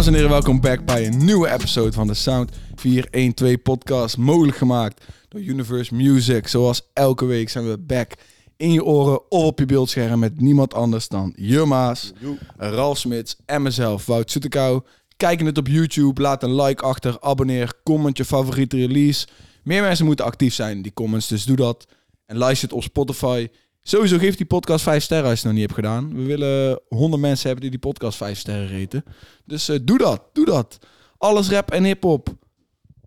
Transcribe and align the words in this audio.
Dames 0.00 0.14
en 0.14 0.20
heren, 0.20 0.40
welkom 0.40 0.60
back 0.60 0.84
bij 0.84 1.06
een 1.06 1.24
nieuwe 1.24 1.52
episode 1.52 1.92
van 1.92 2.06
de 2.06 2.14
Sound 2.14 2.50
412 2.74 3.62
podcast. 3.62 4.16
Mogelijk 4.16 4.56
gemaakt 4.56 5.04
door 5.28 5.40
Universe 5.40 5.94
Music. 5.94 6.48
Zoals 6.48 6.90
elke 6.92 7.24
week 7.24 7.48
zijn 7.48 7.68
we 7.68 7.78
back 7.78 8.12
in 8.56 8.72
je 8.72 8.84
oren 8.84 9.30
of 9.30 9.44
op 9.44 9.58
je 9.58 9.66
beeldscherm 9.66 10.18
met 10.18 10.40
niemand 10.40 10.74
anders 10.74 11.08
dan 11.08 11.32
Jumma's, 11.36 12.12
Ralf 12.56 12.98
Smits 12.98 13.36
en 13.46 13.62
mezelf, 13.62 14.06
Wout 14.06 14.30
Soetekou. 14.30 14.82
Kijk 15.16 15.40
het 15.40 15.58
op 15.58 15.66
YouTube, 15.66 16.20
laat 16.20 16.42
een 16.42 16.62
like 16.62 16.82
achter, 16.82 17.16
abonneer, 17.20 17.72
comment 17.82 18.16
je 18.16 18.24
favoriete 18.24 18.76
release. 18.76 19.26
Meer 19.62 19.82
mensen 19.82 20.06
moeten 20.06 20.24
actief 20.24 20.54
zijn 20.54 20.76
in 20.76 20.82
die 20.82 20.92
comments, 20.92 21.28
dus 21.28 21.44
doe 21.44 21.56
dat. 21.56 21.86
En 22.26 22.36
luister 22.36 22.68
het 22.68 22.76
op 22.76 22.82
Spotify. 22.82 23.48
Sowieso 23.82 24.18
geef 24.18 24.36
die 24.36 24.46
podcast 24.46 24.82
5 24.84 25.02
sterren 25.02 25.30
als 25.30 25.40
je 25.40 25.48
het 25.48 25.56
nog 25.56 25.66
niet 25.66 25.70
hebt 25.70 25.86
gedaan. 25.86 26.14
We 26.14 26.22
willen 26.22 26.80
100 26.88 27.22
mensen 27.22 27.44
hebben 27.44 27.60
die 27.62 27.70
die 27.70 27.90
podcast 27.90 28.16
5 28.16 28.38
sterren 28.38 28.66
reten. 28.66 29.04
Dus 29.44 29.68
eh, 29.68 29.78
doe 29.82 29.98
dat, 29.98 30.22
doe 30.32 30.44
dat. 30.44 30.78
Alles 31.18 31.50
rap 31.50 31.70
en 31.70 31.84
hip-hop 31.84 32.28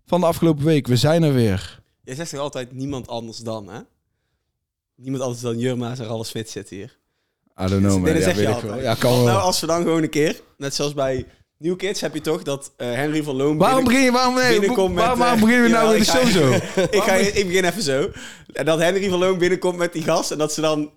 van 0.06 0.20
de 0.20 0.26
afgelopen 0.26 0.64
week. 0.64 0.86
We 0.86 0.96
zijn 0.96 1.22
er 1.22 1.32
weer. 1.34 1.82
Jij 2.04 2.14
zegt 2.14 2.30
toch 2.30 2.40
altijd 2.40 2.72
niemand 2.72 3.08
anders 3.08 3.38
dan, 3.38 3.68
hè? 3.68 3.80
Niemand 4.96 5.22
anders 5.22 5.40
dan 5.42 5.58
Jurma's 5.58 5.98
en 5.98 6.08
alles 6.08 6.30
fit 6.30 6.50
zit 6.50 6.68
hier. 6.68 6.98
I 7.60 7.66
don't 7.66 7.70
know, 7.80 7.92
man. 7.92 8.02
Nee, 8.02 8.12
dat 8.12 8.22
Ja, 8.22 8.28
zeg 8.28 8.34
je 8.36 8.40
weet 8.40 8.48
ik 8.48 8.54
altijd. 8.54 8.72
wel. 8.72 8.82
Ja, 8.82 8.94
kan 8.94 9.10
wel. 9.12 9.24
Nou, 9.24 9.40
als 9.40 9.60
we 9.60 9.66
dan 9.66 9.82
gewoon 9.82 10.02
een 10.02 10.10
keer, 10.10 10.40
net 10.56 10.74
zoals 10.74 10.94
bij 10.94 11.26
New 11.58 11.76
Kids, 11.76 12.00
heb 12.00 12.14
je 12.14 12.20
toch 12.20 12.42
dat 12.42 12.72
eh, 12.76 12.92
Henry 12.92 13.22
van 13.22 13.36
Loon... 13.36 13.56
Waarom 13.56 13.84
begin 13.84 14.00
je, 14.00 14.10
waarom, 14.12 14.34
nee, 14.34 14.58
binnenkomt 14.58 14.94
met, 14.94 15.04
waarom, 15.04 15.18
waarom 15.18 15.38
eh, 15.38 15.44
beginnen 15.44 15.70
we 15.70 15.76
nou 15.76 15.98
met 15.98 16.06
de 16.06 16.12
ik 16.12 16.18
show 16.18 16.42
zo? 16.42 16.52
ik, 16.98 17.02
ga, 17.02 17.14
ik 17.14 17.46
begin 17.46 17.64
even 17.64 17.82
zo. 17.82 18.10
En 18.52 18.64
dat 18.64 18.78
Henry 18.78 19.08
van 19.08 19.18
Loon 19.18 19.38
binnenkomt 19.38 19.76
met 19.76 19.92
die 19.92 20.02
gast 20.02 20.30
en 20.30 20.38
dat 20.38 20.52
ze 20.52 20.60
dan 20.60 20.90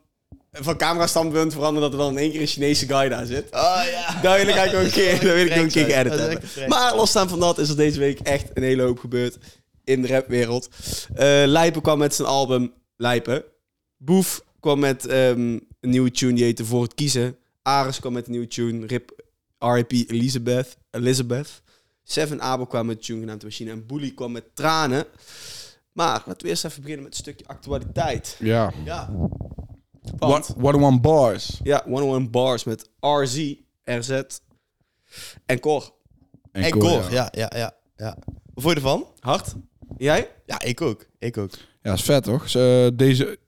van 0.52 0.78
camerastandpunt 0.78 1.54
veranderen 1.54 1.92
dat 1.92 2.00
er 2.00 2.06
dan 2.06 2.16
in 2.16 2.22
één 2.24 2.32
keer 2.32 2.42
een 2.42 2.48
Chinese 2.48 2.88
guy 2.88 3.10
daar 3.10 3.26
zit. 3.26 3.46
Oh 3.52 3.82
ja. 3.92 4.22
Daar 4.22 4.38
wil 4.38 4.48
ik 4.48 4.56
eigenlijk 4.56 4.76
ook 4.76 4.84
een 4.84 5.02
keer, 5.02 5.26
daar 5.26 5.36
wil 5.36 5.46
ik 5.46 5.52
ook 5.52 5.58
een 5.58 5.70
keer 5.70 5.86
geëdit. 5.86 6.68
Maar 6.68 6.96
losstaan 6.96 7.30
van 7.30 7.40
dat 7.40 7.58
is 7.58 7.70
er 7.70 7.76
deze 7.76 8.00
week 8.00 8.20
echt 8.20 8.50
een 8.54 8.64
hele 8.64 8.84
hoop 8.84 9.00
gebeurd 9.00 9.38
in 9.84 10.02
de 10.02 10.08
rapwereld. 10.08 10.70
Eh 11.16 11.44
Lijpen 11.46 11.82
kwam 11.82 11.98
met 11.98 12.16
zijn 12.16 12.28
album 12.28 12.74
Lijpen. 12.98 13.44
Boef 13.98 14.44
kwam 14.60 14.80
met 14.80 15.06
ehm, 15.06 15.40
een 15.80 15.90
nieuwe 15.90 16.12
tune 16.12 16.34
die 16.34 16.44
heette 16.44 16.66
Voor 16.66 16.84
het 16.84 16.94
Kiezen. 16.94 17.38
Ares 17.62 18.00
kwam 18.00 18.14
met 18.14 18.26
een 18.26 18.32
nieuwe 18.32 18.48
tune. 18.48 18.88
Rip 18.88 19.12
R.I.P. 19.60 19.92
Elizabeth. 19.92 20.78
Elizabeth. 20.92 21.62
Seven 22.04 22.42
Abel 22.42 22.66
kwam 22.68 22.86
met 22.86 23.04
tune 23.04 23.20
genaamd 23.20 23.40
De 23.40 23.46
Machine. 23.46 23.72
En 23.72 23.86
Bully 23.86 24.12
kwam 24.12 24.32
met 24.32 24.56
Tranen. 24.56 25.06
Maar 25.92 26.24
laten 26.26 26.44
we 26.44 26.48
eerst 26.48 26.66
even 26.66 26.82
beginnen 26.82 27.04
met 27.06 27.14
een 27.14 27.20
stukje 27.20 27.48
actualiteit. 27.48 28.36
Ja. 28.40 28.74
Ja. 28.86 29.10
Want, 30.18 30.48
What, 30.48 30.54
what 30.58 30.76
one 30.76 31.00
bars. 31.00 31.60
ja, 31.64 31.82
101 31.86 32.32
Bars 32.32 32.64
met 32.64 32.90
RZ, 33.00 33.54
RZ 33.84 34.22
en 35.46 35.60
Cor. 35.60 35.94
En 36.52 36.72
Cor, 36.72 36.82
Cor, 36.82 37.12
ja, 37.12 37.32
ja, 37.32 37.52
ja, 37.56 37.76
ja. 37.96 38.18
Wat 38.54 38.64
vond 38.64 38.70
je 38.70 38.76
ervan? 38.76 39.08
Hard? 39.20 39.54
Jij? 39.98 40.32
Ja, 40.46 40.62
ik 40.62 40.82
ook. 40.82 41.06
Ik 41.20 41.38
ook. 41.38 41.52
Ja, 41.82 41.94
is 41.94 42.02
vet 42.02 42.24
toch? 42.24 42.50
Ze, 42.50 42.92
deze, 42.96 43.40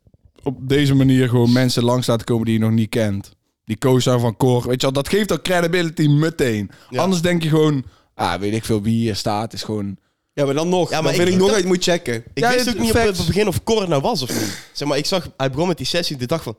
op 0.43 0.69
deze 0.69 0.93
manier 0.93 1.29
gewoon 1.29 1.51
mensen 1.51 1.83
langs 1.83 2.07
laten 2.07 2.25
komen 2.25 2.45
die 2.45 2.53
je 2.53 2.59
nog 2.59 2.71
niet 2.71 2.89
kent. 2.89 3.35
Die 3.69 3.77
co-star 3.77 4.19
van 4.19 4.37
Cor, 4.37 4.67
weet 4.67 4.75
je 4.81 4.81
wel, 4.81 4.91
dat 4.91 5.09
geeft 5.09 5.31
al 5.31 5.41
credibility 5.41 6.07
meteen. 6.07 6.71
Ja. 6.89 7.01
Anders 7.01 7.21
denk 7.21 7.43
je 7.43 7.49
gewoon, 7.49 7.83
ah, 8.13 8.39
weet 8.39 8.53
ik 8.53 8.65
veel 8.65 8.81
wie 8.81 8.95
hier 8.95 9.15
staat, 9.15 9.53
is 9.53 9.63
gewoon... 9.63 9.97
Ja, 10.33 10.45
maar 10.45 10.53
dan 10.53 10.69
nog. 10.69 10.89
Ja, 10.89 11.01
maar 11.01 11.15
dan 11.15 11.21
ik- 11.27 11.33
ik 11.33 11.39
nog 11.39 11.55
het 11.55 11.65
moet 11.65 11.83
checken. 11.83 12.13
Ik 12.15 12.23
Ja, 12.33 12.49
wist 12.53 12.65
het- 12.65 12.75
ook 12.75 12.81
niet 12.81 12.89
op 12.91 12.97
het 13.01 13.25
begin 13.25 13.47
of 13.47 13.63
Cor 13.63 13.87
nou 13.89 14.01
was 14.01 14.21
of 14.21 14.29
niet. 14.29 14.57
Zeg 14.73 14.87
maar, 14.87 14.97
ik 14.97 15.05
zag, 15.05 15.29
hij 15.37 15.49
begon 15.49 15.67
met 15.67 15.77
die 15.77 15.85
sessie. 15.85 16.17
Ik 16.19 16.27
dacht 16.27 16.43
van, 16.43 16.57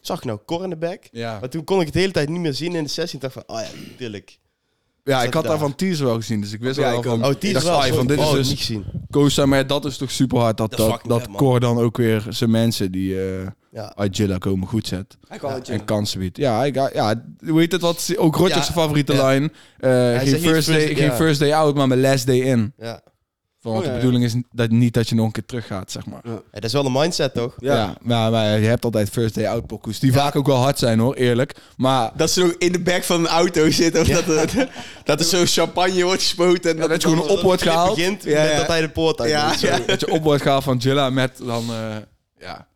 zag 0.00 0.18
ik 0.18 0.24
nou 0.24 0.38
Cor 0.46 0.62
in 0.64 0.70
de 0.70 0.76
back? 0.76 1.02
Ja, 1.10 1.38
Maar 1.40 1.48
toen 1.48 1.64
kon 1.64 1.78
ik 1.78 1.84
het 1.84 1.94
de 1.94 2.00
hele 2.00 2.12
tijd 2.12 2.28
niet 2.28 2.40
meer 2.40 2.54
zien 2.54 2.74
in 2.74 2.82
de 2.82 2.88
sessie. 2.90 3.14
Ik 3.14 3.20
dacht 3.20 3.34
van, 3.34 3.42
oh 3.46 3.60
ja, 3.60 3.68
tuurlijk. 3.96 4.38
Ja 5.04 5.22
ik 5.22 5.34
had 5.34 5.42
daar. 5.42 5.50
daarvan 5.52 5.74
teaser 5.74 6.06
wel 6.06 6.14
gezien, 6.14 6.40
dus 6.40 6.52
ik 6.52 6.60
wist 6.60 6.78
Ja, 6.78 6.90
ik 6.90 7.02
van... 7.02 7.24
Oh, 7.24 7.34
dacht, 7.40 7.64
wel. 7.64 7.82
van, 7.94 8.06
dit 8.06 8.18
oh, 8.18 8.24
is 8.24 8.32
niet 8.48 8.56
dus 8.58 8.58
gezien. 8.66 8.84
co-star, 9.10 9.48
maar 9.48 9.66
dat 9.66 9.84
is 9.84 9.96
toch 9.96 10.10
super 10.10 10.38
hard 10.38 10.56
dat, 10.56 10.70
Dat 10.70 10.78
is 10.78 10.84
dat, 10.84 10.94
fucking 10.94 11.12
dat 11.12 11.20
vet, 11.22 11.30
man. 11.30 11.40
Cor 11.40 11.60
dan 11.60 11.78
ook 11.78 11.96
weer 11.96 12.26
zijn 12.28 12.50
mensen 12.50 12.92
die 12.92 13.20
eh 13.20 13.46
Ja. 13.72 13.92
uit 13.96 14.16
Jilla 14.16 14.38
komen 14.38 14.68
goed 14.68 14.86
zet. 14.86 15.16
Hij 15.28 15.38
kwam 15.38 15.50
Ja, 15.50 15.56
uit 15.56 15.68
En 15.68 15.84
kansen 15.84 16.18
biedt. 16.20 16.36
Ja, 16.36 16.64
ik, 16.64 16.74
ja, 16.74 17.24
hoe 17.46 17.58
heet 17.60 17.72
het? 17.72 17.80
Wat 17.80 17.96
is 17.96 18.16
ook 18.16 18.36
Rodgers' 18.36 18.66
Ja, 18.66 18.72
favoriete 18.72 19.12
ja. 19.12 19.28
line? 19.28 19.50
Eh, 19.78 19.90
geen, 20.18 20.28
zegt 20.28 20.42
niet 20.42 20.50
first 20.52 20.68
day, 20.68 20.80
first- 20.80 20.98
geen 20.98 21.06
ja. 21.10 21.14
first 21.16 21.40
day 21.40 21.52
out, 21.52 21.74
maar 21.74 21.88
mijn 21.88 22.00
last 22.00 22.26
day 22.26 22.38
in. 22.40 22.72
Ja. 22.78 23.00
Van, 23.60 23.72
want 23.72 23.84
Oh, 23.84 23.90
ja, 23.90 23.96
de 23.98 23.98
ja. 23.98 24.04
bedoeling 24.04 24.24
is 24.34 24.42
dat, 24.50 24.70
niet 24.70 24.94
dat 24.94 25.08
je 25.08 25.14
nog 25.14 25.26
een 25.26 25.32
keer 25.32 25.44
terug 25.46 25.66
gaat, 25.66 25.90
zeg 25.90 26.06
maar. 26.06 26.20
Ja, 26.24 26.40
dat 26.50 26.64
is 26.64 26.72
wel 26.72 26.84
een 26.86 26.92
mindset, 26.92 27.34
toch? 27.34 27.54
Ja, 27.58 27.74
Ja. 27.74 27.94
maar, 28.02 28.30
maar 28.30 28.58
je 28.60 28.66
hebt 28.66 28.84
altijd 28.84 29.10
first 29.10 29.34
day 29.34 29.46
out 29.46 29.66
pokoes. 29.66 29.98
Die 29.98 30.12
vaak 30.12 30.36
ook 30.36 30.46
wel 30.46 30.56
hard 30.56 30.78
zijn 30.78 30.98
hoor, 30.98 31.14
eerlijk. 31.14 31.54
Maar 31.76 32.10
Dat 32.16 32.30
ze 32.30 32.40
nog 32.40 32.54
in 32.58 32.72
de 32.72 32.80
back 32.80 33.04
van 33.04 33.20
een 33.20 33.26
auto 33.26 33.70
zitten. 33.70 34.00
Of 34.00 34.06
dat, 34.24 34.26
er, 34.52 34.68
dat 35.04 35.18
er 35.20 35.26
zo 35.26 35.42
champagne 35.46 36.02
wordt 36.04 36.22
gespoten. 36.22 36.70
En 36.70 36.76
Ja, 36.76 36.86
dat 36.86 37.02
je 37.02 37.08
gewoon 37.08 37.28
op 37.28 37.40
wordt 37.40 37.62
gehaald. 37.62 37.94
begint 37.96 38.24
Ja, 38.24 38.56
dat 38.56 38.66
hij 38.66 38.80
de 38.80 38.88
poort 38.90 39.20
uit 39.20 39.30
ja. 39.30 39.78
dat 39.86 40.00
je 40.00 40.10
op 40.10 40.22
wordt 40.22 40.42
gehaald 40.42 40.64
van 40.64 40.76
Jilla 40.76 41.10
met 41.10 41.38
dan, 41.38 41.64
eh, 41.70 41.96
ja, 42.38 42.67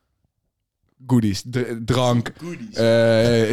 goodies. 1.06 1.42
Drank, 1.84 2.28
eh, 2.28 2.84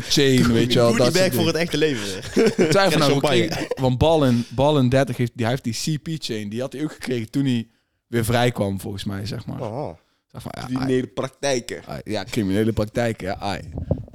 chain, 0.01 0.51
weet 0.53 0.73
je 0.73 0.79
wel. 0.79 0.87
Goodie 0.93 1.11
Dat 1.11 1.13
bag 1.13 1.33
voor 1.33 1.47
het 1.47 1.55
echte 1.55 1.77
leven. 1.77 2.17
Ik 2.57 2.69
twijfel 2.69 2.99
nou, 2.99 3.19
kregen- 3.19 3.67
want 3.81 3.97
Ballen, 3.97 4.45
Ballen 4.49 4.89
30 4.89 5.17
heeft, 5.17 5.31
die, 5.35 5.45
hij 5.45 5.57
heeft 5.61 5.63
die 5.83 5.97
CP-chain, 5.97 6.49
die 6.49 6.61
had 6.61 6.73
hij 6.73 6.83
ook 6.83 6.91
gekregen 6.93 7.29
toen 7.31 7.45
hij 7.45 7.67
weer 8.07 8.25
vrij 8.25 8.51
kwam, 8.51 8.79
volgens 8.79 9.03
mij, 9.03 9.25
zeg 9.25 9.45
maar. 9.45 9.61
Oh. 9.61 9.97
Zeg 10.27 10.43
ja, 10.43 10.63
Criminele 10.65 11.07
praktijken. 11.07 11.81
ai, 11.85 12.01
ja, 12.03 12.23
criminele 12.23 12.73
praktijken, 12.73 13.27
ja, 13.27 13.35
ai. 13.39 13.61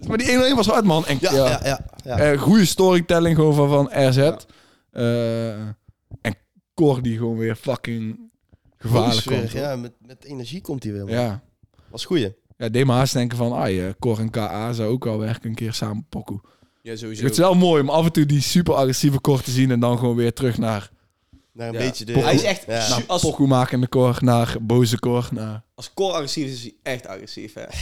Maar 0.09 0.19
die 0.19 0.31
1 0.47 0.56
was 0.56 0.67
hard, 0.67 0.84
man. 0.84 1.06
En, 1.06 1.19
Ja, 1.21 1.33
ja, 1.34 1.61
ja, 1.65 1.84
ja. 2.05 2.19
eh, 2.19 2.41
goede 2.41 2.65
storytelling 2.65 3.37
gewoon 3.37 3.55
van, 3.55 3.69
van 3.69 4.09
RZ. 4.09 4.17
Eh, 4.91 5.53
en 6.21 6.37
Cor 6.75 7.03
die 7.03 7.17
gewoon 7.17 7.37
weer 7.37 7.56
fucking 7.56 8.19
gevaarlijk 8.77 9.27
komt. 9.27 9.50
Ja, 9.50 9.77
met, 9.77 9.93
met 10.06 10.25
energie 10.25 10.61
komt 10.61 10.83
hij 10.83 10.93
weer. 10.93 11.05
man. 11.05 11.15
Ja. 11.15 11.43
Was 11.91 12.05
goeie. 12.05 12.34
Ja, 12.57 12.69
deed 12.69 12.87
me 12.87 12.93
haast 12.93 13.13
denken 13.13 13.37
van, 13.37 13.53
ai, 13.53 13.81
eh, 13.81 13.93
Cor 13.99 14.19
en 14.19 14.31
KA 14.31 14.73
zou 14.73 14.91
ook 14.91 15.05
wel 15.05 15.19
werken 15.19 15.49
een 15.49 15.55
keer 15.55 15.73
samen 15.73 16.07
pokoe. 16.09 16.41
Ja, 16.83 16.97
sowieso. 16.97 17.23
Het 17.23 17.33
is 17.33 17.39
wel 17.39 17.55
mooi 17.55 17.83
om 17.83 17.89
af 17.91 18.05
en 18.05 18.13
toe 18.13 18.27
die 18.27 18.41
super 18.41 18.75
agressieve 18.75 19.21
Cor 19.21 19.43
te 19.43 19.51
zien 19.51 19.71
en 19.71 19.81
dan 19.81 19.99
gewoon 19.99 20.17
weer 20.17 20.33
terug 20.33 20.59
naar, 20.59 20.91
Naar 21.53 21.69
een 21.69 21.75
Ja. 21.75 21.79
beetje 21.79 22.05
de... 22.05 22.19
Hij 22.19 22.35
is 22.35 22.43
echt... 22.43 22.65
Ja. 22.67 22.89
naar 22.89 23.05
Als, 23.07 23.23
pokoe 23.23 23.47
makende 23.47 23.89
Cor, 23.89 24.19
naar 24.21 24.57
boze 24.61 24.99
Cor, 24.99 25.29
naar... 25.33 25.63
als 25.75 25.95
Cor 25.95 26.13
agressief 26.13 26.47
is, 26.47 26.53
is 26.53 26.63
hij 26.63 26.75
echt 26.83 27.07
agressief, 27.07 27.55
hè. 27.55 27.65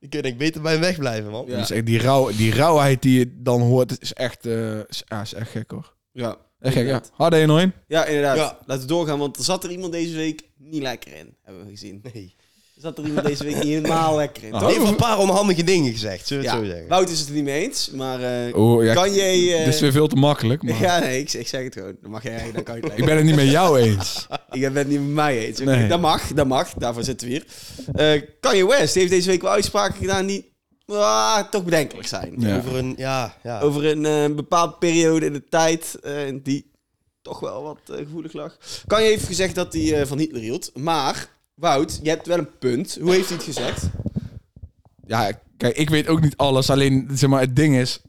Ik 0.00 0.10
kan 0.10 0.22
ik 0.22 0.38
beter 0.38 0.60
bij 0.62 0.72
hem 0.72 0.80
wegblijven, 0.80 1.30
man. 1.30 1.44
Ja. 1.46 1.56
Dus 1.56 1.70
echt 1.70 1.86
die, 1.86 1.98
rauw, 1.98 2.30
die 2.30 2.52
rauwheid 2.54 3.02
die 3.02 3.18
je 3.18 3.32
dan 3.42 3.60
hoort, 3.60 4.00
is 4.00 4.12
echt, 4.12 4.46
eh, 4.46 4.78
is, 4.78 5.02
ja, 5.06 5.20
is 5.20 5.34
echt 5.34 5.50
gek 5.50 5.70
hoor. 5.70 5.94
Ja. 6.12 6.36
Echt 6.60 6.74
gek, 6.74 6.86
ja. 6.86 7.02
1 7.30 7.50
1 7.50 7.72
Ja, 7.86 8.04
inderdaad. 8.04 8.36
Ja. 8.36 8.58
Laten 8.66 8.82
we 8.82 8.88
doorgaan, 8.88 9.18
want 9.18 9.36
er 9.36 9.44
zat 9.44 9.64
er 9.64 9.70
iemand 9.70 9.92
deze 9.92 10.16
week 10.16 10.42
niet 10.56 10.82
lekker 10.82 11.16
in. 11.16 11.34
Hebben 11.42 11.64
we 11.64 11.70
gezien. 11.70 12.00
Nee. 12.12 12.34
Zat 12.76 12.98
er 12.98 13.04
iemand 13.04 13.26
deze 13.26 13.44
week 13.44 13.54
niet 13.54 13.64
helemaal 13.64 14.16
lekker 14.22 14.42
in. 14.44 14.50
Toch? 14.50 14.70
Even 14.70 14.86
een 14.86 14.96
paar 14.96 15.18
onhandige 15.18 15.64
dingen 15.64 15.92
gezegd, 15.92 16.26
zullen 16.26 16.42
we 16.42 16.48
Ja, 16.48 16.56
het 16.56 16.64
zo 16.64 16.70
zeggen. 16.70 16.88
Wout 16.88 17.08
is 17.10 17.18
het 17.18 17.28
er 17.28 17.34
niet 17.34 17.44
mee 17.44 17.62
eens, 17.64 17.90
maar 17.90 18.46
eh, 18.46 18.56
Oh, 18.56 18.84
ja, 18.84 18.94
kan 18.94 19.14
jij... 19.14 19.52
eh, 19.58 19.64
dit 19.64 19.74
is 19.74 19.80
weer 19.80 19.92
veel 19.92 20.06
te 20.06 20.16
makkelijk, 20.16 20.62
maar 20.62 20.80
Ja, 20.88 20.98
nee, 20.98 21.20
ik, 21.20 21.32
ik 21.32 21.48
zeg 21.48 21.62
het 21.64 21.72
gewoon. 21.74 21.96
Dan 22.02 22.10
mag 22.10 22.22
jij, 22.22 22.50
dan 22.52 22.62
kan 22.62 22.76
je 22.76 22.82
het 22.82 22.98
ik 22.98 23.04
ben 23.04 23.16
het 23.16 23.24
niet 23.24 23.34
met 23.36 23.50
jou 23.50 23.78
eens. 23.80 24.26
Ik 24.50 24.60
ben 24.60 24.74
het 24.76 24.88
niet 24.88 25.00
met 25.00 25.08
mij 25.08 25.46
eens. 25.46 25.58
Nee. 25.60 25.88
Dat 25.88 26.00
mag, 26.00 26.26
dat 26.32 26.46
mag. 26.46 26.72
Daarvoor 26.74 27.02
zitten 27.04 27.28
we 27.28 27.32
hier. 27.32 27.44
Eh 27.94 28.22
Kanye 28.40 28.66
West 28.66 28.94
heeft 28.94 29.10
deze 29.10 29.28
week 29.28 29.42
wel 29.42 29.50
uitspraken 29.50 29.96
gedaan 29.98 30.26
die 30.26 30.52
ah, 30.86 31.38
toch 31.50 31.64
bedenkelijk 31.64 32.08
zijn. 32.08 32.34
Ja. 32.38 32.56
Over 32.56 32.76
een... 32.76 32.94
Ja, 32.96 33.36
ja. 33.42 33.60
Over 33.60 33.84
een 33.86 34.06
eh, 34.06 34.34
bepaalde 34.36 34.74
periode 34.78 35.26
in 35.26 35.32
de 35.32 35.44
tijd 35.48 35.96
eh, 36.02 36.12
die 36.42 36.70
toch 37.22 37.40
wel 37.40 37.62
wat 37.62 37.78
eh, 37.90 37.96
gevoelig 37.96 38.32
lag. 38.32 38.56
Kanye 38.86 39.06
heeft 39.06 39.26
gezegd 39.26 39.54
dat 39.54 39.72
hij 39.72 40.00
eh, 40.00 40.06
van 40.06 40.18
Hitler 40.18 40.40
hield. 40.42 40.70
Maar, 40.74 41.28
Wout, 41.56 42.00
je 42.02 42.08
hebt 42.08 42.26
wel 42.26 42.38
een 42.38 42.58
punt. 42.58 42.98
Hoe 43.00 43.12
heeft 43.12 43.28
hij 43.28 43.36
het 43.36 43.46
gezegd? 43.46 43.88
Ja, 45.06 45.32
kijk, 45.56 45.76
ik 45.76 45.90
weet 45.90 46.08
ook 46.08 46.20
niet 46.20 46.36
alles. 46.36 46.70
Alleen, 46.70 47.08
zeg 47.12 47.30
maar, 47.30 47.40
het 47.40 47.56
ding 47.56 47.76
is... 47.76 48.00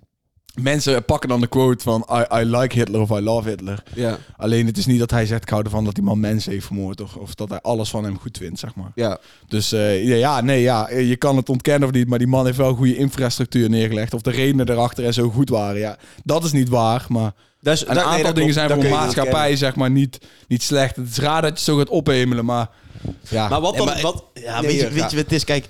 Mensen 0.61 1.05
pakken 1.05 1.29
dan 1.29 1.41
de 1.41 1.47
quote 1.47 1.83
van 1.83 2.07
I, 2.11 2.39
I 2.39 2.45
like 2.45 2.77
Hitler 2.79 3.01
of 3.01 3.09
I 3.09 3.21
love 3.21 3.49
Hitler. 3.49 3.83
Ja. 3.93 4.17
Alleen 4.37 4.65
het 4.65 4.77
is 4.77 4.85
niet 4.85 4.99
dat 4.99 5.11
hij 5.11 5.25
zegt, 5.25 5.41
ik 5.41 5.49
hou 5.49 5.63
ervan 5.63 5.83
dat 5.83 5.95
die 5.95 6.03
man 6.03 6.19
mensen 6.19 6.51
heeft 6.51 6.65
vermoord. 6.65 7.01
Of, 7.01 7.15
of 7.15 7.35
dat 7.35 7.49
hij 7.49 7.61
alles 7.61 7.89
van 7.89 8.03
hem 8.03 8.19
goed 8.19 8.37
vindt, 8.37 8.59
zeg 8.59 8.75
maar. 8.75 8.91
Ja. 8.95 9.19
Dus 9.47 9.71
eh, 9.71 10.03
ja, 10.03 10.15
ja, 10.15 10.41
nee, 10.41 10.61
ja, 10.61 10.89
je 10.89 11.15
kan 11.15 11.35
het 11.37 11.49
ontkennen 11.49 11.87
of 11.87 11.93
niet. 11.93 12.07
Maar 12.07 12.17
die 12.19 12.27
man 12.27 12.45
heeft 12.45 12.57
wel 12.57 12.75
goede 12.75 12.95
infrastructuur 12.95 13.69
neergelegd. 13.69 14.13
Of 14.13 14.21
de 14.21 14.31
redenen 14.31 14.69
erachter 14.69 15.05
en 15.05 15.13
zo 15.13 15.29
goed 15.29 15.49
waren. 15.49 15.79
Ja, 15.79 15.97
dat 16.23 16.43
is 16.43 16.51
niet 16.51 16.69
waar. 16.69 17.05
Maar 17.09 17.33
Een 17.71 17.85
dat- 17.87 17.95
nee, 17.95 18.03
aantal 18.03 18.23
dat 18.23 18.35
dingen 18.35 18.53
klopt. 18.53 18.53
zijn 18.53 18.67
Dat 18.67 18.77
voor 18.77 18.85
kun 18.85 18.95
je 18.95 18.97
niet 19.05 19.05
maatschappij, 19.15 19.55
zeg 19.55 19.75
maar, 19.75 19.91
niet, 19.91 20.19
niet 20.47 20.63
slecht. 20.63 20.95
Het 20.95 21.07
is 21.09 21.17
raar 21.17 21.41
dat 21.41 21.57
je 21.59 21.63
zo 21.63 21.77
gaat 21.77 21.89
ophemelen, 21.89 22.45
maar... 22.45 22.69
Ja, 23.29 23.47
Maar 23.49 23.61
wat 23.61 23.75
Nee, 23.77 23.85
dan... 23.85 23.93
maar- 23.93 24.01
wat, 24.01 24.23
Ja, 24.33 24.59
Nee, 24.61 24.69
weet, 24.69 24.79
je, 24.79 24.85
ja, 24.85 24.91
weet 24.93 25.09
je 25.11 25.15
wat 25.15 25.25
het 25.25 25.31
is? 25.31 25.43
Kijk, 25.43 25.67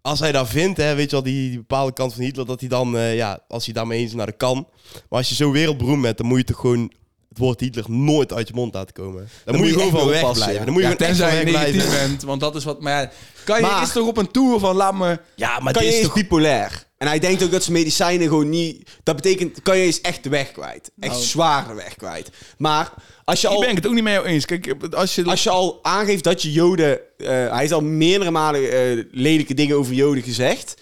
als 0.00 0.20
hij 0.20 0.32
dat 0.32 0.48
vindt, 0.48 0.76
hè, 0.78 0.94
weet 0.94 1.04
je 1.10 1.16
wel, 1.16 1.22
die, 1.24 1.48
die 1.48 1.58
bepaalde 1.58 1.92
kant 1.92 2.14
van 2.14 2.22
Hitler, 2.22 2.46
dat 2.46 2.60
hij 2.60 2.68
dan, 2.68 2.96
eh, 2.96 3.16
ja, 3.16 3.38
als 3.48 3.64
hij 3.64 3.74
daarmee 3.74 3.98
eens 4.00 4.10
is, 4.10 4.16
naar 4.16 4.26
de 4.26 4.32
kan. 4.32 4.66
Maar 4.92 5.18
als 5.18 5.28
je 5.28 5.34
zo 5.34 5.50
wereldberoemd 5.50 6.02
bent, 6.02 6.16
dan 6.18 6.26
moet 6.26 6.38
je 6.38 6.44
toch 6.44 6.60
gewoon 6.60 6.92
het 7.30 7.38
woord 7.38 7.60
Hitler 7.60 7.84
nooit 7.90 8.32
uit 8.32 8.48
je 8.48 8.54
mond 8.54 8.74
laten 8.74 8.94
komen. 8.94 9.28
Dan, 9.44 9.56
moet 9.56 9.66
je, 9.66 9.72
gewoon 9.72 9.90
van 9.90 10.08
weg 10.08 10.32
blijven. 10.32 10.64
Dan 10.64 10.72
moet 10.74 10.82
je 10.82 10.88
ja, 10.88 10.96
tenzij 10.96 11.38
je 11.38 11.44
weg 11.44 11.52
negatief 11.54 11.86
blijven. 11.86 12.08
bent, 12.08 12.22
want 12.22 12.40
dat 12.40 12.56
is 12.56 12.64
wat... 12.64 12.80
Maar 12.80 13.02
ja, 13.02 13.10
kan 13.44 13.56
je 13.56 13.62
Maar- 13.62 13.82
is 13.82 13.92
toch 13.92 14.06
op 14.06 14.16
een 14.16 14.30
tour 14.30 14.58
van 14.58 14.76
laat 14.76 14.94
me... 14.94 15.18
Ja, 15.36 15.58
maar 15.60 15.72
dit 15.72 15.82
is 15.82 15.94
is 15.98 16.04
toch... 16.04 16.14
bipolair. 16.14 16.84
En 16.98 17.06
hij 17.06 17.18
denkt 17.18 17.42
ook 17.42 17.50
dat 17.50 17.62
zijn 17.62 17.76
medicijnen 17.76 18.28
gewoon 18.28 18.48
niet... 18.48 18.90
Dat 19.02 19.16
betekent, 19.16 19.62
kan 19.62 19.76
je 19.78 19.84
eens 19.84 20.00
echt 20.00 20.22
de 20.22 20.28
weg 20.28 20.52
kwijt. 20.52 20.90
Echt 21.00 21.12
Nou. 21.12 21.24
zwaar 21.24 21.68
de 21.68 21.74
weg 21.74 21.96
kwijt. 21.96 22.30
Maar 22.58 22.92
als 23.24 23.40
je 23.40 23.46
Ik 23.48 23.52
al... 23.54 23.60
ben 23.60 23.74
het 23.74 23.86
ook 23.86 23.94
niet 23.94 24.02
met 24.04 24.12
jou 24.12 24.26
eens. 24.26 24.44
Kijk, 24.44 24.76
als 24.94 25.14
je... 25.14 25.24
Als 25.24 25.42
je 25.42 25.50
al 25.50 25.78
aangeeft 25.82 26.24
dat 26.24 26.42
je 26.42 26.52
Joden... 26.52 26.98
eh, 27.18 27.26
hij 27.28 27.58
heeft 27.58 27.72
al 27.72 27.80
meerdere 27.82 28.30
malen 28.30 28.72
eh, 28.72 29.04
lelijke 29.10 29.54
dingen 29.54 29.76
over 29.76 29.94
Joden 29.94 30.22
gezegd. 30.22 30.74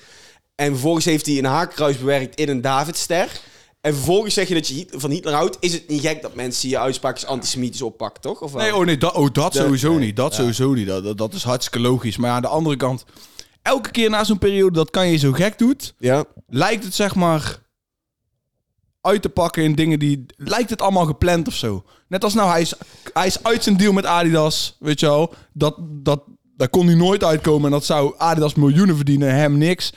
En 0.55 0.71
vervolgens 0.71 1.05
heeft 1.05 1.27
hij 1.27 1.39
een 1.39 1.45
haakkruis 1.45 1.99
bewerkt 1.99 2.35
in 2.41 2.49
een 2.49 2.61
Davidster. 2.61 3.41
En 3.81 3.95
vervolgens 3.95 4.35
zeg 4.35 4.49
je 4.49 4.55
dat 4.55 4.69
je 4.69 4.87
van 4.91 5.11
Hitler 5.11 5.35
houdt. 5.35 5.57
Is 5.61 5.73
het 5.73 5.89
niet 5.89 6.01
gek 6.01 6.23
dat 6.23 6.35
mensen 6.35 6.69
je 6.69 6.79
uitspraakjes 6.79 7.29
antisemitisch 7.29 7.83
oppakken, 7.83 8.23
toch? 8.23 8.41
Of? 8.41 8.55
Nee, 8.55 8.77
oh 8.77 8.85
nee, 8.85 8.99
dat, 8.99 9.15
oh, 9.15 9.29
dat 9.33 9.55
sowieso 9.55 9.91
nee, 9.91 10.07
niet. 10.07 10.17
Dat 10.17 10.35
sowieso 10.35 10.73
niet. 10.73 10.87
Dat, 10.87 11.05
dat, 11.05 11.19
dat 11.19 11.35
is 11.35 11.43
hartstikke 11.43 11.81
logisch. 11.81 12.17
Maar 12.17 12.31
aan 12.31 12.43
de 12.43 12.49
andere 12.49 12.77
kant... 12.77 13.05
Elke 13.63 13.91
keer 13.91 14.11
na 14.11 14.25
zo'n 14.25 14.39
periode 14.39 14.77
dat 14.77 14.91
kan 14.91 15.09
je 15.09 15.17
zo 15.17 15.33
gek 15.33 15.59
doet... 15.59 15.95
Ja. 15.99 16.25
lijkt 16.47 16.85
het 16.85 16.95
zeg 16.95 17.15
maar 17.15 17.61
uit 19.01 19.23
te 19.23 19.29
pakken 19.29 19.63
in 19.63 19.75
dingen 19.75 19.99
die 19.99 20.27
lijkt 20.37 20.71
het 20.71 20.83
allemaal 20.83 21.07
gepland 21.07 21.49
of 21.49 21.55
zo. 21.55 21.85
Net 22.09 22.25
als 22.25 22.35
nou 22.35 22.51
hij 22.51 22.61
is 22.61 22.75
hij 23.13 23.27
is 23.27 23.43
uit 23.43 23.63
zijn 23.63 23.77
deal 23.77 23.93
met 23.93 24.07
Adidas, 24.07 24.77
weet 24.79 25.01
je 25.01 25.07
wel. 25.07 25.35
Dat 25.53 25.77
dat 25.81 26.23
daar 26.57 26.69
kon 26.69 26.87
hij 26.87 26.95
nooit 26.95 27.25
uitkomen 27.25 27.65
en 27.65 27.71
dat 27.71 27.85
zou 27.85 28.15
Adidas 28.17 28.55
miljoenen 28.55 28.97
verdienen, 28.97 29.35
hem 29.35 29.59
niks. 29.59 29.93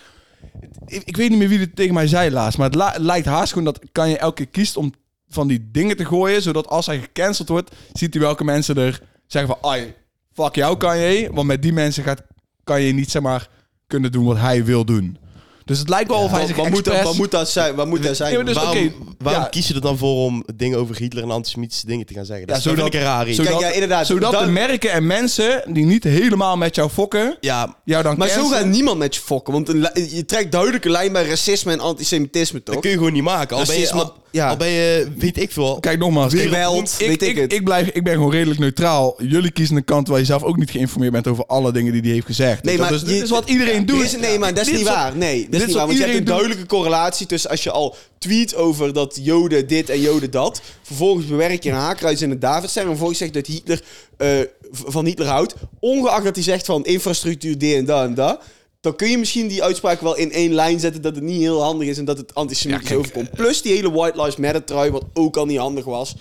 Ik, 0.85 1.03
ik 1.05 1.17
weet 1.17 1.29
niet 1.29 1.39
meer 1.39 1.47
wie 1.47 1.59
het 1.59 1.75
tegen 1.75 1.93
mij 1.93 2.07
zei 2.07 2.31
laatst, 2.31 2.57
maar 2.57 2.69
het, 2.69 2.97
lijkt 2.97 3.25
haast 3.25 3.49
gewoon 3.49 3.65
dat 3.65 3.79
kan 3.91 4.09
je 4.09 4.17
elke 4.17 4.35
keer 4.35 4.47
kiest 4.47 4.77
om 4.77 4.93
van 5.29 5.47
die 5.47 5.69
dingen 5.71 5.97
te 5.97 6.05
gooien, 6.05 6.41
zodat 6.41 6.67
als 6.67 6.85
hij 6.85 6.99
gecanceld 6.99 7.49
wordt, 7.49 7.75
ziet 7.93 8.13
hij 8.13 8.23
welke 8.23 8.43
mensen 8.43 8.77
er 8.77 9.01
zeggen 9.27 9.55
van, 9.59 9.71
ai, 9.71 9.93
fuck 10.33 10.55
jou 10.55 10.77
kan 10.77 10.97
je, 10.97 11.29
want 11.33 11.47
met 11.47 11.61
die 11.61 11.73
mensen 11.73 12.03
gaat 12.03 12.23
kan 12.63 12.81
je 12.81 12.93
niet 12.93 13.11
zeg 13.11 13.21
maar 13.21 13.49
kunnen 13.87 14.11
doen 14.11 14.25
wat 14.25 14.37
hij 14.37 14.65
wil 14.65 14.85
doen. 14.85 15.17
Dus 15.65 15.79
het 15.79 15.89
lijkt 15.89 16.09
wel 16.09 16.19
of 16.19 16.31
hij 16.31 16.45
zich 16.45 16.55
wat, 16.55 16.69
moet 16.69 16.85
dat, 16.85 17.01
wat 17.01 17.15
moet 17.15 17.31
dat 17.31 17.49
zijn? 17.49 17.75
Wat 17.75 17.87
moet 17.87 18.03
dat 18.03 18.15
zijn? 18.15 18.31
Ja, 18.31 18.35
maar 18.37 18.45
dus- 18.45 18.55
waarom 18.55 18.77
oké, 18.77 18.91
waarom 19.17 19.41
ja. 19.43 19.47
kies 19.49 19.67
je 19.67 19.73
er 19.73 19.81
dan 19.81 19.97
voor 19.97 20.15
om 20.25 20.43
dingen 20.55 20.77
over 20.79 20.95
Hitler 20.97 21.23
en 21.23 21.31
antisemitische 21.31 21.85
dingen 21.85 22.05
te 22.05 22.13
gaan 22.13 22.25
zeggen? 22.25 22.47
Dat, 22.47 22.55
Ja, 22.55 22.61
zodat- 22.61 22.79
vind 22.81 22.93
ik 22.93 22.99
een 22.99 23.05
raar 23.05 23.27
iets. 23.27 23.37
zodat, 23.37 23.51
Kijk, 23.51 23.65
ja, 23.65 23.71
inderdaad, 23.73 24.05
zodat 24.07 24.31
dat- 24.31 24.43
de 24.45 24.49
merken 24.51 24.91
en 24.91 25.07
mensen 25.07 25.63
die 25.73 25.85
niet 25.85 26.03
helemaal 26.03 26.57
met 26.57 26.75
jou 26.75 26.89
fokken, 26.89 27.37
Ja, 27.41 27.75
jou 27.85 28.03
dan 28.03 28.17
maar 28.17 28.27
zo 28.27 28.35
cancelen. 28.35 28.59
gaat 28.59 28.67
niemand 28.71 28.97
met 28.97 29.15
je 29.15 29.21
fokken. 29.21 29.53
Want 29.53 29.69
een 29.69 29.79
li- 29.79 30.15
je 30.15 30.25
trekt 30.25 30.51
duidelijke 30.51 30.89
lijn 30.89 31.11
bij 31.13 31.25
racisme 31.27 31.71
en 31.71 31.79
antisemitisme, 31.79 32.63
toch? 32.63 32.73
dat 32.73 32.83
kun 32.83 32.91
je 32.91 32.97
gewoon 32.97 33.13
niet 33.13 33.23
maken. 33.23 33.57
Al 33.57 33.65
ben 33.65 33.73
je, 33.75 33.79
Racisme, 33.81 34.01
al, 34.03 34.13
ja. 34.31 34.49
al 34.49 34.57
ben 34.57 34.67
je 34.67 35.07
weet 35.17 35.37
ik 35.37 35.51
veel. 35.51 35.79
Kijk 35.79 35.99
nogmaals, 35.99 36.33
kijk, 36.33 36.43
Geweld, 36.43 36.95
ik, 36.99 37.07
weet 37.07 37.21
ik 37.21 37.29
ik, 37.29 37.37
het. 37.37 37.53
ik, 37.53 37.63
blijf, 37.63 37.87
ik 37.87 38.03
ben 38.03 38.13
gewoon 38.13 38.31
redelijk 38.31 38.59
neutraal. 38.59 39.15
Jullie 39.23 39.51
kiezen 39.51 39.75
een 39.75 39.83
kant 39.83 40.07
waar 40.07 40.19
je 40.19 40.25
zelf 40.25 40.43
ook 40.43 40.57
niet 40.57 40.71
geïnformeerd 40.71 41.11
bent 41.11 41.27
over 41.27 41.45
alle 41.45 41.71
dingen 41.71 41.91
die 41.91 42.01
hij 42.01 42.11
heeft 42.11 42.25
gezegd. 42.25 42.63
Nee, 42.63 42.77
dat 42.77 42.89
maar 42.89 42.99
dit 42.99 43.21
is 43.23 43.29
wat 43.29 43.49
iedereen 43.49 43.85
doet. 43.85 43.97
Dit 44.01 44.05
is, 44.05 44.17
nee, 44.19 44.39
maar 44.39 44.53
dat 44.53 44.59
is 44.65 44.67
Dit 44.69 44.75
niet 44.77 44.85
wat- 44.87 44.95
waar. 44.95 45.15
Nee, 45.17 45.47
dit 45.51 45.61
is 45.61 45.67
niet 45.67 45.75
waar. 45.75 45.85
Want 45.85 45.97
je 45.97 46.03
hebt 46.03 46.15
een 46.17 46.23
doet. 46.23 46.33
duidelijke 46.33 46.65
correlatie 46.65 47.25
tussen 47.25 47.49
als 47.49 47.63
je 47.63 47.71
al 47.71 47.95
tweet 48.17 48.55
over 48.55 48.93
dat 48.93 49.19
Joden 49.21 49.67
dit 49.67 49.89
en 49.89 49.99
Joden 50.01 50.31
dat. 50.31 50.61
Vervolgens 50.81 51.25
bewerk 51.25 51.63
je 51.63 51.69
een 51.69 51.75
haakkruis 51.75 52.21
in 52.21 52.29
het 52.29 52.41
Davidster. 52.41 52.81
En 52.81 52.87
vervolgens 52.87 53.19
zegt 53.19 53.33
dat 53.33 53.45
Hitler 53.47 53.81
eh, 54.17 54.27
v- 54.71 54.81
van 54.85 55.05
Hitler 55.05 55.27
houdt. 55.27 55.53
Ongeacht 55.79 56.23
dat 56.23 56.35
hij 56.35 56.43
zegt 56.43 56.65
van 56.65 56.85
infrastructuur 56.85 57.57
dit 57.57 57.75
en 57.77 57.85
dat 57.85 58.03
en 58.03 58.13
dat. 58.13 58.41
Dan 58.81 58.95
kun 58.95 59.09
je 59.09 59.17
misschien 59.17 59.47
die 59.47 59.63
uitspraak 59.63 60.01
wel 60.01 60.15
in 60.17 60.31
één 60.31 60.53
lijn 60.53 60.79
zetten 60.79 61.01
dat 61.01 61.15
het 61.15 61.23
niet 61.23 61.41
heel 61.41 61.61
handig 61.63 61.87
is 61.87 61.97
en 61.97 62.05
dat 62.05 62.17
het 62.17 62.33
antisemitisch 62.35 62.89
Ja, 62.89 62.95
overkomt. 62.95 63.31
Plus 63.31 63.61
die 63.61 63.73
hele 63.73 63.91
White 63.91 64.17
Lives 64.17 64.35
Matter 64.35 64.63
trui, 64.63 64.91
wat 64.91 65.03
ook 65.13 65.37
al 65.37 65.45
niet 65.45 65.57
handig 65.57 65.85
was. 65.85 66.13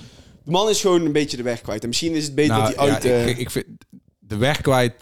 De 0.45 0.51
man 0.51 0.69
is 0.69 0.81
gewoon 0.81 1.05
een 1.05 1.13
beetje 1.13 1.37
de 1.37 1.43
weg 1.43 1.61
kwijt. 1.61 1.83
En 1.83 1.89
misschien 1.89 2.15
is 2.15 2.25
het 2.25 2.35
beter 2.35 2.57
Nou, 2.57 2.67
dat 2.69 2.77
hij 2.77 2.87
ja, 2.87 2.93
uit... 2.95 3.05
eh, 3.05 3.27
ik, 3.29 3.39
ik 3.39 3.51
vind 3.51 3.67
de 4.19 4.37
weg 4.37 4.61
kwijt. 4.61 4.95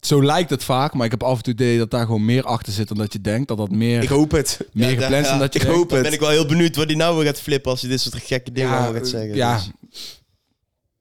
Zo 0.00 0.22
lijkt 0.24 0.50
het 0.50 0.64
vaak, 0.64 0.94
maar 0.94 1.04
ik 1.04 1.10
heb 1.10 1.22
af 1.22 1.36
en 1.36 1.42
toe 1.42 1.52
het 1.52 1.62
idee 1.62 1.78
dat 1.78 1.90
daar 1.90 2.06
gewoon 2.06 2.24
meer 2.24 2.44
achter 2.44 2.72
zit 2.72 2.88
dan 2.88 2.96
dat 2.96 3.12
je 3.12 3.20
denkt. 3.20 3.48
Dat 3.48 3.56
dat 3.56 3.70
meer, 3.70 4.02
ik 4.02 4.08
hoop 4.08 4.30
het. 4.30 4.60
meer 4.72 4.88
Ja, 4.90 4.90
gepland 5.00 5.12
is 5.14 5.24
ja, 5.24 5.30
dan 5.30 5.38
dat 5.38 5.52
je 5.52 5.58
ik 5.58 5.64
denkt. 5.64 5.78
hoop 5.78 5.88
Dan 5.88 5.98
het. 5.98 6.06
ben 6.06 6.14
ik 6.16 6.20
wel 6.20 6.30
heel 6.30 6.46
benieuwd 6.46 6.76
wat 6.76 6.86
hij 6.86 6.94
nou 6.96 7.16
weer 7.16 7.24
gaat 7.26 7.40
flippen 7.40 7.70
als 7.70 7.80
hij 7.80 7.90
dit 7.90 8.00
soort 8.00 8.14
gekke 8.22 8.52
dingen 8.52 8.70
allemaal 8.70 8.92
gaat 8.92 9.08
zeggen. 9.08 9.34
Ja, 9.34 9.54
Dus- 9.56 9.70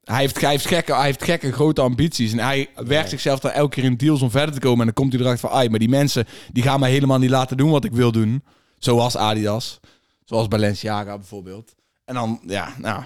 hij 0.03 0.19
heeft, 0.19 0.41
hij, 0.41 0.49
heeft 0.49 0.67
gekke, 0.67 0.93
hij 0.95 1.05
heeft 1.05 1.23
gekke 1.23 1.51
grote 1.51 1.81
ambities. 1.81 2.31
En 2.31 2.39
hij 2.39 2.69
werkt 2.75 3.09
zichzelf 3.09 3.39
dan 3.39 3.51
elke 3.51 3.75
keer 3.75 3.83
in 3.83 3.97
deals 3.97 4.21
om 4.21 4.31
verder 4.31 4.53
te 4.53 4.59
komen. 4.59 4.79
En 4.79 4.85
dan 4.85 4.93
komt 4.93 5.13
hij 5.13 5.21
erachter 5.21 5.49
van... 5.49 5.57
Ai, 5.57 5.69
maar 5.69 5.79
die 5.79 5.89
mensen 5.89 6.25
die 6.51 6.63
gaan 6.63 6.79
mij 6.79 6.91
helemaal 6.91 7.17
niet 7.19 7.29
laten 7.29 7.57
doen 7.57 7.69
wat 7.71 7.83
ik 7.85 7.91
wil 7.91 8.11
doen. 8.11 8.43
Zoals 8.77 9.15
Adidas. 9.17 9.79
Zoals 10.25 10.47
Balenciaga 10.47 11.17
bijvoorbeeld. 11.17 11.75
En 12.05 12.13
dan, 12.13 12.39
ja, 12.47 12.73
nou... 12.77 13.03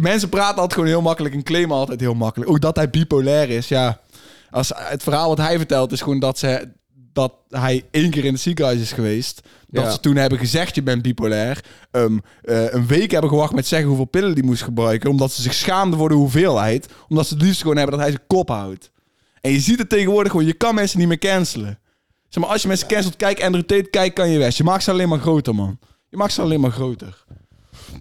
Mensen 0.00 0.28
praten 0.28 0.54
altijd 0.54 0.72
gewoon 0.72 0.88
heel 0.88 1.02
makkelijk 1.02 1.34
en 1.34 1.42
claimen 1.42 1.76
altijd 1.76 2.00
heel 2.00 2.14
makkelijk. 2.14 2.50
Ook 2.50 2.60
dat 2.60 2.76
hij 2.76 2.90
bipolair 2.90 3.50
is, 3.50 3.68
ja. 3.68 4.00
Als, 4.50 4.72
het 4.74 5.02
verhaal 5.02 5.28
wat 5.28 5.38
hij 5.38 5.56
vertelt 5.56 5.92
is 5.92 6.00
gewoon 6.00 6.18
dat, 6.18 6.38
ze, 6.38 6.68
dat 7.12 7.32
hij 7.48 7.84
één 7.90 8.10
keer 8.10 8.24
in 8.24 8.32
het 8.32 8.42
ziekenhuis 8.42 8.80
is 8.80 8.92
geweest. 8.92 9.40
Dat 9.68 9.84
Ja. 9.84 9.90
ze 9.90 10.00
toen 10.00 10.16
hebben 10.16 10.38
gezegd, 10.38 10.74
je 10.74 10.82
bent 10.82 11.02
bipolair. 11.02 11.64
Ehm, 11.90 12.18
eh, 12.42 12.72
een 12.72 12.86
week 12.86 13.10
hebben 13.10 13.30
gewacht 13.30 13.54
met 13.54 13.66
zeggen 13.66 13.88
hoeveel 13.88 14.04
pillen 14.04 14.34
die 14.34 14.44
moest 14.44 14.62
gebruiken. 14.62 15.10
Omdat 15.10 15.32
ze 15.32 15.42
zich 15.42 15.54
schaamden 15.54 15.98
voor 15.98 16.08
de 16.08 16.14
hoeveelheid. 16.14 16.88
Omdat 17.08 17.26
ze 17.26 17.34
het 17.34 17.42
liefst 17.42 17.60
gewoon 17.60 17.76
hebben 17.76 17.94
dat 17.94 18.04
hij 18.04 18.14
zijn 18.14 18.26
kop 18.26 18.48
houdt. 18.48 18.90
En 19.40 19.50
je 19.50 19.60
ziet 19.60 19.78
het 19.78 19.88
tegenwoordig 19.88 20.30
gewoon, 20.32 20.46
je 20.46 20.52
kan 20.52 20.74
mensen 20.74 20.98
niet 20.98 21.08
meer 21.08 21.18
cancelen. 21.18 21.78
Zeg 22.28 22.42
maar, 22.42 22.52
als 22.52 22.62
je 22.62 22.68
mensen 22.68 22.88
cancelt, 22.88 23.16
kijk 23.16 23.42
Andrew 23.42 23.64
Tate, 23.64 23.90
kijk 23.90 24.14
kan 24.14 24.28
je 24.30 24.38
West. 24.38 24.58
Je 24.58 24.64
maakt 24.64 24.82
ze 24.82 24.90
alleen 24.90 25.08
maar 25.08 25.18
groter, 25.18 25.54
man. 25.54 25.78
Je 26.08 26.16
maakt 26.16 26.32
ze 26.32 26.42
alleen 26.42 26.60
maar 26.60 26.70
groter. 26.70 27.24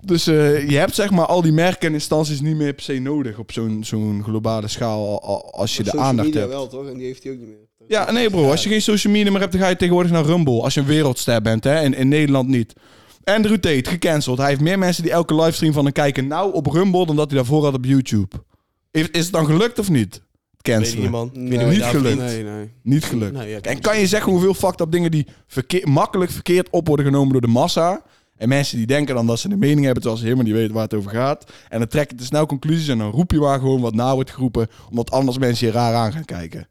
Dus 0.01 0.27
eh, 0.27 0.69
je 0.69 0.77
hebt 0.77 0.95
zeg 0.95 1.11
maar 1.11 1.25
al 1.25 1.41
die 1.41 1.51
merken 1.51 1.87
en 1.87 1.93
instanties 1.93 2.41
niet 2.41 2.55
meer 2.55 2.73
per 2.73 2.83
se 2.83 2.93
nodig 2.99 3.37
op 3.37 3.51
zo'n 3.51 3.83
zo'n 3.83 4.23
globale 4.23 4.67
schaal 4.67 5.07
al- 5.07 5.21
al- 5.23 5.51
als 5.53 5.77
je 5.77 5.83
de 5.83 5.97
aandacht 5.97 6.27
media 6.27 6.41
hebt. 6.41 6.53
wel, 6.53 6.67
toch? 6.67 6.87
En 6.87 6.97
die 6.97 7.05
heeft 7.05 7.23
hij 7.23 7.31
ook 7.31 7.37
niet 7.39 7.47
meer. 7.47 7.65
Ja, 7.87 8.11
nee 8.11 8.29
bro, 8.29 8.49
als 8.49 8.63
je 8.63 8.69
geen 8.69 8.81
social 8.81 9.13
media 9.13 9.31
meer 9.31 9.39
hebt, 9.39 9.51
dan 9.51 9.61
ga 9.61 9.67
je 9.67 9.75
tegenwoordig 9.75 10.11
naar 10.11 10.25
Rumble. 10.25 10.61
Als 10.61 10.73
je 10.73 10.79
een 10.79 10.85
wereldster 10.85 11.41
bent, 11.41 11.63
hè. 11.63 11.81
In, 11.83 11.93
in 11.93 12.07
Nederland 12.07 12.47
niet. 12.47 12.73
Andrew 13.23 13.57
Tate, 13.57 13.89
gecanceld. 13.89 14.37
Hij 14.37 14.47
heeft 14.47 14.61
meer 14.61 14.79
mensen 14.79 15.03
die 15.03 15.11
elke 15.11 15.35
livestream 15.35 15.73
van 15.73 15.83
hem 15.83 15.93
kijken 15.93 16.27
nou 16.27 16.53
op 16.53 16.65
Rumble 16.65 17.05
dan 17.05 17.15
dat 17.15 17.27
hij 17.27 17.35
daarvoor 17.37 17.63
had 17.63 17.73
op 17.73 17.85
YouTube. 17.85 18.35
Is, 18.91 19.09
is 19.11 19.23
het 19.23 19.31
dan 19.33 19.45
gelukt 19.45 19.79
of 19.79 19.89
niet? 19.89 20.21
Cancelen. 20.61 21.11
weet 21.11 21.33
Nee, 21.33 21.59
je 21.59 21.65
niet 21.65 21.83
gelukt. 21.83 22.17
Nee, 22.17 22.43
nee. 22.43 22.69
Niet 22.83 23.03
gelukt. 23.05 23.33
Nee, 23.33 23.49
ja, 23.49 23.59
en 23.61 23.79
kan 23.81 23.99
je 23.99 24.07
zeggen 24.07 24.31
hoeveel 24.31 24.53
fucked 24.53 24.79
up 24.81 24.91
dingen 24.91 25.11
die 25.11 25.27
verkeer, 25.47 25.89
makkelijk 25.89 26.31
verkeerd 26.31 26.69
op 26.69 26.87
worden 26.87 27.05
genomen 27.05 27.31
door 27.31 27.41
de 27.41 27.47
massa? 27.47 28.01
En 28.37 28.49
mensen 28.49 28.77
die 28.77 28.85
denken 28.87 29.15
dan 29.15 29.27
dat 29.27 29.39
ze 29.39 29.49
een 29.51 29.59
mening 29.59 29.83
hebben 29.83 30.01
terwijl 30.01 30.17
ze 30.17 30.23
helemaal 30.23 30.45
niet 30.45 30.55
weten 30.55 30.73
waar 30.73 30.83
het 30.83 30.93
over 30.93 31.11
gaat. 31.11 31.51
En 31.69 31.79
dan 31.79 31.87
trek 31.87 32.09
je 32.09 32.15
te 32.15 32.25
snel 32.25 32.45
conclusies 32.45 32.87
en 32.87 32.97
dan 32.97 33.11
roep 33.11 33.31
je 33.31 33.39
maar 33.39 33.59
gewoon 33.59 33.81
wat 33.81 33.93
na 33.95 34.13
wordt 34.13 34.31
geroepen. 34.31 34.67
Omdat 34.89 35.11
anders 35.11 35.37
mensen 35.37 35.67
je 35.67 35.73
raar 35.73 35.93
aan 35.93 36.11
gaan 36.11 36.25
kijken. 36.25 36.67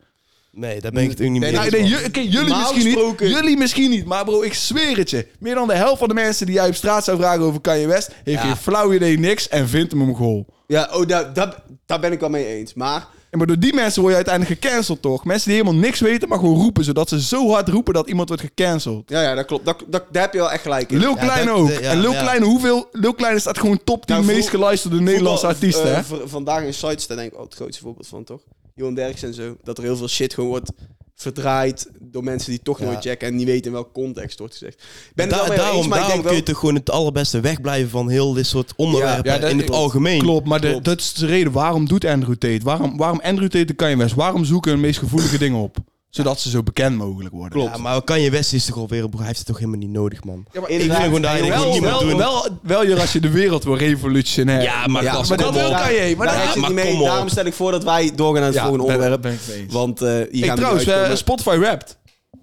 Nee, 0.53 0.81
daar 0.81 0.93
ben 0.93 1.03
ik 1.03 1.11
het 1.11 1.21
ook 1.21 1.29
niet 1.29 1.41
Nee, 1.41 1.53
mee 1.53 1.71
Nee, 1.71 2.29
jullie 2.29 2.55
misschien 2.55 2.83
gesproken- 2.83 3.27
niet. 3.27 3.37
Jullie 3.37 3.57
misschien 3.57 3.91
niet. 3.91 4.05
Maar 4.05 4.25
bro, 4.25 4.43
ik 4.43 4.55
zweer 4.55 4.97
het 4.97 5.11
je. 5.11 5.27
Meer 5.39 5.55
dan 5.55 5.69
de 5.69 5.75
helft 5.75 5.99
van 5.99 6.09
de 6.09 6.15
mensen 6.15 6.47
die 6.47 6.55
jij 6.55 6.69
op 6.69 6.75
straat 6.75 7.05
zou 7.05 7.17
vragen 7.19 7.41
over 7.43 7.61
Kanye 7.61 7.87
West... 7.87 8.11
heeft 8.25 8.41
Ja. 8.43 8.47
geen 8.47 8.57
flauw 8.57 8.93
idee 8.93 9.19
niks 9.19 9.49
en 9.49 9.69
vindt 9.69 9.93
hem 9.93 10.01
een 10.01 10.15
goal. 10.15 10.47
Ja, 10.67 10.89
oh, 10.93 11.07
daar, 11.07 11.33
daar, 11.33 11.63
daar 11.87 12.01
ben 12.01 12.13
ik 12.13 12.21
wel 12.21 12.29
mee 12.29 12.47
eens. 12.47 12.75
Maar 12.75 13.07
maar 13.37 13.47
door 13.47 13.59
die 13.59 13.75
mensen 13.75 14.01
word 14.01 14.13
je 14.15 14.25
uiteindelijk 14.25 14.61
gecanceld, 14.63 15.03
toch? 15.03 15.25
Mensen 15.25 15.51
die 15.51 15.59
helemaal 15.61 15.81
niks 15.81 16.01
weten, 16.01 16.29
maar 16.29 16.39
gewoon 16.39 16.55
roepen... 16.61 16.85
zodat 16.85 17.09
ze 17.09 17.21
zo 17.23 17.51
hard 17.51 17.69
roepen 17.69 17.95
dat 17.95 18.09
iemand 18.09 18.29
wordt 18.29 18.43
gecanceld. 18.43 19.11
ja, 19.11 19.23
ja 19.23 19.35
dat 19.35 19.47
klopt. 19.47 19.65
Dat, 19.65 19.85
dat, 19.87 20.05
daar 20.11 20.23
heb 20.23 20.33
je 20.33 20.39
wel 20.39 20.51
echt 20.53 20.63
gelijk 20.63 20.91
in. 20.93 20.99
Lil 20.99 21.15
Ja, 21.15 21.17
Klein 21.25 21.47
dat- 21.47 21.57
ook. 21.57 21.69
ja, 21.71 21.79
en 21.91 22.01
Lil 22.01 22.13
ja. 22.13 22.21
Klein, 22.23 22.43
hoeveel... 22.43 22.89
Lil 22.93 23.15
Klein 23.15 23.41
staat 23.41 23.59
gewoon 23.59 23.81
top 23.85 24.07
10 24.07 24.15
Nou, 24.17 24.27
meest 24.27 24.49
geluisterde 24.49 25.01
Nederlandse 25.01 25.47
Voetbal, 25.47 25.69
artiesten, 25.83 26.17
eh, 26.17 26.21
hè? 26.21 26.29
vandaag 26.29 26.63
in 26.63 26.75
sites, 26.75 27.07
daar 27.07 27.17
denk 27.17 27.33
ik, 27.33 27.39
oh, 27.39 27.45
het 27.45 27.55
grootste 27.55 27.83
voorbeeld 27.83 28.07
van, 28.07 28.25
toch? 28.25 28.41
Johan 28.75 28.95
Derks 28.95 29.23
en 29.23 29.35
zo. 29.35 29.57
Dat 29.63 29.79
er 29.79 29.85
heel 29.85 29.97
veel 29.97 30.09
shit 30.09 30.35
gewoon 30.35 30.49
wordt 30.51 30.71
verdraaid 31.17 31.91
door 32.01 32.25
mensen 32.25 32.51
die 32.51 32.61
toch 32.63 32.79
Ja. 32.79 32.85
nooit 32.85 33.01
checken 33.01 33.29
en 33.29 33.37
niet 33.37 33.47
weten 33.47 33.67
in 33.67 33.73
welke 33.73 33.93
context 33.93 34.39
wordt 34.39 34.53
gezegd. 34.53 34.75
Ik 34.75 35.11
ben 35.15 35.29
Da- 35.29 35.47
daarom 35.49 35.77
eens, 35.77 35.87
maar 35.87 35.99
ik 36.01 36.07
denk 36.07 36.15
kun 36.21 36.25
wel... 36.29 36.35
je 36.35 36.43
toch 36.43 36.59
gewoon 36.59 36.75
het 36.75 36.91
allerbeste 36.91 37.41
wegblijven 37.41 37.91
van 37.91 38.09
heel 38.09 38.33
dit 38.33 38.47
soort 38.47 38.73
onderwerpen 38.77 39.31
Ja, 39.41 39.49
in 39.49 39.57
het 39.57 39.67
klopt. 39.67 39.81
algemeen. 39.81 40.19
Klopt, 40.19 40.47
maar 40.47 40.61
de- 40.61 40.79
dat 40.83 40.99
is 41.01 41.13
de 41.15 41.27
reden. 41.27 41.53
Waarom 41.53 41.89
doet 41.89 42.05
Andrew 42.05 42.35
Tate? 42.35 42.61
Waarom, 42.65 42.97
waarom 42.97 43.21
Andrew 43.21 43.49
Tate 43.49 43.65
de 43.65 43.75
Kanye 43.75 43.97
West? 43.97 44.15
Waarom 44.15 44.45
zoeken 44.45 44.73
de 44.73 44.79
meest 44.79 44.99
gevoelige 44.99 45.39
dingen 45.39 45.59
op? 45.61 45.77
Zodat 46.17 46.41
ze 46.41 46.51
zo 46.51 46.63
bekend 46.63 46.97
mogelijk 46.97 47.35
worden. 47.35 47.51
Klopt. 47.59 47.77
Ja, 47.77 47.83
maar 47.83 48.03
kan 48.03 48.21
je 48.21 48.31
West 48.31 48.53
is 48.53 48.65
toch 48.65 48.77
alweer, 48.77 49.07
hij 49.17 49.27
heeft 49.27 49.39
het 49.39 49.47
toch 49.47 49.59
helemaal 49.59 49.79
niet 49.79 49.91
nodig, 49.91 50.25
man. 50.25 50.45
Ja, 50.53 50.61
maar 50.61 50.71
ik 50.71 50.81
vind 50.81 50.95
gewoon 50.95 51.23
dat 51.23 51.37
je 51.37 51.43
dat 51.43 51.53
gewoon 51.59 51.81
wel, 51.81 51.91
wel, 51.91 52.09
doen. 52.09 52.19
wel, 52.63 52.85
wel 52.87 53.01
als 53.01 53.13
je 53.13 53.21
de 53.21 53.31
wereld 53.31 53.65
wil 53.65 53.77
revolutionair. 53.77 54.63
Ja, 54.63 54.87
maar 54.87 55.03
Ja, 55.03 55.13
maar 55.29 55.37
dat 55.37 55.55
wil 55.55 55.71
kan 55.71 55.95
je. 55.95 56.15
Maar 56.17 56.27
Daar 56.27 56.59
niet 56.59 56.73
mee. 56.73 56.99
Daarom 57.05 57.29
stel 57.29 57.45
ik 57.45 57.55
voor 57.55 57.71
dat 57.71 57.85
wij 57.85 58.13
doorgaan 58.15 58.35
naar 58.41 58.45
het 58.45 58.55
Ja, 58.55 58.67
volgende 58.67 58.87
ben- 58.87 58.95
onderwerp. 58.95 59.27
ik. 59.27 59.71
Want 59.73 60.03
eh 60.03 60.09
hier 60.09 60.19
Hey, 60.31 60.41
gaan 60.41 60.51
we 60.55 60.55
trouwens, 60.57 60.87
eh. 60.87 61.15
Spotify 61.15 61.59
rapt. 61.63 61.97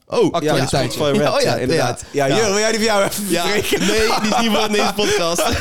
Oh, 0.07 0.23
Ja, 0.23 0.29
actualiteit. 0.29 0.93
Spotify 0.93 1.17
Wrapped, 1.17 1.37
Oh 1.39 1.41
ja, 1.47 1.55
ja, 1.55 1.61
inderdaad. 1.61 2.03
Ja, 2.11 2.25
Ja. 2.25 2.35
Jur, 2.35 2.45
wil 2.45 2.57
jij 2.57 2.69
die 2.71 2.79
voor 2.79 2.87
jou 2.87 3.03
even 3.03 3.29
Ja, 3.29 3.45
nee, 3.45 3.61
die 3.61 3.77
is 3.77 4.39
niet 4.41 4.51
voor 4.51 4.67
deze 4.71 4.93
podcast. 4.95 5.43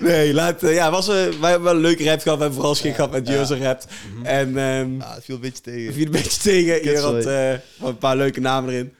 Nee, 0.00 0.34
laat, 0.34 0.62
eh, 0.62 0.74
ja, 0.74 0.90
was, 0.90 1.08
eh, 1.08 1.14
wij 1.14 1.50
hebben 1.50 1.62
wel 1.62 1.74
een 1.74 1.80
leuke 1.80 2.04
rap 2.04 2.20
gehad. 2.20 2.36
We 2.36 2.42
hebben 2.44 2.52
vooral 2.54 2.74
schik 2.74 2.94
gehad 2.94 3.10
met 3.10 3.28
Jurse 3.28 3.58
rap. 3.58 3.82
En 4.22 4.58
ehm 4.58 4.96
Ja, 4.98 5.14
het 5.14 5.24
viel 5.24 5.34
een 5.34 5.40
beetje 5.40 5.62
tegen. 5.62 5.94
viel 5.94 6.04
een 6.04 6.10
beetje 6.10 6.40
tegen. 6.40 6.72
Hier 6.82 6.92
Kut, 6.92 6.98
had 7.02 7.14
eh, 7.16 7.24
wel 7.24 7.88
een 7.88 7.98
paar 7.98 8.16
leuke 8.16 8.40
namen 8.40 8.72
erin. 8.72 8.94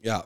Ja. 0.00 0.24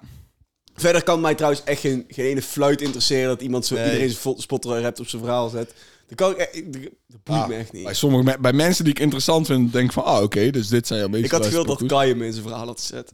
Verder 0.77 1.03
kan 1.03 1.21
mij 1.21 1.35
trouwens 1.35 1.63
echt 1.65 1.81
geen, 1.81 2.05
geen 2.09 2.25
ene 2.27 2.43
fluit 2.43 2.81
interesseren 2.81 3.29
dat 3.29 3.41
iemand 3.41 3.67
zo 3.67 3.75
Nee. 3.75 3.85
iedereen 3.85 4.09
zijn 4.09 4.21
fo- 4.21 4.35
Spotify 4.39 4.79
rap 4.83 4.99
op 4.99 5.09
zijn 5.09 5.23
verhaal 5.23 5.49
zet. 5.49 5.73
Dat 6.11 6.19
kan 6.19 6.31
ik 6.31 6.37
echt, 6.37 6.55
dat 6.73 7.23
boeit 7.23 7.41
Ah, 7.41 7.49
me 7.49 7.55
echt 7.55 7.73
niet. 7.73 7.85
Bij, 7.85 7.95
sommige, 7.95 8.23
me- 8.25 8.39
bij 8.41 8.53
mensen 8.53 8.85
die 8.85 8.93
ik 8.93 8.99
interessant 9.01 9.47
vind, 9.47 9.73
denk 9.73 9.85
ik 9.87 9.93
van, 9.93 10.05
ah, 10.05 10.23
oké, 10.23 10.51
dus 10.51 10.69
dit 10.69 10.87
zijn 10.87 11.11
meest 11.11 11.25
Ik 11.25 11.31
had 11.31 11.47
gewild 11.47 11.67
dat 11.67 11.87
Kai 11.87 12.11
hem 12.11 12.23
in 12.23 12.33
zijn 12.33 12.45
verhaal 12.45 12.67
had 12.67 12.81
gezet. 12.81 13.13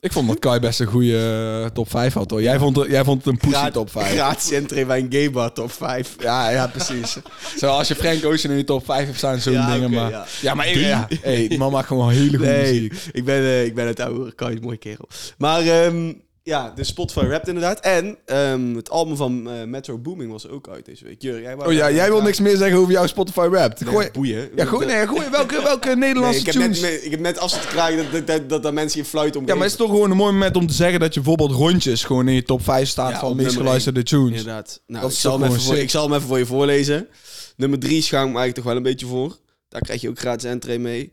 Ik 0.00 0.12
vond 0.12 0.28
dat 0.28 0.38
Kai 0.38 0.60
best 0.60 0.80
een 0.80 0.86
goede 0.86 1.60
eh, 1.64 1.70
top 1.70 1.90
5 1.90 2.12
had 2.14 2.30
hoor. 2.30 2.42
Jij 2.42 2.58
vond 2.58 2.76
het, 2.76 2.90
jij 2.90 3.04
vond 3.04 3.24
het 3.24 3.32
een 3.34 3.50
pussy 3.50 3.70
top 3.70 3.90
5. 3.90 4.12
Gratis 4.12 4.50
entree 4.50 4.86
bij 4.86 4.98
een 4.98 5.06
gaybar 5.10 5.52
top 5.52 5.72
5. 5.72 6.14
Ja, 6.18 6.50
ja, 6.50 6.66
precies. 6.66 7.16
Zoals 7.56 7.88
je 7.88 7.94
Frank 7.94 8.24
Ocean 8.24 8.52
in 8.52 8.58
je 8.58 8.64
top 8.64 8.84
5 8.84 9.06
hebt 9.06 9.18
staan, 9.18 9.40
zo'n 9.40 9.52
Ja, 9.52 9.72
dingen. 9.72 9.86
oké, 9.86 9.94
maar 10.00 10.10
ja. 10.10 10.26
ja, 10.40 10.54
maar 10.54 10.68
ik, 10.68 10.74
ja, 10.74 11.08
hey, 11.20 11.48
die 11.48 11.58
man 11.58 11.72
maakt 11.72 11.86
gewoon 11.86 12.10
hele 12.10 12.28
goede 12.38 12.52
Nee, 12.52 12.72
muziek. 12.72 12.94
ik 13.12 13.24
ben, 13.24 13.40
eh, 13.42 13.64
ik 13.64 13.74
ben 13.74 13.86
het 13.86 14.00
oude 14.00 14.34
Kai, 14.34 14.60
mooie 14.60 14.76
kerel. 14.76 15.08
Maar 15.38 15.60
ehm, 15.66 16.12
ja, 16.48 16.70
de 16.74 16.84
Spotify 16.84 17.20
rapt 17.20 17.48
inderdaad. 17.48 17.80
En 17.80 18.18
ehm, 18.24 18.74
het 18.74 18.90
album 18.90 19.16
van 19.16 19.50
eh, 19.50 19.64
Metro 19.64 19.98
Booming 19.98 20.30
was 20.30 20.48
ook 20.48 20.68
uit 20.68 20.84
deze 20.84 21.04
week. 21.04 21.22
Jur, 21.22 21.40
jij 21.40 21.56
wou 21.56 21.68
Oh 21.68 21.74
ja, 21.74 21.90
jij 21.90 22.08
wil 22.10 22.22
niks 22.22 22.40
meer 22.40 22.56
zeggen 22.56 22.78
over 22.78 22.92
jouw 22.92 23.06
Spotify 23.06 23.48
rap. 23.50 23.80
Nee, 23.80 23.90
Gooi, 23.90 24.10
boeien. 24.10 24.50
ja, 24.56 24.64
gooi, 24.64 24.86
nee, 24.86 25.06
gooi, 25.06 25.30
welke, 25.38 25.62
welke 25.62 25.86
Nee, 25.88 25.96
Nederlandse 25.96 26.40
ik, 26.40 26.46
heb 26.46 26.54
tunes? 26.54 26.80
net, 26.80 27.04
ik 27.04 27.10
heb 27.10 27.20
net 27.20 27.38
afstand 27.38 27.64
gekregen 27.64 27.96
dat, 27.96 28.12
dat, 28.12 28.26
dat, 28.26 28.48
dat, 28.48 28.62
dat 28.62 28.72
mensen 28.72 29.00
je 29.00 29.06
fluit 29.06 29.36
om 29.36 29.46
Ja, 29.46 29.54
maar 29.54 29.62
het 29.62 29.72
is 29.72 29.78
toch 29.78 29.90
gewoon 29.90 30.10
een 30.10 30.16
mooi 30.16 30.32
moment 30.32 30.56
om 30.56 30.66
te 30.66 30.74
zeggen 30.74 31.00
dat 31.00 31.14
je 31.14 31.20
bijvoorbeeld 31.20 31.58
rondjes 31.58 32.04
gewoon 32.04 32.28
in 32.28 32.34
je 32.34 32.42
top 32.42 32.62
5 32.62 32.88
staat 32.88 33.10
Ja, 33.10 33.18
van 33.18 33.36
meest 33.36 33.56
geluisterde 33.56 34.02
tunes. 34.02 34.28
Inderdaad. 34.38 34.82
Nou, 34.86 35.02
Dat 35.02 35.12
ik, 35.12 35.18
zal 35.18 35.40
hem 35.40 35.48
even 35.50 35.62
voor, 35.62 35.76
ik 35.76 35.90
zal 35.90 36.04
hem 36.04 36.14
even 36.14 36.26
voor 36.28 36.38
je 36.38 36.46
voorlezen. 36.46 37.08
Nummer 37.56 37.78
3 37.78 38.02
schaam 38.02 38.26
ik 38.26 38.32
me 38.32 38.38
eigenlijk 38.38 38.54
toch 38.54 38.64
wel 38.64 38.76
een 38.76 38.82
beetje 38.82 39.06
voor. 39.06 39.36
Daar 39.68 39.80
krijg 39.80 40.00
je 40.00 40.08
ook 40.08 40.18
gratis 40.18 40.50
entree 40.50 40.78
mee. 40.78 41.12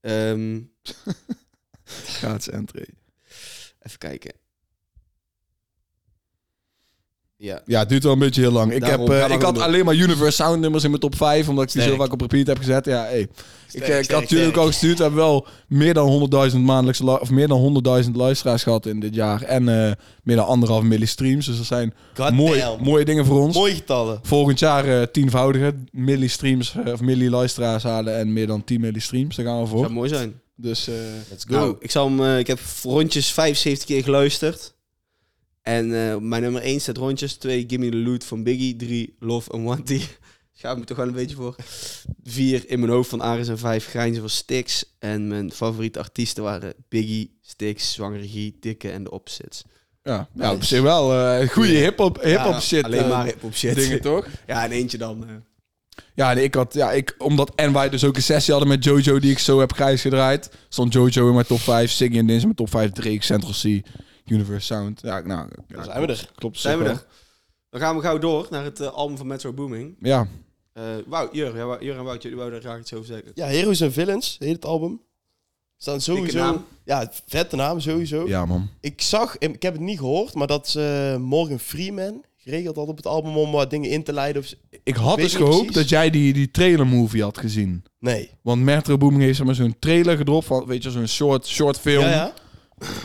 Ehm, 0.00 0.60
Gratis 2.18 2.48
entree. 2.48 2.88
even 3.82 3.98
kijken. 3.98 4.32
Ja. 7.40 7.62
Ja, 7.66 7.78
het 7.78 7.88
duurt 7.88 8.02
wel 8.02 8.12
een 8.12 8.18
beetje 8.18 8.40
heel 8.40 8.50
lang. 8.50 8.72
Ik, 8.72 8.84
heb, 8.84 9.08
eh, 9.08 9.30
ik 9.30 9.42
had 9.42 9.58
alleen 9.58 9.84
maar 9.84 9.94
Universe 9.94 10.42
Sound 10.42 10.60
nummers 10.60 10.84
in 10.84 10.90
mijn 10.90 11.02
top 11.02 11.16
5, 11.16 11.48
omdat 11.48 11.64
ik 11.64 11.72
die 11.72 11.82
zo 11.82 11.96
vaak 11.96 12.12
op 12.12 12.20
repeat 12.20 12.46
heb 12.46 12.58
gezet. 12.58 12.84
Ja, 12.84 13.02
hey. 13.02 13.28
ik, 13.72 13.82
eh, 13.82 13.98
ik 13.98 14.10
had 14.10 14.30
jullie 14.30 14.46
ook 14.46 14.56
al 14.56 14.66
gestuurd. 14.66 14.96
We 14.96 15.02
hebben 15.02 15.20
wel 15.20 15.46
meer 15.66 15.94
dan 15.94 16.08
100.000 16.08 16.64
maandelijks, 16.64 17.00
of 17.00 17.30
meer 17.30 17.48
dan 17.48 17.58
100.000 17.58 18.16
luisteraars 18.16 18.62
gehad 18.62 18.86
in 18.86 19.00
dit 19.00 19.14
jaar. 19.14 19.42
En 19.42 19.68
eh, 19.68 19.92
meer 20.22 20.36
dan 20.36 20.46
anderhalf 20.46 20.82
milli 20.82 21.06
streams. 21.06 21.46
Dus 21.46 21.56
dat 21.56 21.66
zijn 21.66 21.94
God 22.14 22.32
mooi, 22.32 22.60
damn. 22.60 22.84
mooie 22.84 23.04
dingen 23.04 23.26
voor 23.26 23.40
ons. 23.40 23.54
Mooie 23.54 23.74
getallen. 23.74 24.18
Volgend 24.22 24.58
jaar 24.58 25.10
tienvoudige 25.10 25.74
milli 25.90 26.28
streams, 26.28 26.74
of 26.86 27.00
milli 27.00 27.30
luisteraars 27.30 27.82
halen 27.82 28.18
en 28.18 28.32
meer 28.32 28.46
dan 28.46 28.64
10 28.64 28.80
milli 28.80 29.00
streams. 29.00 29.36
Daar 29.36 29.46
gaan 29.46 29.60
we 29.60 29.66
voor. 29.66 29.80
Zou 29.80 29.92
mooi 29.92 30.08
zijn. 30.08 30.40
Dus 30.56 30.90
Let's 31.30 31.44
go. 31.48 31.54
Nou, 31.54 31.76
ik, 31.80 31.90
zal 31.90 32.10
hem, 32.10 32.38
ik 32.38 32.46
heb 32.46 32.60
rondjes 32.82 33.32
75 33.32 33.86
keer 33.86 34.02
geluisterd. 34.02 34.76
En 35.68 36.10
eh, 36.10 36.16
mijn 36.16 36.42
nummer 36.42 36.62
1 36.62 36.80
staat 36.80 36.96
rondjes. 36.96 37.34
2 37.34 37.64
Gimme 37.68 37.88
the 37.88 37.96
Loot 37.96 38.24
van 38.24 38.42
Biggie. 38.42 38.76
3 38.76 39.16
Love 39.18 39.50
and 39.50 39.64
Wanty. 39.64 40.00
Schaam 40.58 40.78
me 40.78 40.84
toch 40.84 40.96
wel 40.96 41.06
een 41.06 41.12
beetje 41.12 41.36
voor. 41.36 41.56
4 42.24 42.70
In 42.70 42.80
mijn 42.80 42.92
hoofd 42.92 43.10
van 43.10 43.20
Aris 43.20 43.48
en 43.48 43.58
5 43.58 43.86
Grijnzen 43.86 44.20
van 44.20 44.30
Stix. 44.30 44.84
En 44.98 45.28
mijn 45.28 45.52
favoriete 45.52 45.98
artiesten 45.98 46.42
waren 46.42 46.74
Biggie, 46.88 47.38
Stix, 47.42 47.92
Zwangere 47.92 48.28
Guy, 48.28 48.54
Dikke 48.60 48.90
en 48.90 49.04
de 49.04 49.10
Opposites. 49.10 49.64
ja, 50.02 50.28
ja, 50.34 50.52
op 50.52 50.64
zich 50.64 50.80
wel 50.80 51.14
eh 51.14 51.48
goede 51.48 51.72
hip-hop 51.72 52.22
hip 52.22 52.34
Ja, 52.34 52.60
shit. 52.60 52.84
Alleen 52.84 53.02
eh, 53.02 53.08
maar 53.08 53.24
hip-hop 53.24 53.54
shit. 53.54 53.74
dingen 53.74 54.00
toch? 54.00 54.26
Ja, 54.46 54.64
en 54.64 54.70
eentje 54.70 54.98
dan. 54.98 55.26
Ja, 56.14 56.34
nee, 56.34 56.44
ik 56.44 56.54
had, 56.54 56.74
ja, 56.74 56.92
ik, 56.92 57.14
omdat 57.18 57.52
en 57.54 57.72
wij 57.72 57.88
dus 57.88 58.04
ook 58.04 58.16
een 58.16 58.22
sessie 58.22 58.52
hadden 58.52 58.72
met 58.72 58.84
Jojo 58.84 59.18
die 59.18 59.30
ik 59.30 59.38
zo 59.38 59.60
heb 59.60 59.72
grijs 59.72 60.00
gedraaid, 60.00 60.50
stond 60.68 60.92
Jojo 60.92 61.28
in 61.28 61.34
mijn 61.34 61.46
top 61.46 61.60
5, 61.60 61.90
Siggy 61.90 62.18
en 62.18 62.26
Dins 62.26 62.38
in 62.38 62.44
mijn 62.44 62.54
top 62.54 62.70
5, 62.70 62.90
Drake, 62.90 63.24
Central 63.24 63.52
C, 63.52 63.82
Universe 64.30 64.66
Sound. 64.66 65.00
Ja, 65.02 65.20
nou, 65.20 65.48
ja, 65.68 65.74
Dan 65.76 65.84
zijn 65.84 66.00
we 66.00 66.06
er. 66.06 66.30
klopt. 66.34 66.58
Zijn 66.58 66.78
we 66.78 66.84
er. 66.84 67.04
Dan 67.70 67.80
gaan 67.80 67.96
we 67.96 68.02
gauw 68.02 68.18
door 68.18 68.46
naar 68.50 68.64
het 68.64 68.80
eh, 68.80 68.88
album 68.92 69.16
van 69.16 69.26
Metro 69.26 69.52
Booming. 69.52 69.96
Ja, 70.00 70.26
Eh 70.72 70.82
Wout, 71.06 71.34
Jur, 71.34 71.56
ja, 71.56 71.64
Wou- 71.64 71.84
Jur 71.84 71.96
en 71.96 72.04
Wout, 72.04 72.22
jullie 72.22 72.36
wouden 72.38 72.60
daar 72.60 72.70
graag 72.70 72.80
iets 72.82 72.94
over 72.94 73.06
zeggen. 73.06 73.30
Ja, 73.34 73.46
Heroes 73.46 73.82
and 73.82 73.92
Villains, 73.92 74.36
heet 74.38 74.52
het 74.54 74.64
album. 74.64 75.00
Staan 75.76 76.00
sowieso... 76.00 76.38
naam. 76.38 76.64
Ja, 76.84 77.12
vette 77.26 77.56
naam 77.56 77.80
sowieso. 77.80 78.28
ja 78.28 78.46
man. 78.46 78.68
Ik 78.80 79.00
zag, 79.02 79.38
ik 79.38 79.62
heb 79.62 79.72
het 79.72 79.82
niet 79.82 79.98
gehoord, 79.98 80.34
maar 80.34 80.46
dat 80.46 80.68
ze 80.68 81.16
Morgan 81.20 81.58
Freeman 81.58 82.24
geregeld 82.36 82.76
had 82.76 82.88
op 82.88 82.96
het 82.96 83.06
album 83.06 83.36
om 83.36 83.50
wat 83.52 83.70
dingen 83.70 83.90
in 83.90 84.02
te 84.02 84.12
leiden. 84.12 84.42
Of... 84.42 84.54
Ik 84.82 84.96
had 84.96 85.16
dus 85.16 85.34
gehoopt 85.34 85.56
precies. 85.56 85.74
dat 85.74 85.88
jij 85.88 86.10
die, 86.10 86.32
die 86.32 86.50
trailer 86.50 86.86
movie 86.86 87.22
had 87.22 87.38
gezien. 87.38 87.84
Nee. 87.98 88.30
Want 88.42 88.62
Metro 88.62 88.96
Booming 88.98 89.22
heeft 89.22 89.36
zeg 89.36 89.46
maar, 89.46 89.54
zo'n 89.54 89.76
trailer 89.78 90.16
gedropt 90.16 90.46
van, 90.46 90.66
weet 90.66 90.82
je, 90.82 90.90
zo'n 90.90 91.06
short, 91.08 91.46
short 91.46 91.78
film. 91.78 92.02
Ja, 92.04 92.10
ja. 92.10 92.32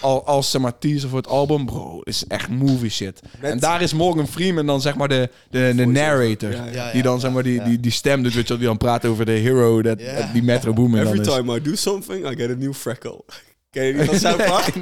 Al, 0.01 0.25
als 0.25 0.51
zeg 0.51 0.61
maar, 0.61 0.77
teaser 0.77 1.09
voor 1.09 1.17
het 1.17 1.27
album. 1.27 1.65
Bro, 1.65 2.01
is 2.03 2.27
echt 2.27 2.49
movie 2.49 2.89
shit. 2.89 3.21
Met- 3.39 3.51
En 3.51 3.59
daar 3.59 3.81
is 3.81 3.93
Morgan 3.93 4.27
Freeman 4.27 4.65
dan 4.65 4.81
zeg 4.81 4.95
maar 4.95 5.07
de, 5.07 5.29
de, 5.49 5.73
de 5.75 5.85
narrator. 5.85 6.51
Ja, 6.51 6.65
ja. 6.65 6.71
Ja, 6.71 6.91
Die 6.91 7.01
dan 7.01 7.13
ja, 7.13 7.19
zeg 7.19 7.31
maar 7.31 7.43
die, 7.43 7.53
ja. 7.53 7.63
die, 7.63 7.79
die 7.79 7.91
stem 7.91 8.23
doet, 8.23 8.33
weet 8.33 8.41
je 8.43 8.47
wel, 8.49 8.57
die 8.57 8.67
dan 8.67 8.77
praat 8.77 9.05
over 9.05 9.25
de 9.25 9.31
hero, 9.31 9.81
dat, 9.81 9.99
die 10.33 10.43
Metro 10.43 10.73
Booming 10.73 11.03
dan 11.03 11.13
Every 11.13 11.29
is. 11.29 11.35
time 11.35 11.55
I 11.57 11.61
do 11.61 11.75
something, 11.75 12.25
I 12.31 12.35
get 12.35 12.49
a 12.49 12.53
new 12.55 12.73
freckle. 12.73 13.23
Ken 13.71 13.83
je 13.85 13.93
die 13.93 14.03
van 14.05 14.19
South 14.19 14.45
Park? 14.51 14.73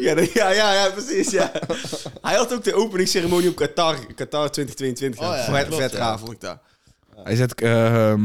ja, 0.00 0.14
dat- 0.14 0.32
ja, 0.40 0.50
ja, 0.50 0.72
ja, 0.74 0.90
precies, 0.90 1.30
ja. 1.30 1.52
Hij 2.22 2.36
had 2.36 2.52
ook 2.54 2.64
de 2.64 2.74
openingsceremonie 2.74 3.48
op 3.48 3.56
Qatar, 3.56 3.96
Qatar 4.14 4.50
2022. 4.50 5.20
Oh, 5.20 5.36
ja, 5.36 5.44
vet, 5.54 5.66
klopt, 5.66 5.82
vet 5.82 5.92
ja. 5.92 5.98
raar 5.98 6.18
vond 6.18 6.32
ik 6.32 6.40
daar. 6.40 6.60
Hij 7.22 7.36
zegt, 7.36 7.60
ehm, 7.60 8.20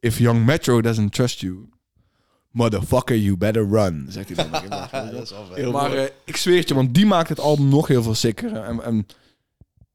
if 0.00 0.18
young 0.18 0.44
Metro 0.46 0.80
doesn't 0.80 1.12
trust 1.12 1.40
you, 1.40 1.68
motherfucker, 2.58 3.16
you 3.16 3.36
better 3.36 3.68
run. 3.70 4.06
Zegt 4.08 4.36
hij 4.36 4.48
dan. 4.50 4.50
Dat 5.12 5.22
is 5.22 5.30
wel 5.30 5.46
vet. 5.46 5.56
Heel 5.56 5.72
maar 5.72 5.92
eh, 5.92 6.04
ik 6.24 6.36
zweer 6.36 6.58
het 6.58 6.68
je, 6.68 6.74
want 6.74 6.94
die 6.94 7.06
maakt 7.06 7.28
het 7.28 7.40
album 7.40 7.68
nog 7.68 7.86
heel 7.86 8.02
veel 8.02 8.14
sicker. 8.14 8.52
En, 8.56 8.82
en 8.82 9.06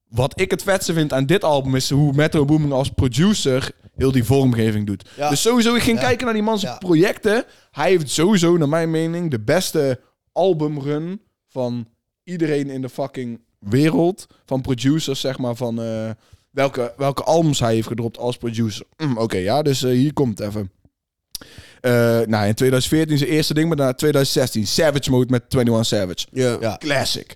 wat 0.09 0.39
ik 0.39 0.51
het 0.51 0.63
vetste 0.63 0.93
vind 0.93 1.13
aan 1.13 1.25
dit 1.25 1.43
album 1.43 1.75
is 1.75 1.89
hoe 1.89 2.13
Metro 2.13 2.45
Booming 2.45 2.71
als 2.71 2.89
producer 2.89 3.71
heel 3.95 4.11
die 4.11 4.23
vormgeving 4.23 4.85
doet. 4.87 5.09
Ja. 5.17 5.29
Dus 5.29 5.41
sowieso, 5.41 5.75
ik 5.75 5.81
ging 5.81 5.99
Ja. 5.99 6.03
kijken 6.05 6.25
naar 6.25 6.33
die 6.33 6.43
man's 6.43 6.61
Ja. 6.61 6.77
projecten. 6.77 7.45
Hij 7.71 7.89
heeft 7.89 8.09
sowieso, 8.09 8.57
naar 8.57 8.69
mijn 8.69 8.91
mening, 8.91 9.31
de 9.31 9.39
beste 9.39 9.99
albumrun 10.31 11.21
van 11.47 11.87
iedereen 12.23 12.69
in 12.69 12.81
de 12.81 12.89
fucking 12.89 13.41
wereld. 13.59 14.27
Van 14.45 14.61
producers, 14.61 15.19
zeg 15.19 15.37
maar, 15.37 15.55
van 15.55 15.81
eh, 15.81 16.09
welke, 16.49 16.93
welke 16.97 17.23
albums 17.23 17.59
hij 17.59 17.73
heeft 17.73 17.87
gedropt 17.87 18.17
als 18.17 18.37
producer. 18.37 18.85
Mm, 18.97 19.17
Oké, 19.17 19.37
ja, 19.37 19.61
dus 19.61 19.83
eh, 19.83 19.91
hier 19.91 20.13
komt 20.13 20.37
het 20.39 20.47
even. 20.47 20.71
Eh, 21.83 21.91
nou, 22.27 22.47
in 22.47 22.53
2014 22.53 23.17
zijn 23.17 23.29
eerste 23.29 23.53
ding, 23.53 23.67
maar 23.67 23.77
daarna 23.77 23.93
2016 23.93 24.67
Savage 24.67 25.09
Mode 25.09 25.25
met 25.29 25.43
21 25.49 25.85
Savage. 25.85 26.25
Ja. 26.31 26.57
Ja. 26.61 26.77
Classic. 26.77 27.35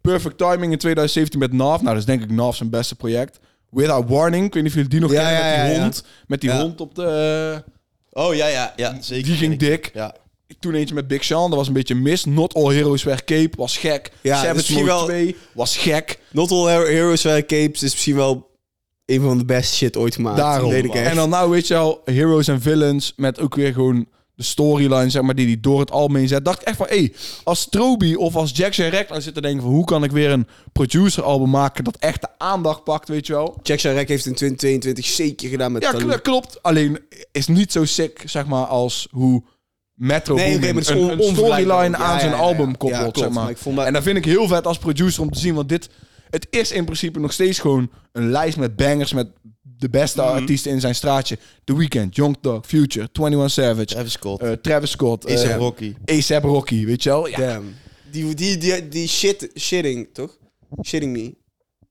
Perfect 0.00 0.38
Timing 0.38 0.72
in 0.72 0.78
2017 0.78 1.38
met 1.38 1.52
Nav. 1.52 1.76
Nou, 1.80 1.84
dat 1.84 1.96
is 1.96 2.04
denk 2.04 2.22
ik 2.22 2.30
Nav 2.30 2.56
zijn 2.56 2.70
beste 2.70 2.94
project. 2.94 3.38
Without 3.70 4.08
Warning, 4.08 4.46
ik 4.46 4.54
weet 4.54 4.62
niet 4.62 4.72
of 4.72 4.76
jullie 4.78 4.90
die 4.90 5.00
nog 5.00 5.12
Ja, 5.12 5.22
kennen, 5.22 5.38
ja, 5.40 5.46
met 5.48 5.56
die 5.64 5.70
ja, 5.72 5.76
ja. 5.76 5.82
hond. 5.82 6.04
Met 6.26 6.40
die 6.40 6.50
Ja. 6.50 6.60
hond 6.60 6.80
op 6.80 6.94
de... 6.94 7.62
Oh, 8.10 8.34
ja, 8.34 8.46
ja, 8.46 8.72
ja, 8.76 8.96
zeker. 9.00 9.24
Die 9.26 9.36
ging 9.36 9.58
dik. 9.58 9.90
Ja. 9.94 10.14
Toen 10.60 10.74
eentje 10.74 10.94
met 10.94 11.08
Big 11.08 11.24
Sean, 11.24 11.48
dat 11.50 11.58
was 11.58 11.66
een 11.68 11.72
beetje 11.74 11.94
mis. 11.94 12.24
Not 12.24 12.54
All 12.54 12.74
Heroes 12.74 13.02
Wear 13.02 13.24
Cape, 13.24 13.50
was 13.56 13.76
gek. 13.78 14.10
Ja, 14.20 14.36
Savage 14.36 14.54
misschien 14.54 14.76
Mode 14.76 14.86
wel- 14.88 15.04
2, 15.04 15.36
was 15.52 15.76
gek. 15.76 16.18
Not 16.32 16.50
All 16.50 16.66
Hero- 16.68 16.86
Heroes 16.86 17.22
Wear 17.22 17.40
Capes 17.46 17.82
is 17.82 17.90
misschien 17.92 18.16
wel 18.16 18.50
een 19.06 19.20
van 19.20 19.38
de 19.38 19.44
beste 19.44 19.76
shit 19.76 19.96
ooit 19.96 20.14
gemaakt. 20.14 20.36
Daarom. 20.36 20.70
Weet 20.70 20.84
ik 20.84 20.94
echt. 20.94 21.10
En 21.10 21.16
dan 21.16 21.28
nou, 21.28 21.50
weet 21.50 21.66
je 21.66 21.76
al, 21.76 22.00
Heroes 22.04 22.48
and 22.48 22.62
Villains 22.62 23.12
met 23.16 23.40
ook 23.40 23.54
weer 23.54 23.72
gewoon 23.72 24.06
de 24.34 24.42
storyline, 24.42 25.10
zeg 25.10 25.22
maar, 25.22 25.34
die 25.34 25.46
hij 25.46 25.58
door 25.60 25.80
het 25.80 25.90
album 25.90 26.16
heen 26.16 26.28
zet. 26.28 26.44
Dacht 26.44 26.60
ik 26.60 26.66
echt 26.66 26.76
van, 26.76 26.86
hé, 26.88 26.96
hey, 26.98 27.12
als 27.44 27.60
Stroby 27.60 28.14
of 28.14 28.36
als 28.36 28.50
Jackson 28.54 28.90
Rack 28.90 29.08
dan 29.08 29.22
zit 29.22 29.34
te 29.34 29.40
denken 29.40 29.62
van, 29.62 29.70
hoe 29.70 29.84
kan 29.84 30.04
ik 30.04 30.10
weer 30.10 30.30
een 30.30 30.46
producer 30.72 31.22
album 31.22 31.50
maken 31.50 31.84
dat 31.84 31.96
echt 31.96 32.20
de 32.20 32.28
aandacht 32.38 32.84
pakt, 32.84 33.08
weet 33.08 33.26
je 33.26 33.32
wel? 33.32 33.58
Jack 33.62 33.78
Sharek 33.78 34.08
heeft 34.08 34.26
in 34.26 34.34
2022 34.34 35.04
zeker 35.06 35.48
gedaan 35.48 35.72
met 35.72 35.82
Ja, 35.82 35.90
kl- 35.92 36.18
klopt. 36.22 36.62
Alleen 36.62 36.98
is 37.32 37.46
niet 37.46 37.72
zo 37.72 37.84
sick, 37.84 38.22
zeg 38.26 38.46
maar, 38.46 38.64
als 38.64 39.08
hoe 39.10 39.42
Metro 39.94 40.34
Nee, 40.34 40.68
een, 40.68 40.84
storyline 40.84 41.96
Ja, 41.96 42.04
aan 42.04 42.20
zijn 42.20 42.30
ja, 42.30 42.36
ja, 42.36 42.42
album 42.42 42.76
koppelt, 42.76 43.18
zeg 43.18 43.28
maar. 43.30 43.42
maar 43.42 43.50
ik 43.50 43.56
vond 43.58 43.76
dat- 43.76 43.86
En 43.86 43.92
dat 43.92 44.02
vind 44.02 44.16
ik 44.16 44.24
heel 44.24 44.48
vet 44.48 44.66
als 44.66 44.78
producer 44.78 45.22
om 45.22 45.30
te 45.30 45.38
zien, 45.38 45.54
want 45.54 45.68
dit... 45.68 45.88
Het 46.30 46.46
is 46.50 46.72
in 46.72 46.84
principe 46.84 47.18
nog 47.20 47.32
steeds 47.32 47.58
gewoon 47.58 47.90
een 48.12 48.30
lijst 48.30 48.56
met 48.56 48.76
bangers, 48.76 49.12
met 49.12 49.28
de 49.62 49.90
beste 49.90 50.20
Mhm. 50.22 50.30
artiesten 50.30 50.70
in 50.72 50.80
zijn 50.80 50.94
straatje. 50.94 51.38
The 51.64 51.76
Weeknd, 51.76 52.16
Young 52.16 52.36
Thug, 52.40 52.66
Future, 52.66 53.08
21 53.12 53.50
Savage, 53.50 53.84
Travis 53.86 54.12
Scott. 54.12 54.42
eh, 54.42 54.52
Travis 54.52 54.90
Scott, 54.90 55.24
eh, 55.24 55.56
Rocky. 55.56 55.94
A$AP 56.10 56.44
Rocky, 56.44 56.84
weet 56.86 57.02
je 57.02 57.08
wel? 57.08 57.26
Ja, 57.28 57.36
Damn. 57.36 57.74
Die, 58.10 58.34
die, 58.34 58.56
die, 58.56 58.88
die 58.88 59.08
shit, 59.08 59.50
shitting, 59.58 60.08
toch? 60.12 60.38
Shitting 60.84 61.12
Me. 61.12 61.34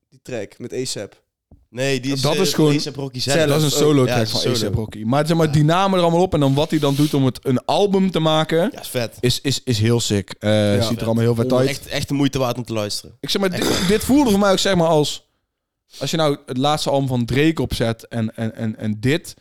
Die 0.09 0.19
track 0.21 0.59
met 0.59 0.73
ASAP. 0.73 1.23
Nee, 1.75 1.99
die 1.99 2.13
is, 2.13 2.21
Dat 2.21 2.35
eh, 2.35 2.41
is 2.41 2.53
gewoon- 2.53 2.79
Rocky 2.95 3.19
zelf. 3.19 3.47
dat 3.47 3.57
is 3.57 3.63
een 3.63 3.71
Oh, 3.71 3.85
solo 3.85 4.05
track 4.05 4.27
van. 4.27 4.41
A$AP 4.51 4.73
Rocky. 4.73 5.03
Maar 5.03 5.27
zeg 5.27 5.37
maar, 5.37 5.51
die 5.51 5.63
namen 5.63 5.97
er 5.97 6.03
allemaal 6.03 6.21
op 6.21 6.33
en 6.33 6.39
dan 6.39 6.53
wat 6.53 6.69
hij 6.69 6.79
dan 6.79 6.95
doet 6.95 7.13
om 7.13 7.25
het 7.25 7.39
een 7.41 7.65
album 7.65 8.11
te 8.11 8.19
maken... 8.19 8.69
Ja, 8.71 8.81
is 8.81 8.87
vet. 8.87 9.17
Is, 9.19 9.41
is, 9.41 9.61
is 9.63 9.79
heel 9.79 9.99
sick. 9.99 10.35
Eh, 10.39 10.73
ziet 10.73 10.83
vet. 10.85 10.99
er 10.99 11.05
allemaal 11.05 11.23
heel 11.23 11.35
vet 11.35 11.53
uit. 11.53 11.69
Echt, 11.69 11.87
echt 11.87 12.07
de 12.07 12.13
moeite 12.13 12.39
waard 12.39 12.57
om 12.57 12.63
te 12.63 12.73
luisteren. 12.73 13.17
Ik 13.19 13.29
zeg 13.29 13.41
maar, 13.41 13.49
dit, 13.49 13.87
dit 13.87 14.03
voelde 14.03 14.29
voor 14.29 14.39
mij 14.39 14.51
ook 14.51 14.59
zeg 14.59 14.75
maar 14.75 14.87
als... 14.87 15.27
Als 15.99 16.11
je 16.11 16.17
nou 16.17 16.37
het 16.45 16.57
laatste 16.57 16.89
album 16.89 17.07
van 17.07 17.25
Drake 17.25 17.61
opzet 17.61 18.07
en, 18.07 18.35
en, 18.35 18.55
en, 18.55 18.77
en 18.77 18.99
dit... 18.99 19.33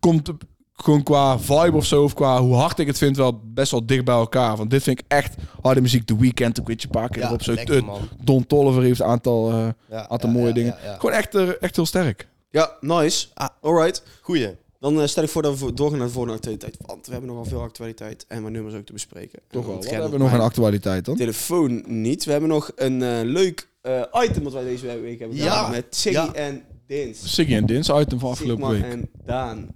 Komt 0.00 0.30
gewoon 0.76 1.02
qua 1.02 1.38
vibe 1.38 1.76
of 1.76 1.84
zo, 1.86 2.02
of 2.02 2.14
qua 2.14 2.40
hoe 2.40 2.54
hard 2.54 2.78
ik 2.78 2.86
het 2.86 2.98
vind, 2.98 3.16
wel 3.16 3.40
best 3.44 3.70
wel 3.70 3.86
dicht 3.86 4.04
bij 4.04 4.14
elkaar. 4.14 4.56
Want 4.56 4.70
dit 4.70 4.82
vind 4.82 4.98
ik 4.98 5.04
echt 5.08 5.34
harde 5.62 5.80
muziek. 5.80 6.06
The 6.06 6.16
Weeknd, 6.18 6.60
ook 6.60 6.66
weet 6.66 6.80
je, 6.82 6.86
een 6.86 6.92
paar 7.00 7.08
keer 7.08 7.22
Ja, 7.22 7.26
erop. 7.28 7.42
Zo, 7.42 7.52
lekker, 7.52 7.76
eh. 7.76 7.92
Don 8.22 8.46
Tolliver 8.46 8.82
heeft 8.82 9.00
een 9.00 9.06
aantal, 9.06 9.50
eh, 9.50 9.68
Ja, 9.90 10.08
aantal 10.08 10.28
ja, 10.30 10.36
mooie 10.36 10.52
dingen. 10.52 10.76
Gewoon 10.98 11.14
echt, 11.14 11.34
eh, 11.34 11.48
echt 11.62 11.76
heel 11.76 11.86
sterk. 11.86 12.28
Ja, 12.50 12.72
nice. 12.80 13.26
Ah. 13.34 13.48
Alright. 13.60 14.02
Goeie. 14.20 14.48
Dan 14.80 15.08
stel 15.08 15.22
ik 15.22 15.28
voor 15.28 15.42
dat 15.42 15.58
we 15.58 15.74
doorgaan 15.74 15.98
naar 15.98 16.06
de 16.06 16.12
volgende 16.12 16.36
actualiteit. 16.36 16.76
Want 16.86 17.06
we 17.06 17.12
hebben 17.12 17.30
nogal 17.30 17.44
veel 17.44 17.60
actualiteit 17.62 18.24
en 18.28 18.42
wat 18.42 18.50
nummers 18.52 18.74
ook 18.74 18.84
te 18.86 18.92
bespreken. 18.92 19.38
Toch 19.50 19.66
wel. 19.66 19.74
gaat 19.74 19.84
hebben 19.84 20.04
op 20.06 20.10
we 20.12 20.18
nog 20.18 20.28
mijn 20.28 20.40
een 20.40 20.46
actualiteit 20.46 21.04
dan? 21.04 21.16
Telefoon 21.16 21.84
niet. 21.86 22.24
We 22.24 22.30
hebben 22.30 22.48
nog 22.48 22.70
een 22.76 23.24
leuk 23.24 23.68
item 24.12 24.42
wat 24.42 24.52
wij 24.52 24.64
deze 24.64 25.00
week 25.00 25.18
hebben 25.18 25.36
Ja. 25.36 25.42
gedaan. 25.44 25.70
Met 25.70 25.84
Siggy 25.90 26.28
en 26.32 26.62
Dins. 26.86 27.34
Siggy 27.34 27.54
en 27.54 27.66
Dins 27.66 27.88
item 27.88 28.18
van 28.18 28.30
afgelopen 28.30 28.64
Sigma 28.70 28.80
week. 28.88 28.92
en 28.92 29.08
Daan. 29.24 29.68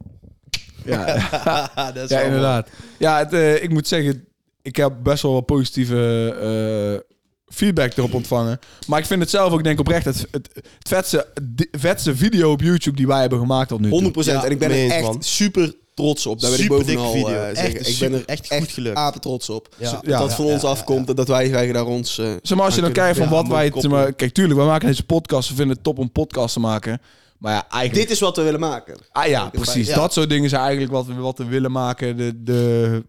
Ja, 0.88 1.70
dat 1.94 2.04
is 2.04 2.10
ja 2.10 2.20
inderdaad. 2.20 2.68
Ja, 2.98 3.18
het, 3.18 3.32
eh, 3.32 3.62
ik 3.62 3.70
moet 3.70 3.88
zeggen, 3.88 4.24
ik 4.62 4.76
heb 4.76 4.92
best 5.02 5.22
wel 5.22 5.32
wat 5.32 5.46
positieve 5.46 6.34
eh, 6.40 7.06
feedback 7.56 7.96
erop 7.96 8.14
ontvangen. 8.14 8.58
Maar 8.86 8.98
ik 8.98 9.06
vind 9.06 9.20
het 9.20 9.30
zelf 9.30 9.52
ook 9.52 9.62
denk 9.62 9.74
ik 9.74 9.80
oprecht 9.80 10.04
het, 10.04 10.26
het, 10.30 10.48
het 10.54 10.88
vetste, 10.88 11.26
vetste 11.70 12.16
video 12.16 12.50
op 12.52 12.60
YouTube 12.60 12.96
die 12.96 13.06
wij 13.06 13.20
hebben 13.20 13.38
gemaakt 13.38 13.68
tot 13.68 13.80
nu 13.80 13.90
toe. 13.90 14.12
100% 14.12 14.26
Ja, 14.26 14.44
en 14.44 14.50
ik 14.50 14.58
ben 14.58 14.70
er 14.70 14.90
echt 14.90 15.02
man. 15.02 15.22
super 15.22 15.74
trots 15.94 16.26
op. 16.26 16.40
Daar 16.40 16.50
ben 16.50 16.58
ik 16.58 16.64
Super 16.64 16.78
bovenal 16.78 17.12
dikke 17.12 17.26
video. 17.26 17.40
eh, 17.42 17.48
Echt 17.48 17.58
zeggen. 17.58 17.92
Ik 17.92 17.98
ben 18.10 18.12
er 18.20 18.26
echt 18.26 18.48
echt, 18.48 18.62
goed 18.62 18.72
gelukt. 18.72 18.96
apen 18.96 19.20
trots 19.20 19.50
op. 19.50 19.68
Ja. 19.76 19.90
Dat 19.90 20.00
Ja, 20.06 20.18
dat 20.18 20.30
ja, 20.30 20.36
van 20.36 20.44
ons 20.44 20.62
ja, 20.62 20.68
afkomt 20.68 21.08
en 21.08 21.14
dat 21.14 21.28
wij 21.28 21.48
krijgen 21.48 21.74
daar 21.74 21.86
ons... 21.86 22.18
eh, 22.18 22.26
Zeg 22.42 22.56
maar, 22.56 22.66
als 22.66 22.74
je 22.74 22.80
dan 22.80 22.92
kijkt 22.92 23.18
van 23.18 23.28
wat 23.28 23.48
wij... 23.48 23.70
zeg 23.74 23.90
maar, 23.90 24.12
kijk, 24.12 24.32
tuurlijk, 24.32 24.60
we 24.60 24.66
maken 24.66 24.86
deze 24.86 25.04
podcast. 25.04 25.48
We 25.48 25.54
vinden 25.54 25.74
het 25.74 25.84
top 25.84 25.98
om 25.98 26.12
podcast 26.12 26.52
te 26.54 26.60
maken. 26.60 27.00
Maar 27.38 27.52
ja, 27.52 27.68
eigenlijk... 27.68 28.06
Dit 28.06 28.10
is 28.16 28.20
wat 28.20 28.36
we 28.36 28.42
willen 28.42 28.60
maken. 28.60 28.96
Ah 29.12 29.26
ja, 29.26 29.48
precies. 29.48 29.86
Ja. 29.88 29.94
Dat 29.94 30.12
soort 30.12 30.28
dingen 30.28 30.48
zijn 30.48 30.62
eigenlijk 30.62 30.92
wat 30.92 31.06
we, 31.06 31.14
wat 31.14 31.38
we 31.38 31.44
willen 31.44 31.72
maken. 31.72 32.16
De, 32.16 32.42
de, 32.42 33.04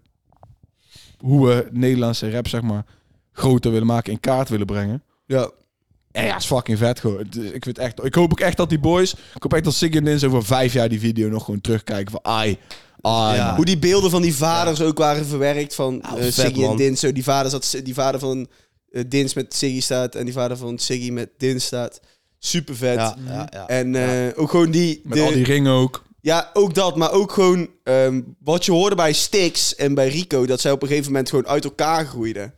hoe 1.18 1.48
we 1.48 1.68
Nederlandse 1.72 2.32
rap, 2.32 2.48
zeg 2.48 2.62
maar, 2.62 2.86
groter 3.32 3.72
willen 3.72 3.88
maken, 3.88 4.12
in 4.12 4.20
kaart 4.20 4.50
willen 4.50 4.66
brengen. 4.66 5.04
Ja. 5.26 5.52
En 6.12 6.26
ja, 6.26 6.38
is 6.38 6.46
fucking 6.46 6.78
vet 6.78 7.00
gewoon. 7.00 7.26
Ik, 7.54 7.64
vind 7.64 7.78
echt, 7.78 8.04
ik 8.04 8.16
hoop 8.16 8.32
ook 8.32 8.40
echt 8.40 8.58
dat 8.58 8.70
die 8.70 8.80
boys... 8.80 9.14
Ik 9.14 9.44
hoop 9.44 9.54
echt 9.54 9.64
dat 9.64 9.74
Siggy 9.74 9.98
en 9.98 10.04
Dins 10.04 10.24
over 10.24 10.46
vijf 10.46 10.74
jaar 10.74 10.90
die 10.90 11.00
video 11.00 11.30
nog 11.30 11.46
gewoon 11.46 11.62
terugkijken 11.62 12.12
van... 12.12 12.20
Ai, 12.24 12.58
ai, 13.02 13.36
Ja. 13.36 13.46
man. 13.46 13.56
Hoe 13.56 13.66
die 13.66 13.78
beelden 13.80 14.10
van 14.10 14.22
die 14.22 14.36
vaders 14.36 14.82
ook 14.82 14.98
waren 14.98 15.26
verwerkt. 15.26 15.76
Van 15.76 16.02
eh, 16.02 16.32
Siggy 16.32 16.64
en. 16.64 16.76
Dins. 16.76 17.00
Zo, 17.00 17.12
die, 17.12 17.24
vader 17.24 17.52
zat, 17.52 17.80
die 17.84 17.94
vader 17.94 18.20
van 18.20 18.48
eh, 18.92 19.04
Dins 19.08 19.34
met 19.34 19.54
Siggy 19.54 19.82
staat. 19.82 20.16
En 20.16 20.26
die 20.26 20.34
vader 20.34 20.58
van 20.58 20.78
Siggy 20.78 21.12
met 21.12 21.30
Dins 21.38 21.66
staat. 21.66 22.00
Super 22.39 22.75
vet. 22.75 22.96
Ja, 22.96 23.15
ja, 23.25 23.48
ja. 23.51 23.67
En 23.67 23.96
eh, 23.96 24.39
ook 24.39 24.50
gewoon 24.50 24.72
die... 24.72 25.01
Met 25.03 25.17
de- 25.17 25.24
al 25.24 25.31
die 25.31 25.43
ringen 25.43 25.72
ook. 25.72 26.03
Ja, 26.22 26.50
ook 26.53 26.74
dat. 26.74 26.96
Maar 26.96 27.12
ook 27.12 27.31
gewoon 27.31 27.69
ehm, 27.84 28.22
wat 28.39 28.65
je 28.65 28.72
hoorde 28.72 28.96
bij 28.96 29.13
Stix 29.13 29.75
en 29.75 29.93
bij 29.93 30.08
Rico. 30.10 30.46
Dat 30.46 30.62
zij 30.62 30.72
op 30.72 30.81
een 30.81 30.88
gegeven 30.88 31.12
moment 31.12 31.29
gewoon 31.29 31.48
uit 31.48 31.63
elkaar 31.63 32.05
groeiden. 32.05 32.53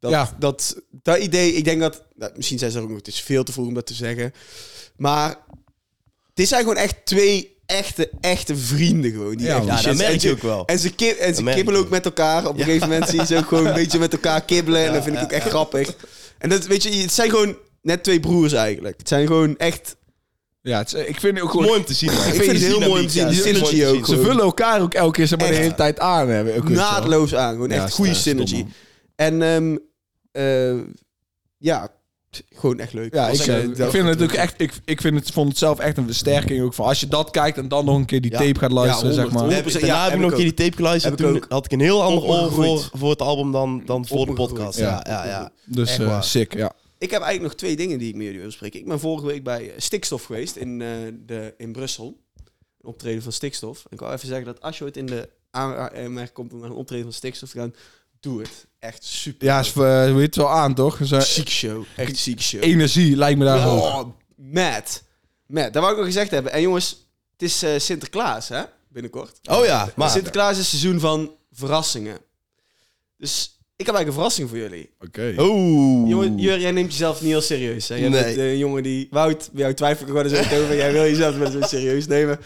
Dat, 0.00 0.10
Ja. 0.10 0.36
dat, 0.38 0.82
dat 0.90 1.18
idee, 1.18 1.52
ik 1.52 1.64
denk 1.64 1.80
dat... 1.80 2.02
nou, 2.14 2.32
misschien 2.36 2.58
zijn 2.58 2.70
ze 2.70 2.76
er 2.76 2.82
ook 2.82 2.88
nog, 2.88 2.98
het 2.98 3.08
is 3.08 3.20
veel 3.20 3.44
te 3.44 3.52
vroeg 3.52 3.66
om 3.66 3.74
dat 3.74 3.86
te 3.86 3.94
zeggen. 3.94 4.32
Maar 4.96 5.36
dit 6.34 6.48
zijn 6.48 6.60
gewoon 6.62 6.76
echt 6.76 6.96
twee 7.04 7.56
echte, 7.66 8.10
echte 8.20 8.56
vrienden 8.56 9.10
gewoon. 9.10 9.36
Die 9.36 9.46
Ja, 9.46 9.56
echt 9.56 9.66
man. 9.66 9.76
die 9.76 9.84
Ja, 9.84 9.88
dat 9.88 9.96
merk 9.96 10.08
en 10.08 10.14
je 10.14 10.20
ze- 10.20 10.30
ook 10.30 10.42
wel. 10.42 10.66
En 10.66 10.78
ze, 10.78 11.16
en 11.18 11.44
kibbelen 11.54 11.80
ook 11.80 11.88
met 11.90 12.04
elkaar. 12.04 12.46
Op 12.48 12.58
een 12.58 12.64
gegeven 12.64 12.88
moment 12.88 13.08
zie 13.08 13.20
je 13.20 13.26
ze 13.26 13.36
ook 13.36 13.46
gewoon 13.48 13.66
een 13.66 13.74
beetje 13.82 13.98
met 13.98 14.12
elkaar 14.12 14.44
kibbelen. 14.44 14.86
en 14.86 14.92
dat 14.92 15.02
vind 15.04 15.16
ik 15.16 15.22
ook 15.22 15.32
echt 15.32 15.48
grappig. 15.48 15.94
En 16.38 16.48
dat, 16.48 16.66
weet 16.66 16.82
je, 16.82 16.90
het 16.90 17.12
zijn 17.12 17.30
gewoon 17.30 17.56
net 17.84 18.02
twee 18.02 18.20
broers 18.20 18.52
eigenlijk. 18.52 18.98
Het 18.98 19.08
zijn 19.08 19.26
gewoon 19.26 19.56
echt... 19.56 19.96
Ja, 20.60 20.78
het 20.78 20.92
is- 20.94 21.06
ik 21.06 21.20
vind 21.20 21.34
het 21.34 21.42
ook 21.44 21.50
gewoon... 21.50 21.66
mooi 21.66 21.78
om 21.78 21.84
te 21.84 21.94
zien. 21.94 22.12
man. 22.12 22.26
Ik 22.26 22.34
vind 22.34 22.52
het 22.52 22.60
heel 22.62 22.80
mooi 22.80 23.00
om 23.00 23.06
te 23.06 23.12
zien. 23.12 23.28
Die 23.28 23.40
synergy 23.42 23.84
ook 23.84 24.06
Ze 24.06 24.18
vullen 24.20 24.44
elkaar 24.44 24.80
ook 24.80 24.94
elke 24.94 25.12
keer 25.12 25.26
zeg 25.26 25.38
maar, 25.38 25.46
de 25.48 25.52
Echt. 25.54 25.62
hele 25.62 25.74
tijd 25.74 25.98
aan. 25.98 26.28
Hè. 26.28 26.38
Ook, 26.40 26.44
weet 26.46 26.54
je 26.54 26.62
wel. 26.74 26.74
naadloos 26.90 27.34
aan. 27.34 27.52
Gewoon 27.52 27.68
Ja, 27.68 27.74
echt 27.84 27.92
goede 27.94 28.14
synergy. 28.14 28.54
man. 28.56 28.72
En 29.16 29.42
ehm, 29.42 29.76
eh, 30.32 30.80
ja, 31.58 31.88
gewoon 32.54 32.78
echt 32.78 32.92
leuk. 32.92 33.14
Ja, 33.14 33.28
ik, 33.28 33.38
eh, 33.40 33.56
eh, 33.56 33.64
ik 33.64 33.90
vind 33.90 34.08
het 34.08 34.22
ook 34.22 34.32
echt. 34.32 34.54
Ik, 34.56 34.72
ik 34.84 35.00
vind 35.00 35.16
het, 35.18 35.30
vond 35.30 35.48
het 35.48 35.58
zelf 35.58 35.78
echt 35.78 35.96
een 35.96 36.06
versterking 36.06 36.62
ook 36.62 36.74
van 36.74 36.86
als 36.86 37.00
je 37.00 37.08
dat 37.08 37.30
kijkt 37.30 37.58
en 37.58 37.68
dan 37.68 37.84
nog 37.84 37.96
een 37.96 38.04
keer 38.04 38.20
die 38.20 38.30
Ja. 38.30 38.38
tape 38.38 38.58
gaat 38.58 38.72
luisteren, 38.72 39.08
Ja, 39.08 39.14
zeg 39.14 39.24
100, 39.24 39.40
maar. 39.40 39.48
We 39.48 39.54
hebben- 39.54 39.72
100%, 39.72 39.80
Daarna 39.86 39.96
ja, 39.98 40.04
heb 40.04 40.14
ik 40.14 40.20
nog 40.20 40.30
een 40.30 40.36
keer 40.36 40.54
die 40.54 40.64
tape 40.64 40.76
geluisterd. 40.76 41.18
Heb 41.18 41.28
ik 41.28 41.34
Toen 41.34 41.42
ook. 41.44 41.52
had 41.52 41.64
ik 41.64 41.72
een 41.72 41.80
heel 41.80 42.02
ander 42.02 42.22
oor 42.24 42.38
Opgegroeid. 42.38 42.68
voor, 42.84 42.98
voor 42.98 43.10
het 43.10 43.20
album 43.22 43.52
dan, 43.52 43.82
dan 43.86 44.06
voor 44.06 44.16
de 44.16 44.22
Opgegroeid. 44.22 44.50
podcast. 44.54 44.78
Ja. 44.78 45.02
Ja, 45.06 45.24
ja, 45.24 45.26
ja. 45.30 45.50
Dus 45.64 45.90
Echt 45.90 46.00
eh, 46.00 46.06
waar. 46.06 46.24
sick, 46.24 46.54
ja. 46.54 46.72
Ik 46.98 47.10
heb 47.10 47.22
eigenlijk 47.22 47.52
nog 47.52 47.60
twee 47.60 47.76
dingen 47.76 47.98
die 47.98 48.08
ik 48.08 48.14
met 48.14 48.22
jullie 48.22 48.38
wil 48.38 48.48
bespreken. 48.48 48.80
Ik 48.80 48.86
ben 48.86 49.00
vorige 49.00 49.26
week 49.26 49.44
bij 49.44 49.70
eh, 49.70 49.80
Stikstof 49.80 50.24
geweest 50.24 50.56
in, 50.56 50.82
eh, 50.82 50.88
de, 51.26 51.54
in 51.56 51.72
Brussel. 51.72 52.22
Een 52.80 52.90
optreden 52.90 53.22
van 53.22 53.32
Stikstof. 53.32 53.84
En 53.84 53.90
ik 53.90 53.98
wil 53.98 54.12
even 54.12 54.28
zeggen 54.28 54.46
dat 54.46 54.60
als 54.60 54.78
je 54.78 54.84
ooit 54.84 54.96
in 54.96 55.06
de 55.06 55.28
aanmerking 55.50 56.32
komt 56.32 56.52
om 56.52 56.60
naar 56.60 56.70
een 56.70 56.76
optreden 56.76 57.04
van 57.04 57.12
Stikstof 57.12 57.50
te 57.50 57.58
gaan, 57.58 57.74
doe 58.20 58.40
het. 58.40 58.66
Echt 58.78 59.04
super. 59.04 59.46
Ja, 59.46 59.60
is, 59.60 59.72
eh, 59.72 60.04
heet 60.04 60.20
het 60.20 60.36
wel 60.36 60.50
aan, 60.50 60.74
toch? 60.74 61.00
Zo, 61.04 61.20
ziek 61.20 61.48
show. 61.48 61.84
Echt 61.96 62.16
ziek 62.16 62.40
show. 62.40 62.62
energie 62.62 63.16
lijkt 63.16 63.38
me 63.38 63.44
daar 63.44 63.68
ook. 63.68 63.82
Oh, 63.82 64.04
mad. 64.36 65.02
Mad. 65.46 65.72
Dat 65.72 65.82
wou 65.82 65.90
ik 65.90 65.96
nog 65.96 66.06
gezegd 66.06 66.30
hebben. 66.30 66.52
En 66.52 66.60
jongens, 66.60 67.08
het 67.36 67.42
is 67.42 67.84
Sinterklaas, 67.84 68.48
hè? 68.48 68.62
Binnenkort. 68.88 69.38
Oh 69.48 69.64
ja, 69.64 69.92
maar... 69.96 70.10
Sinterklaas 70.10 70.50
is 70.50 70.58
het 70.58 70.66
seizoen 70.66 71.00
van 71.00 71.36
verrassingen. 71.52 72.18
Dus 73.16 73.53
ik 73.76 73.86
heb 73.86 73.94
eigenlijk 73.94 74.06
een 74.06 74.12
verrassing 74.12 74.48
voor 74.48 74.58
jullie. 74.58 74.90
Oké. 75.00 75.34
Oeh. 75.38 76.08
Jongen, 76.08 76.38
Jur, 76.38 76.58
jij 76.58 76.70
neemt 76.70 76.90
jezelf 76.92 77.20
niet 77.20 77.30
heel 77.30 77.40
serieus. 77.40 77.88
Hè? 77.88 77.94
Jij 77.94 78.08
Nee. 78.08 78.22
bent 78.24 78.36
eh, 78.36 78.50
een 78.50 78.58
jongen 78.58 78.82
die... 78.82 79.06
Wout, 79.10 79.48
bij 79.52 79.62
jou 79.62 79.74
twijfel 79.74 80.02
ik 80.02 80.08
gewoon 80.08 80.24
eens 80.24 80.32
even 80.38 80.62
over. 80.62 80.76
Jij 80.76 80.92
wil 80.92 81.02
jezelf 81.02 81.36
wel 81.36 81.54
eens 81.54 81.68
serieus 81.68 82.06
nemen. 82.06 82.40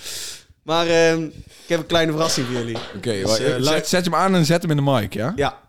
Maar 0.63 0.87
ehm, 0.87 1.23
ik 1.25 1.69
heb 1.69 1.79
een 1.79 1.87
kleine 1.87 2.13
verrassing 2.13 2.47
voor 2.47 2.57
jullie. 2.57 2.77
Oké, 2.97 3.13
Dus, 3.13 3.23
wa- 3.23 3.37
eh, 3.37 3.55
eh, 3.55 3.61
laat- 3.61 3.75
zet, 3.75 3.89
zet 3.89 4.05
hem 4.05 4.15
aan 4.15 4.35
en 4.35 4.45
zet 4.45 4.63
hem 4.63 4.71
in 4.71 4.77
de 4.77 4.83
mic, 4.83 5.15
ja? 5.15 5.33
Ja. 5.37 5.61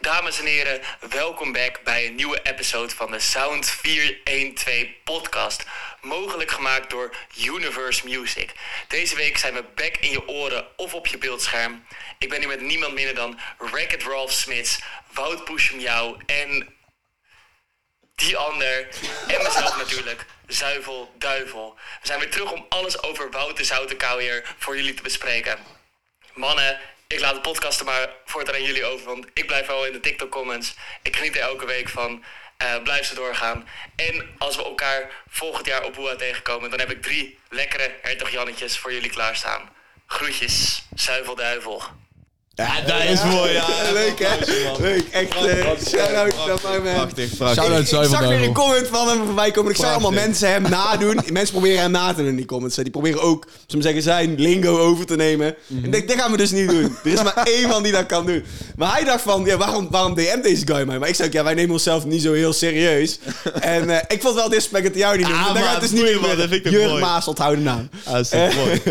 Dames 0.00 0.38
en 0.40 0.46
heren, 0.46 0.80
welkom 1.10 1.52
back 1.52 1.80
bij 1.84 2.06
een 2.06 2.14
nieuwe 2.14 2.40
episode 2.42 2.94
van 2.94 3.10
de 3.10 3.20
Sound 3.20 3.66
412 3.66 4.86
podcast. 5.04 5.64
Mogelijk 6.08 6.50
gemaakt 6.50 6.90
door 6.90 7.14
Universe 7.36 8.08
Music. 8.08 8.52
Deze 8.88 9.16
week 9.16 9.38
zijn 9.38 9.54
we 9.54 9.64
back 9.74 9.96
in 9.96 10.10
je 10.10 10.28
oren 10.28 10.66
of 10.76 10.94
op 10.94 11.06
je 11.06 11.18
beeldscherm. 11.18 11.86
Ik 12.18 12.28
ben 12.28 12.38
hier 12.38 12.48
met 12.48 12.60
niemand 12.60 12.94
minder 12.94 13.14
dan 13.14 13.38
Racket 13.58 14.02
Ralph 14.02 14.32
Smits, 14.32 14.78
Wout 15.12 15.44
Poesjemjouw 15.44 16.16
en 16.26 16.76
die 18.14 18.36
ander. 18.36 18.88
En 19.26 19.42
mezelf 19.42 19.76
natuurlijk, 19.82 20.26
Zuivel 20.46 21.14
Duivel. 21.18 21.78
We 22.00 22.06
zijn 22.06 22.20
weer 22.20 22.30
terug 22.30 22.52
om 22.52 22.66
alles 22.68 23.02
over 23.02 23.30
Wout 23.30 23.56
de 23.56 23.64
Zoutenkouwer 23.64 24.54
voor 24.58 24.76
jullie 24.76 24.94
te 24.94 25.02
bespreken. 25.02 25.58
Mannen, 26.34 26.80
ik 27.06 27.20
laat 27.20 27.34
de 27.34 27.40
podcast 27.40 27.80
er 27.80 27.86
maar 27.86 28.08
voortaan 28.24 28.54
aan 28.54 28.62
jullie 28.62 28.84
over, 28.84 29.06
want 29.06 29.26
ik 29.34 29.46
blijf 29.46 29.66
wel 29.66 29.86
in 29.86 29.92
de 29.92 30.00
TikTok 30.00 30.30
comments. 30.30 30.74
Ik 31.02 31.16
geniet 31.16 31.36
er 31.36 31.42
elke 31.42 31.66
week 31.66 31.88
van. 31.88 32.24
Eh, 32.58 32.82
blijf 32.82 33.06
ze 33.06 33.14
doorgaan. 33.14 33.68
En 33.96 34.34
als 34.38 34.56
we 34.56 34.64
elkaar 34.64 35.10
volgend 35.28 35.66
jaar 35.66 35.84
op 35.84 35.94
Boa 35.94 36.16
tegenkomen, 36.16 36.70
dan 36.70 36.78
heb 36.78 36.90
ik 36.90 37.02
drie 37.02 37.38
lekkere 37.48 37.94
hertog 38.02 38.30
Jannetjes 38.30 38.78
voor 38.78 38.92
jullie 38.92 39.10
klaarstaan. 39.10 39.68
Groetjes, 40.06 40.82
Zuivelduivel. 40.94 41.82
Ja, 42.58 42.80
dat 42.86 43.02
is 43.08 43.24
mooi, 43.24 43.52
ja. 43.52 43.66
Leuk, 43.92 44.18
hè? 44.18 44.36
Leuk. 44.82 45.04
Echt, 45.10 45.34
eh 45.46 45.66
shout-out 45.88 46.34
naar 46.46 46.58
mijn 46.82 46.82
man. 46.82 46.94
Prachtig, 46.94 47.30
Shout-out 47.36 47.54
prachtig. 47.54 47.98
Ik, 47.98 48.02
ik 48.02 48.08
zag 48.10 48.28
weer 48.28 48.42
een 48.42 48.52
comment 48.52 48.86
van 48.88 49.08
hem 49.08 49.24
voorbij 49.24 49.50
komen. 49.50 49.70
Ik 49.70 49.76
zag 49.76 49.90
allemaal 49.90 50.10
mensen 50.10 50.50
hem 50.50 50.62
nadoen. 50.62 51.20
mensen 51.32 51.50
proberen 51.54 51.80
hem 51.80 51.90
na 51.90 52.08
te 52.12 52.16
doen 52.16 52.26
in 52.26 52.36
die 52.36 52.44
comments. 52.46 52.76
Die 52.76 52.90
proberen 52.90 53.22
ook, 53.22 53.46
zullen 53.66 53.84
zeggen, 53.84 54.02
zijn 54.02 54.34
lingo 54.38 54.78
over 54.78 55.06
te 55.06 55.16
nemen. 55.16 55.46
En 55.46 55.84
ik 55.84 55.92
denk, 55.92 56.08
dat 56.08 56.18
gaan 56.18 56.30
we 56.30 56.36
dus 56.36 56.50
niet 56.50 56.68
doen. 56.70 56.96
Er 57.04 57.12
is 57.12 57.22
maar 57.22 57.36
één 57.58 57.68
man 57.68 57.82
die 57.82 57.92
dat 57.92 58.06
kan 58.06 58.26
doen. 58.26 58.44
Maar 58.76 58.92
hij 58.92 59.04
dacht 59.04 59.22
van, 59.22 59.44
ja, 59.44 59.56
waarom, 59.56 59.88
waarom 59.90 60.14
DM 60.14 60.40
deze 60.42 60.66
guy 60.66 60.82
mij? 60.86 60.98
Maar 60.98 61.08
ik 61.08 61.14
zei, 61.14 61.28
ja, 61.32 61.44
wij 61.44 61.54
nemen 61.54 61.72
onszelf 61.72 62.04
niet 62.04 62.22
zo 62.22 62.32
heel 62.32 62.52
serieus. 62.52 63.18
en 63.60 63.90
eh, 63.90 63.96
ik 63.96 64.20
vond 64.22 64.22
het 64.22 64.34
wel 64.34 64.48
disrespect 64.48 64.84
dat 64.84 64.94
jou 64.94 65.16
niet 65.16 65.26
noemde. 65.28 65.40
Ah, 65.42 65.46
Dan 65.46 65.56
gaat 65.56 65.64
maar 65.64 65.72
het 65.72 65.80
dus 65.80 65.90
niet 65.90 66.02
meer 66.20 66.36
dat 66.36 66.72
mooi. 66.88 67.00
Maas 67.00 67.28
onthouden 67.28 67.64
naam. 67.64 67.88
Ah, 68.04 68.12
dat 68.12 68.20
is 68.20 68.28
toch 68.28 68.54
mooi. 68.54 68.82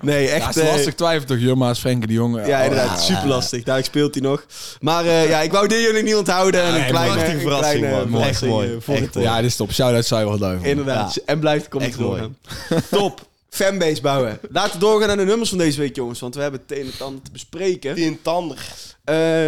nee, 0.00 0.24
Ja, 0.24 0.30
echt... 0.32 0.46
het 0.46 0.56
is 0.56 0.62
eh, 0.62 0.72
lastig 0.72 0.94
twijfel 0.94 1.26
toch, 1.26 1.38
Jumma's, 1.38 1.78
Frenkie 1.78 2.06
de 2.06 2.12
Jonge. 2.12 2.46
ja, 2.46 2.58
Oh, 2.58 2.64
inderdaad. 2.64 3.14
Super 3.16 3.28
lastig. 3.34 3.62
Daar 3.62 3.84
speelt 3.84 4.14
hij 4.14 4.22
nog. 4.22 4.46
Maar 4.80 5.04
eh, 5.04 5.28
ja, 5.28 5.40
ik 5.40 5.52
wou 5.52 5.68
dit 5.68 5.80
jullie 5.80 6.02
niet 6.02 6.14
onthouden. 6.14 6.62
En 6.62 6.74
een 6.74 6.80
Nee, 6.80 6.88
kleine, 6.90 7.24
een 7.24 7.40
verrassing, 7.40 7.78
kleine 7.86 8.06
man. 8.10 8.20
Verrassing, 8.20 8.50
mooi. 8.50 8.68
eh, 8.74 8.76
voor 8.80 8.94
Echt 8.94 9.04
het, 9.04 9.14
mooi. 9.14 9.26
eh, 9.26 9.32
Ja, 9.32 9.40
dit 9.40 9.50
is 9.50 9.56
top. 9.56 9.72
Shout-out 9.72 10.04
Zuivelduivel. 10.06 10.66
Inderdaad. 10.68 11.14
Ja. 11.14 11.22
En 11.26 11.38
blijft 11.38 11.70
doorgaan. 11.70 12.36
mooi. 12.68 12.82
Top. 12.90 13.26
Fanbase 13.50 14.00
bouwen. 14.00 14.38
Laten 14.50 14.72
we 14.72 14.78
doorgaan 14.78 15.06
naar 15.08 15.16
de 15.16 15.24
nummers 15.24 15.48
van 15.48 15.58
deze 15.58 15.80
week, 15.80 15.96
jongens. 15.96 16.20
Want 16.20 16.34
we 16.34 16.40
hebben 16.42 16.60
het 16.66 16.78
een 16.78 16.84
en 16.98 17.04
ander 17.04 17.22
te 17.22 17.30
bespreken. 17.30 17.94
Die 17.94 18.06
een 18.06 18.22
tander. 18.22 18.58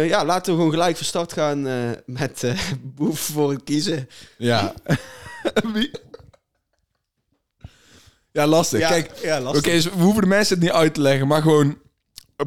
Ja, 0.07 0.25
laten 0.25 0.51
we 0.51 0.57
gewoon 0.57 0.73
gelijk 0.73 0.95
van 0.97 1.05
start 1.05 1.33
gaan 1.33 1.61
met 2.05 2.43
Boef 2.95 3.19
voor 3.19 3.51
het 3.51 3.63
kiezen. 3.63 4.09
Ja. 4.37 4.73
Wie? 5.73 5.91
Ja, 8.31 8.47
lastig. 8.47 8.79
Ja, 8.79 8.89
Kijk, 8.89 9.11
ja, 9.23 9.41
Oké, 9.43 9.61
dus 9.61 9.83
we 9.85 9.89
hoeven 10.01 10.21
de 10.21 10.27
mensen 10.27 10.55
het 10.55 10.63
niet 10.63 10.73
uit 10.73 10.93
te 10.93 11.01
leggen, 11.01 11.27
maar 11.27 11.41
gewoon... 11.41 11.77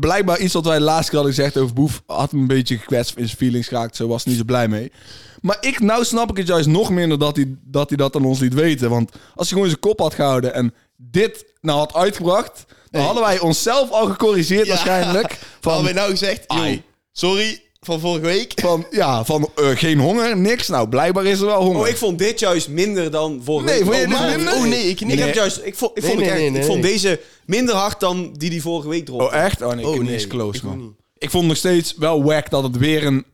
Blijkbaar 0.01 0.39
iets 0.39 0.55
wat 0.55 0.65
wij 0.65 0.79
keer 0.79 1.11
hadden 1.11 1.35
gezegd 1.35 1.57
over 1.57 1.75
Boef... 1.75 2.03
had 2.07 2.31
hem 2.31 2.41
een 2.41 2.47
beetje 2.47 2.79
gekwetst 2.79 3.17
in 3.17 3.25
zijn 3.27 3.37
feelings 3.37 3.69
geraakt. 3.69 3.97
Zo 3.97 4.09
was 4.09 4.23
hij 4.25 4.33
niet 4.33 4.41
zo 4.41 4.47
blij 4.47 4.69
mee. 4.69 4.93
Maar 5.41 5.57
ik, 5.61 5.81
nou 5.81 6.05
snap 6.05 6.31
ik 6.31 6.37
het 6.37 6.47
juist 6.47 6.69
nog 6.69 6.91
minder 6.91 7.19
dat 7.19 7.37
hij, 7.37 7.57
dat 7.65 7.89
hij 7.89 7.97
dat 7.99 8.17
aan 8.17 8.25
ons 8.25 8.39
liet 8.39 8.55
weten. 8.55 8.91
Want 8.91 9.11
als 9.11 9.21
hij 9.47 9.47
gewoon 9.49 9.69
zijn 9.69 9.81
kop 9.81 9.99
had 9.99 10.15
gehouden 10.15 10.55
en 10.55 10.75
dit 10.97 11.45
nou 11.61 11.79
had 11.79 11.95
uitgebracht... 11.95 12.65
dan 12.67 12.77
Nee. 12.91 13.03
hadden 13.03 13.23
wij 13.23 13.41
onszelf 13.41 13.91
al 13.91 14.07
gecorrigeerd 14.07 14.67
Ja. 14.67 14.73
waarschijnlijk. 14.73 15.39
Van, 15.61 15.85
we 15.85 15.93
nou 15.93 16.11
gezegd, 16.11 16.45
joh, 16.47 16.73
sorry, 17.13 17.63
Van 17.87 18.01
vorige 18.01 18.25
week. 18.27 18.53
Van, 18.61 18.87
ja, 18.91 19.25
van 19.25 19.49
eh, 19.57 19.69
geen 19.71 19.99
honger, 19.99 20.37
niks. 20.37 20.69
Nou, 20.69 20.89
blijkbaar 20.89 21.25
is 21.27 21.41
er 21.41 21.47
wel 21.47 21.63
honger. 21.63 21.81
Oh, 21.81 21.89
ik 21.89 21.97
vond 21.97 22.19
dit 22.19 22.39
juist 22.39 22.69
minder 22.69 23.11
dan 23.11 23.41
vorige 23.45 23.67
Nee, 23.67 23.75
week. 23.85 23.85
vond 23.85 23.97
je 23.97 24.03
Oh, 24.05 24.11
dit 24.11 24.19
man. 24.21 24.37
minder? 24.37 24.55
Oh 24.55 24.63
nee, 24.65 24.89
ik 24.89 25.01
niet. 25.01 25.13
Ik 25.13 25.19
heb 25.19 25.27
Nee. 25.27 25.35
juist, 25.35 25.61
ik 25.65 25.75
vond, 25.75 25.91
ik 25.99 26.03
Nee, 26.03 26.11
vond, 26.13 26.23
nee, 26.23 26.31
ik, 26.31 26.41
echt- 26.43 26.51
nee, 26.53 26.61
ik 26.61 26.67
vond 26.67 26.81
nee. 26.83 26.93
deze 26.93 27.21
minder 27.47 27.75
hard 27.75 28.01
dan 28.01 28.33
die 28.33 28.51
die 28.51 28.63
vorige 28.63 28.89
week 28.89 29.05
dropte. 29.05 29.25
Oh, 29.25 29.35
echt? 29.35 29.63
Oh 29.63 29.69
nee, 29.69 29.79
ik 29.79 29.85
Oh, 29.85 29.91
heb 29.91 30.01
niet 30.01 30.11
nee, 30.11 30.19
eens 30.19 30.27
close, 30.29 30.59
ik 30.59 30.65
man. 30.65 30.97
Ik 31.19 31.31
vond 31.31 31.47
nog 31.47 31.57
steeds 31.57 31.95
wel 31.97 32.25
wack 32.25 32.51
dat 32.51 32.63
het 32.63 32.77
weer 32.77 33.07
een 33.07 33.25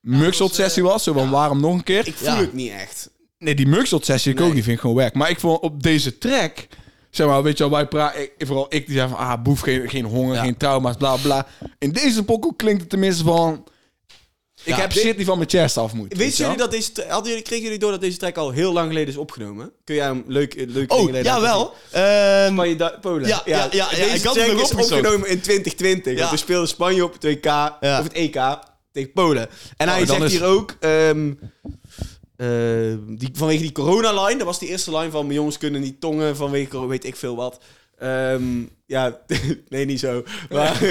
mugshot 0.00 0.54
sessie 0.54 0.82
was. 0.82 1.02
Zo 1.02 1.12
van, 1.12 1.30
waarom 1.30 1.60
nog 1.60 1.74
een 1.74 1.84
keer? 1.84 2.06
Ik 2.06 2.14
voel 2.14 2.28
Ja. 2.28 2.36
het 2.40 2.52
niet 2.52 2.70
echt. 2.72 3.10
Nee, 3.38 3.54
die 3.54 3.66
mugshot 3.66 4.04
sessie 4.04 4.32
ik 4.32 4.38
ook 4.40 4.44
Nee. 4.46 4.54
niet, 4.54 4.64
vind 4.64 4.74
ik 4.76 4.80
gewoon 4.82 4.96
wack. 4.96 5.14
Maar 5.14 5.30
ik 5.30 5.40
vond 5.40 5.60
op 5.60 5.82
deze 5.82 6.18
track... 6.18 6.66
Zeg 7.10 7.26
maar, 7.26 7.42
weet 7.42 7.58
je 7.58 7.64
wel, 7.68 7.72
wij 7.72 7.86
praten... 7.86 8.28
Vooral 8.38 8.66
ik 8.68 8.86
die 8.86 8.96
zei 8.96 9.08
van, 9.08 9.18
ah, 9.18 9.42
boef, 9.42 9.60
geen, 9.60 9.88
geen 9.88 10.04
honger, 10.04 10.34
Ja. 10.34 10.42
geen 10.42 10.56
trauma's, 10.56 10.96
bla 10.96 11.16
bla. 11.16 11.46
In 11.78 11.92
deze 11.92 12.24
pokoe 12.24 12.56
klinkt 12.56 12.80
het 12.80 12.90
tenminste 12.90 13.24
van... 13.24 13.64
Ik 14.68 14.74
heb 14.74 14.92
dit- 14.92 15.02
shit 15.02 15.16
die 15.16 15.26
van 15.26 15.36
mijn 15.38 15.48
chest 15.50 15.76
af 15.76 15.92
moet. 15.92 16.16
weet 16.16 16.36
wel? 16.36 16.46
jullie 16.50 16.62
dat 16.62 16.70
deze, 16.70 16.92
tra- 16.92 17.06
hadden 17.08 17.28
jullie, 17.28 17.44
kregen 17.44 17.64
jullie 17.64 17.78
door 17.78 17.90
dat 17.90 18.00
deze 18.00 18.16
track 18.16 18.36
al 18.36 18.50
heel 18.50 18.72
lang 18.72 18.88
geleden 18.88 19.08
is 19.08 19.16
opgenomen? 19.16 19.72
Kun 19.84 19.94
jij 19.94 20.04
hem 20.04 20.24
leuk, 20.26 20.54
eh, 20.54 20.66
leuk 20.68 20.92
Oh, 20.92 21.22
jawel. 21.22 21.74
Ehm, 21.90 22.52
Spanje, 22.52 22.76
Du- 22.76 22.98
Polen. 23.00 23.28
Ja, 23.28 23.42
ja, 23.44 23.56
ja, 23.56 23.68
ja, 23.70 23.88
Deze 23.90 24.14
ik 24.14 24.22
had 24.24 24.34
track 24.34 24.46
nog 24.52 24.60
is 24.62 24.70
opgezocht. 24.70 24.92
opgenomen 25.00 25.28
in 25.28 25.40
2020. 25.40 26.12
Ja. 26.12 26.18
Want 26.18 26.30
we 26.30 26.36
speelden 26.36 26.68
Spanje 26.68 27.04
op 27.04 27.12
het 27.12 27.24
WK, 27.24 27.46
of 27.80 28.02
het 28.02 28.12
EK, 28.12 28.58
tegen 28.92 29.12
Polen. 29.12 29.48
En 29.76 29.88
hij 29.88 30.00
Oh, 30.00 30.06
dan 30.06 30.16
zegt 30.16 30.32
is- 30.32 30.38
hier 30.38 30.46
ook... 30.48 30.76
ehm, 30.80 31.32
eh, 32.36 32.46
die, 33.06 33.28
vanwege 33.32 33.62
die 33.62 33.72
corona-line, 33.72 34.36
dat 34.38 34.46
was 34.46 34.58
die 34.58 34.68
eerste 34.68 34.96
line 34.96 35.10
van... 35.10 35.22
mijn 35.26 35.38
jongens 35.38 35.58
kunnen 35.58 35.80
niet 35.80 36.00
tongen 36.00 36.36
vanwege 36.36 36.68
corona, 36.68 36.88
weet 36.88 37.04
ik 37.04 37.16
veel 37.16 37.36
wat. 37.36 37.58
Ehm, 37.98 38.42
ja, 38.88 39.18
nee, 39.68 39.84
niet 39.84 40.00
zo. 40.00 40.22
Maar 40.50 40.84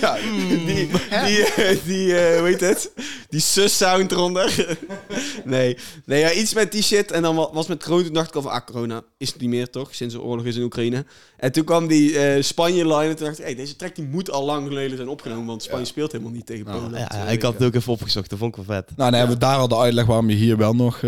Ja, 0.00 0.16
die, 0.66 0.88
die, 1.26 1.44
eh, 1.44 1.76
die 1.84 2.18
eh, 2.18 2.38
hoe 2.38 2.48
heet 2.48 2.60
het? 2.60 2.90
Die 3.28 3.40
sus-sound 3.40 4.12
eronder. 4.12 4.76
nee, 5.44 5.76
nee 6.04 6.20
ja, 6.20 6.32
iets 6.32 6.54
met 6.54 6.72
die 6.72 6.82
shit. 6.82 7.10
En 7.10 7.22
dan 7.22 7.36
wa- 7.36 7.52
was 7.52 7.66
met 7.66 7.82
corona, 7.84 8.04
toen 8.04 8.12
dacht 8.14 8.28
ik 8.28 8.34
al 8.34 8.42
van, 8.42 8.50
ah, 8.50 8.66
corona 8.66 9.02
is 9.18 9.28
het 9.32 9.40
niet 9.40 9.50
meer, 9.50 9.70
toch? 9.70 9.94
Sinds 9.94 10.14
de 10.14 10.20
oorlog 10.20 10.44
is 10.46 10.56
in 10.56 10.62
Oekraïne. 10.62 11.04
En 11.36 11.52
toen 11.52 11.64
kwam 11.64 11.86
die 11.86 12.18
eh, 12.18 12.42
Spanje-line 12.42 13.08
en 13.08 13.16
toen 13.16 13.26
dacht 13.26 13.38
ik, 13.38 13.44
hey, 13.44 13.54
deze 13.54 13.76
track 13.76 13.94
die 13.94 14.04
moet 14.04 14.30
al 14.30 14.44
lang 14.44 14.66
geleden 14.68 14.96
zijn 14.96 15.08
opgenomen, 15.08 15.46
want 15.46 15.62
Spanje 15.62 15.84
speelt 15.84 16.12
helemaal 16.12 16.32
niet 16.32 16.46
tegen 16.46 16.64
Polen. 16.64 16.98
ja, 16.98 17.10
ik 17.28 17.42
had 17.42 17.52
het 17.54 17.62
ook 17.62 17.74
even 17.74 17.92
opgezocht. 17.92 18.30
Dat 18.30 18.38
vond 18.38 18.56
ik 18.56 18.64
wel 18.66 18.76
vet. 18.76 18.96
Nou, 18.96 19.10
dan 19.10 19.18
hebben 19.18 19.38
we 19.38 19.44
daar 19.44 19.56
al 19.56 19.68
de 19.68 19.76
uitleg 19.76 20.06
waarom 20.06 20.30
je 20.30 20.36
hier 20.36 20.56
wel 20.56 20.74
nog 20.74 21.00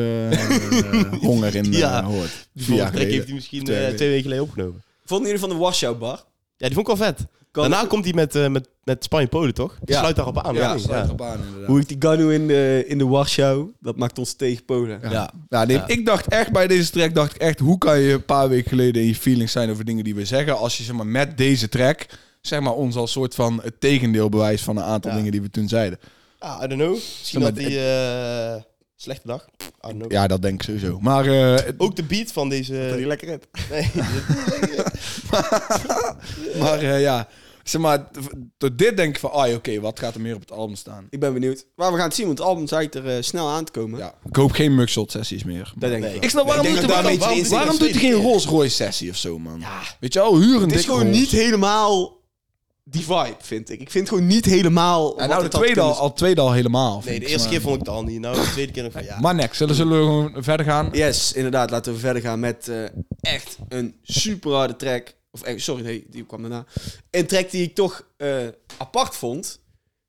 honger 1.21 1.55
in 1.55 1.73
eh, 1.73 1.79
Ja. 1.79 2.03
hoort. 2.05 2.49
Die 2.53 2.65
vorige 2.67 2.91
track 2.93 3.07
heeft 3.07 3.25
hij 3.27 3.35
misschien 3.35 3.65
Twee 3.65 3.77
eh, 3.77 3.83
weken. 3.83 3.97
twee 3.97 4.09
weken 4.09 4.23
geleden 4.25 4.45
opgenomen. 4.45 4.83
Vonden 5.13 5.27
jullie 5.33 5.47
van 5.47 5.49
de 5.57 5.57
washout 5.65 5.99
bar? 5.99 6.25
Ja, 6.57 6.67
die 6.69 6.75
vond 6.77 6.89
ik 6.89 6.97
wel 6.97 7.07
vet. 7.07 7.27
Kan- 7.51 7.71
Daarna 7.71 7.87
komt 7.89 8.05
hij 8.05 8.13
met, 8.15 8.35
eh, 8.35 8.49
met, 8.49 8.69
met 8.85 9.05
Spanje-Polen, 9.05 9.55
toch? 9.55 9.77
Die 9.83 9.95
Ja. 9.95 10.01
sluit 10.01 10.17
daarop 10.17 10.39
aan. 10.39 10.55
Ja, 10.55 10.79
sluit 10.79 11.05
erop 11.07 11.23
aan 11.23 11.39
inderdaad. 11.47 11.67
Hoe 11.69 11.81
ik 11.81 11.89
die 11.89 11.97
Ganu 11.99 12.35
in 12.35 12.47
de, 12.47 12.85
in 12.87 12.99
de 12.99 13.07
washout, 13.07 13.71
dat 13.81 13.97
maakt 13.97 14.19
ons 14.19 14.33
tegen 14.35 14.65
Polen. 14.65 14.99
Ja. 15.03 15.11
Ja. 15.11 15.31
Ja, 15.49 15.65
nee, 15.65 15.77
Ja. 15.77 15.87
ik 15.89 16.07
dacht 16.07 16.27
echt 16.27 16.53
bij 16.53 16.67
deze 16.67 16.91
track, 16.91 17.15
dacht 17.15 17.35
ik 17.35 17.41
echt, 17.41 17.59
hoe 17.59 17.79
kan 17.79 17.99
je 18.01 18.13
een 18.13 18.25
paar 18.25 18.49
weken 18.49 18.69
geleden 18.69 19.03
in 19.03 19.09
je 19.09 19.15
feelings 19.15 19.53
zijn 19.53 19.71
over 19.71 19.85
dingen 19.85 20.05
die 20.05 20.15
we 20.15 20.25
zeggen, 20.25 20.59
als 20.59 20.77
je 20.77 20.83
zeg 20.83 20.95
maar 20.95 21.07
met 21.07 21.37
deze 21.37 21.69
track, 21.69 22.07
zeg 22.41 22.61
maar 22.61 22.75
ons 22.75 22.97
als 22.97 23.13
soort 23.13 23.35
van 23.35 23.61
het 23.63 23.81
tegendeel 23.81 24.29
bewijst 24.29 24.65
van 24.65 24.77
een 24.77 24.83
aantal 24.85 25.11
Ja. 25.11 25.17
dingen 25.17 25.33
die 25.33 25.43
we 25.43 25.51
toen 25.51 25.69
zeiden. 25.69 25.99
Ah, 26.39 26.63
I 26.65 26.67
don't 26.67 26.81
know. 26.81 26.93
Misschien 26.95 27.41
maar 27.41 27.53
had 27.53 27.61
hij 27.61 28.55
eh, 28.57 28.63
slechte 28.97 29.27
dag. 29.27 29.45
Know. 29.91 30.13
Ja, 30.13 30.27
dat 30.27 30.43
denk 30.43 30.55
ik 30.55 30.63
sowieso. 30.63 30.99
Maar 31.01 31.27
eh, 31.27 31.73
Ook 31.77 31.97
de 31.97 32.03
beat 32.05 32.33
van 32.33 32.49
deze... 32.49 32.87
Dat 32.89 32.97
die 32.97 33.07
lekker 33.07 33.29
in. 33.29 33.41
Nee, 33.71 33.91
maar 36.59 36.79
eh, 36.79 37.01
ja, 37.01 37.29
zeg 37.63 37.81
maar, 37.81 38.09
door 38.59 38.77
dit 38.77 38.97
denk 38.97 39.15
ik 39.15 39.21
van, 39.21 39.31
ah, 39.33 39.55
oké, 39.55 39.81
wat 39.81 39.99
gaat 39.99 40.15
er 40.15 40.21
meer 40.21 40.35
op 40.35 40.41
het 40.41 40.53
album 40.53 40.77
staan? 40.77 41.07
Ik 41.11 41.21
ben 41.21 41.33
benieuwd. 41.33 41.67
Maar 41.77 41.91
we 41.91 41.97
gaan 41.97 42.07
het 42.07 42.15
zien, 42.15 42.27
want 42.27 42.39
het 42.39 42.47
album 42.47 42.67
zegt 42.67 42.95
er 42.95 43.09
eh, 43.09 43.23
snel 43.23 43.49
aan 43.49 43.65
te 43.65 43.73
komen. 43.73 43.99
Ja, 43.99 44.15
ik 44.25 44.37
hoop 44.37 44.53
geen 44.53 44.75
mugshot 44.75 45.11
sessies 45.11 45.45
meer. 45.45 45.73
Dat 45.77 45.91
denk 45.91 46.03
Nee. 46.03 46.11
ik 46.11 46.15
wel. 46.15 46.25
Ik 46.25 46.31
snap 46.31 46.47
waarom, 46.47 46.67
Ik 46.67 46.73
doet, 46.73 46.89
daar 46.89 47.03
waarom, 47.03 47.49
waarom, 47.49 47.79
doet 47.79 47.91
hij 47.91 48.01
geen. 48.01 48.13
Rolls 48.13 48.47
Royce 48.47 48.75
sessie 48.75 49.11
of 49.11 49.17
zo, 49.17 49.39
man? 49.39 49.63
Weet 50.01 50.13
je 50.13 50.19
wel, 50.19 50.39
huur 50.41 50.57
een 50.63 50.69
Het 50.69 50.79
is 50.79 50.85
gewoon 50.85 51.03
Rolls. 51.03 51.17
niet 51.17 51.31
helemaal 51.31 52.21
die 52.85 53.03
vibe, 53.05 53.37
vind 53.39 53.71
ik. 53.71 53.81
Ik 53.81 53.91
vind 53.91 54.09
het 54.09 54.15
gewoon 54.19 54.31
niet 54.35 54.45
helemaal. 54.45 55.19
En 55.19 55.29
nou, 55.29 55.43
de 55.43 55.49
tweede 55.49 55.81
al, 55.81 55.95
al 55.95 56.13
tweede 56.13 56.41
al 56.41 56.53
helemaal. 56.53 57.03
nee 57.05 57.21
de 57.21 57.27
eerste 57.27 57.49
keer 57.49 57.61
vond 57.61 57.75
ik 57.75 57.81
het 57.81 57.89
al 57.89 58.03
niet. 58.05 58.21
Nou, 58.21 58.35
de 58.37 58.51
tweede 58.51 58.73
keer 58.73 58.91
van 58.91 59.05
ja. 59.05 59.21
Maar 59.21 59.35
next, 59.35 59.57
zullen, 59.57 59.75
zullen 59.75 59.99
we 59.99 60.05
gewoon 60.05 60.43
verder 60.45 60.67
gaan? 60.67 60.89
Yes, 60.93 61.33
inderdaad. 61.33 61.71
Laten 61.71 61.93
we 61.93 61.99
verder 61.99 62.23
gaan 62.23 62.41
met 62.41 62.69
eh, 62.69 62.85
echt 63.21 63.57
een 63.69 63.95
super 64.03 64.53
harde 64.53 64.77
track. 64.77 65.15
Of 65.31 65.43
eh, 65.43 65.59
sorry, 65.59 65.83
nee, 65.85 66.07
die 66.11 66.27
kwam 66.27 66.41
daarna. 66.41 66.65
Een 67.11 67.27
track 67.27 67.51
die 67.51 67.63
ik 67.63 67.75
toch 67.75 68.07
eh, 68.17 68.29
apart 68.79 69.17
vond. 69.17 69.61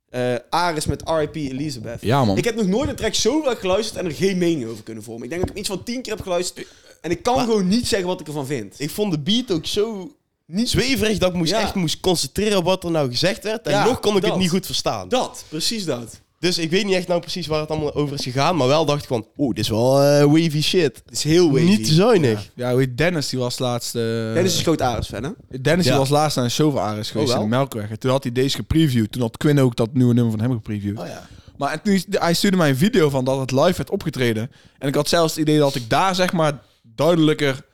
Eh 0.09 0.35
Aris 0.49 0.85
met 0.85 1.01
R.I.P. 1.09 1.35
Elizabeth. 1.35 2.01
Ja, 2.01 2.25
man. 2.25 2.37
Ik 2.37 2.43
heb 2.43 2.55
nog 2.55 2.67
nooit 2.67 2.89
een 2.89 2.95
track 2.95 3.13
zo 3.13 3.41
vaak 3.41 3.59
geluisterd 3.59 3.99
en 3.99 4.05
er 4.05 4.15
geen 4.15 4.37
mening 4.37 4.69
over 4.69 4.83
kunnen 4.83 5.03
vormen. 5.03 5.23
Ik 5.23 5.29
denk 5.29 5.41
dat 5.41 5.49
ik 5.49 5.55
hem 5.55 5.65
iets 5.65 5.75
van 5.75 5.83
tien 5.85 6.01
keer 6.01 6.13
heb 6.13 6.21
geluisterd. 6.23 6.67
En 7.01 7.11
ik 7.11 7.23
kan 7.23 7.35
Maar- 7.35 7.45
gewoon 7.45 7.67
niet 7.67 7.87
zeggen 7.87 8.07
wat 8.07 8.19
ik 8.19 8.27
ervan 8.27 8.45
vind. 8.45 8.75
Ik 8.79 8.89
vond 8.89 9.11
de 9.11 9.19
beat 9.19 9.51
ook 9.51 9.65
zo 9.65 10.15
niet 10.45 10.69
zweverig 10.69 11.17
dat 11.17 11.29
ik 11.29 11.35
moest 11.35 11.51
Ja. 11.51 11.59
echt 11.61 11.75
moest 11.75 11.99
concentreren 11.99 12.57
op 12.57 12.63
wat 12.65 12.83
er 12.83 12.91
nou 12.91 13.09
gezegd 13.09 13.43
werd. 13.43 13.65
En 13.65 13.71
Ja, 13.71 13.85
nog 13.85 13.99
kon 13.99 14.15
ik 14.15 14.21
dat. 14.21 14.31
het 14.31 14.39
niet 14.39 14.49
goed 14.49 14.65
verstaan. 14.65 15.09
dat, 15.09 15.45
precies 15.49 15.85
dat. 15.85 16.21
Dus 16.39 16.57
ik 16.57 16.69
weet 16.69 16.85
niet 16.85 16.95
echt 16.95 17.07
nou 17.07 17.21
precies 17.21 17.47
waar 17.47 17.59
het 17.59 17.69
allemaal 17.69 17.93
over 17.93 18.15
is 18.15 18.23
gegaan. 18.23 18.55
Maar 18.55 18.67
wel 18.67 18.85
dacht 18.85 19.01
ik 19.01 19.07
van, 19.07 19.27
oeh, 19.37 19.55
dit 19.55 19.63
is 19.63 19.69
wel 19.69 20.01
eh, 20.03 20.23
wavy 20.23 20.61
shit. 20.61 21.01
Het 21.05 21.13
is 21.13 21.23
heel 21.23 21.51
wavy. 21.51 21.63
Niet 21.63 21.85
te 21.85 21.93
zuinig. 21.93 22.49
Ja, 22.55 22.77
heet 22.77 22.97
Dennis, 22.97 23.29
die 23.29 23.39
was 23.39 23.59
laatst... 23.59 23.95
eh, 23.95 24.01
Dennis 24.01 24.51
is 24.51 24.57
een 24.57 24.63
groot 24.63 24.81
Aris 24.81 25.07
fan, 25.07 25.23
hè? 25.23 25.59
Dennis 25.61 25.85
die 25.85 25.95
was 25.95 26.09
laatst 26.09 26.35
naar 26.35 26.45
een 26.45 26.51
show 26.51 26.71
van 26.73 26.81
Aris 26.83 27.11
geweest 27.11 27.29
Oh, 27.31 27.35
in 27.37 27.41
de? 27.43 27.49
Melkweg. 27.49 27.89
En 27.89 27.99
toen 27.99 28.11
had 28.11 28.23
hij 28.23 28.31
deze 28.31 28.55
gepreviewd. 28.55 29.11
Toen 29.11 29.21
had 29.21 29.37
Quinn 29.37 29.59
ook 29.59 29.75
dat 29.75 29.93
nieuwe 29.93 30.13
nummer 30.13 30.31
van 30.31 30.41
hem 30.41 30.51
gepreviewd. 30.51 30.99
Oh 30.99 31.07
ja. 31.07 31.27
Maar 31.57 31.71
en 31.71 31.81
toen, 31.81 32.03
hij 32.09 32.33
stuurde 32.33 32.57
mij 32.57 32.69
een 32.69 32.77
video 32.77 33.09
van 33.09 33.25
dat 33.25 33.39
het 33.39 33.51
live 33.51 33.73
werd 33.77 33.89
opgetreden. 33.89 34.51
En 34.79 34.87
ik 34.87 34.95
had 34.95 35.09
zelfs 35.09 35.33
het 35.35 35.41
idee 35.41 35.59
dat 35.59 35.75
ik 35.75 35.89
daar 35.89 36.15
zeg 36.15 36.33
maar 36.33 36.59
duidelijker 36.95 37.65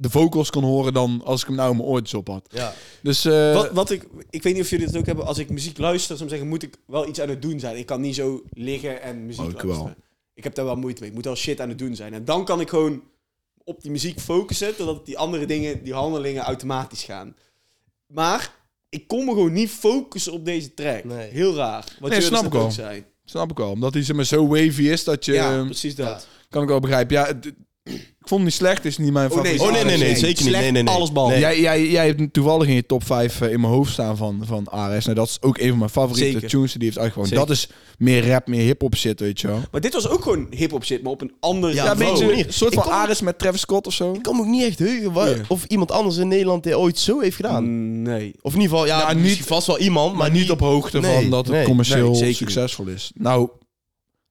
de 0.00 0.10
vocals 0.10 0.50
kon 0.50 0.64
horen 0.64 0.92
dan 0.92 1.20
als 1.24 1.40
ik 1.40 1.46
hem 1.46 1.56
nou 1.56 1.70
in 1.70 1.76
mijn 1.76 1.88
oortjes 1.88 2.14
op 2.14 2.28
had. 2.28 2.48
Ja. 2.50 2.74
Dus 3.02 3.24
eh, 3.24 3.54
Wat, 3.54 3.70
wat 3.70 3.90
ik, 3.90 4.06
ik 4.30 4.42
weet 4.42 4.54
niet 4.54 4.62
of 4.62 4.70
jullie 4.70 4.86
het 4.86 4.96
ook 4.96 5.06
hebben. 5.06 5.26
Als 5.26 5.38
ik 5.38 5.50
muziek 5.50 5.78
luister, 5.78 6.16
zou 6.16 6.22
ik 6.22 6.28
zeggen, 6.30 6.48
moet 6.48 6.62
ik 6.62 6.76
wel 6.86 7.08
iets 7.08 7.20
aan 7.20 7.28
het 7.28 7.42
doen 7.42 7.60
zijn. 7.60 7.76
Ik 7.76 7.86
kan 7.86 8.00
niet 8.00 8.14
zo 8.14 8.42
liggen 8.52 9.02
en 9.02 9.26
muziek 9.26 9.44
Oh, 9.44 9.50
ik 9.50 9.62
luisteren. 9.62 9.84
wel. 9.84 9.94
Ik 10.34 10.44
heb 10.44 10.54
daar 10.54 10.64
wel 10.64 10.76
moeite 10.76 11.00
mee. 11.00 11.08
Ik 11.08 11.14
moet 11.16 11.24
wel 11.24 11.34
shit 11.36 11.60
aan 11.60 11.68
het 11.68 11.78
doen 11.78 11.96
zijn. 11.96 12.14
En 12.14 12.24
dan 12.24 12.44
kan 12.44 12.60
ik 12.60 12.68
gewoon 12.68 13.02
op 13.64 13.82
die 13.82 13.90
muziek 13.90 14.20
focussen, 14.20 14.76
totdat 14.76 15.06
die 15.06 15.18
andere 15.18 15.46
dingen, 15.46 15.82
die 15.84 15.92
handelingen 15.94 16.42
automatisch 16.42 17.02
gaan. 17.02 17.36
Maar 18.06 18.54
ik 18.88 19.06
kon 19.08 19.24
me 19.24 19.30
gewoon 19.30 19.52
niet 19.52 19.70
focussen 19.70 20.32
op 20.32 20.44
deze 20.44 20.74
track. 20.74 21.04
Nee. 21.04 21.30
Heel 21.30 21.54
raar. 21.54 21.84
Wat 22.00 22.10
Nee, 22.10 22.20
jullie 22.20 22.36
snap 22.36 22.46
ik 22.46 22.54
ook 22.54 22.60
wel. 22.62 22.70
zijn. 22.70 23.04
snap 23.24 23.50
ik 23.50 23.56
wel. 23.56 23.70
Omdat 23.70 23.94
hij 23.94 24.02
zeg 24.04 24.16
maar, 24.16 24.24
zo 24.24 24.46
wavy 24.46 24.82
is 24.82 25.04
dat 25.04 25.24
je... 25.24 25.32
ja, 25.32 25.64
precies 25.64 25.94
dat. 25.94 26.26
kan 26.48 26.62
ik 26.62 26.68
wel 26.68 26.80
begrijpen. 26.80 27.16
Ja, 27.16 27.26
het- 27.26 27.52
vond 28.28 28.40
hem 28.40 28.44
niet 28.44 28.58
slecht. 28.58 28.76
Het 28.76 28.84
is 28.86 28.98
niet 28.98 29.12
mijn 29.12 29.30
Oh, 29.30 29.42
nee, 29.42 29.58
favoriete 29.58 29.64
Oh 29.80 29.86
nee, 29.86 29.96
nee, 29.98 30.06
nee, 30.08 30.16
zeker 30.18 30.44
niet. 30.44 30.52
Nee, 30.52 30.70
nee, 30.70 30.82
nee. 30.82 30.94
alles 30.94 31.12
behalve. 31.12 31.32
Nee. 31.34 31.42
Jij, 31.42 31.60
jij, 31.60 31.86
jij 31.88 32.06
hebt 32.06 32.32
toevallig 32.32 32.68
in 32.68 32.74
je 32.74 32.86
top 32.86 33.04
5 33.04 33.40
in 33.40 33.60
mijn 33.60 33.72
hoofd 33.72 33.92
staan 33.92 34.16
van, 34.16 34.42
van 34.44 34.70
Ares. 34.70 35.04
Nou, 35.04 35.16
dat 35.16 35.28
is 35.28 35.38
ook 35.40 35.58
een 35.58 35.68
van 35.68 35.78
mijn 35.78 35.90
favoriete 35.90 36.30
Zeker. 36.32 36.48
tunes 36.48 36.72
die 36.72 36.84
heeft 36.84 36.98
uitgebracht. 36.98 37.34
Dat 37.34 37.50
is 37.50 37.68
meer 37.98 38.28
rap, 38.28 38.46
meer 38.46 38.60
hip-hop 38.62 38.96
shit, 38.96 39.20
weet 39.20 39.40
je 39.40 39.46
wel. 39.46 39.60
Maar 39.70 39.80
dit 39.80 39.92
was 39.92 40.08
ook 40.08 40.22
gewoon 40.22 40.46
hip-hop 40.50 40.84
shit, 40.84 41.02
maar 41.02 41.12
op 41.12 41.20
een 41.20 41.32
ander 41.40 41.74
Ja, 41.74 41.94
manier. 41.94 42.32
een 42.46 42.52
soort 42.52 42.74
van 42.74 42.82
kom- 42.82 42.92
Ares 42.92 43.20
met 43.20 43.38
Travis 43.38 43.60
Scott 43.60 43.86
of 43.86 43.92
zo. 43.92 44.12
Ik 44.12 44.22
kan 44.22 44.36
me 44.36 44.40
ook 44.42 44.46
niet 44.48 44.62
echt 44.64 44.78
heugen 44.78 45.12
waar- 45.12 45.40
of 45.48 45.64
iemand 45.64 45.90
anders 45.92 46.16
in 46.16 46.28
Nederland 46.28 46.62
dit 46.62 46.74
ooit 46.74 46.98
zo 46.98 47.20
heeft 47.20 47.36
gedaan. 47.36 48.02
Nee. 48.02 48.34
Of 48.42 48.54
in 48.54 48.60
ieder 48.60 48.76
geval, 48.78 48.86
ja, 48.86 49.04
misschien 49.04 49.22
niet- 49.22 49.46
vast 49.46 49.66
wel 49.66 49.78
iemand, 49.78 50.16
Maar 50.16 50.30
niet 50.30 50.50
op 50.50 50.60
hoogte 50.60 50.98
Nee, 51.00 51.14
van 51.14 51.30
dat 51.30 51.46
het 51.46 51.54
nee, 51.54 51.64
commercieel 51.64 52.14
succesvol 52.14 52.86
is. 52.86 53.10
Nou, 53.14 53.48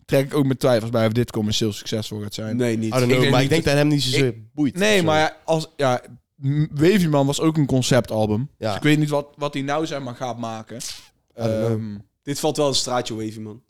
trek 0.07 0.25
ik 0.25 0.33
ook 0.33 0.45
met 0.45 0.59
twijfels 0.59 0.89
bij 0.89 1.05
of 1.05 1.11
dit 1.11 1.31
commercieel 1.31 1.73
succesvol 1.73 2.21
gaat 2.21 2.33
zijn. 2.33 2.55
Nee, 2.57 2.77
niet. 2.77 2.87
I 2.87 2.89
don't 2.97 3.03
know, 3.03 3.11
Ik 3.13 3.19
denk 3.19 3.31
maar 3.31 3.41
niet 3.41 3.49
ik 3.51 3.55
denk 3.55 3.63
dat 3.65 3.73
hem 3.73 3.87
niet 3.87 4.03
zozeer 4.03 4.33
boeit. 4.53 4.75
Nee, 4.77 5.03
maar 5.03 5.19
ja, 5.19 5.37
als, 5.45 5.67
ja, 5.75 6.01
M- 6.35 6.65
Wavy 6.71 7.07
Man 7.07 7.25
was 7.25 7.39
ook 7.39 7.57
een 7.57 7.65
conceptalbum. 7.65 8.49
Ja. 8.57 8.67
Dus 8.67 8.77
ik 8.77 8.83
weet 8.83 8.99
niet 8.99 9.09
wat, 9.09 9.27
wat 9.37 9.53
hij 9.53 9.63
nou 9.63 9.85
zeg 9.85 10.01
maar 10.01 10.15
gaat 10.15 10.37
maken. 10.37 10.77
Ehm, 11.33 11.97
Dit 12.23 12.39
valt 12.39 12.57
wel 12.57 12.67
een 12.67 12.75
straatje 12.75 13.15
wavy, 13.15 13.39
man. 13.39 13.61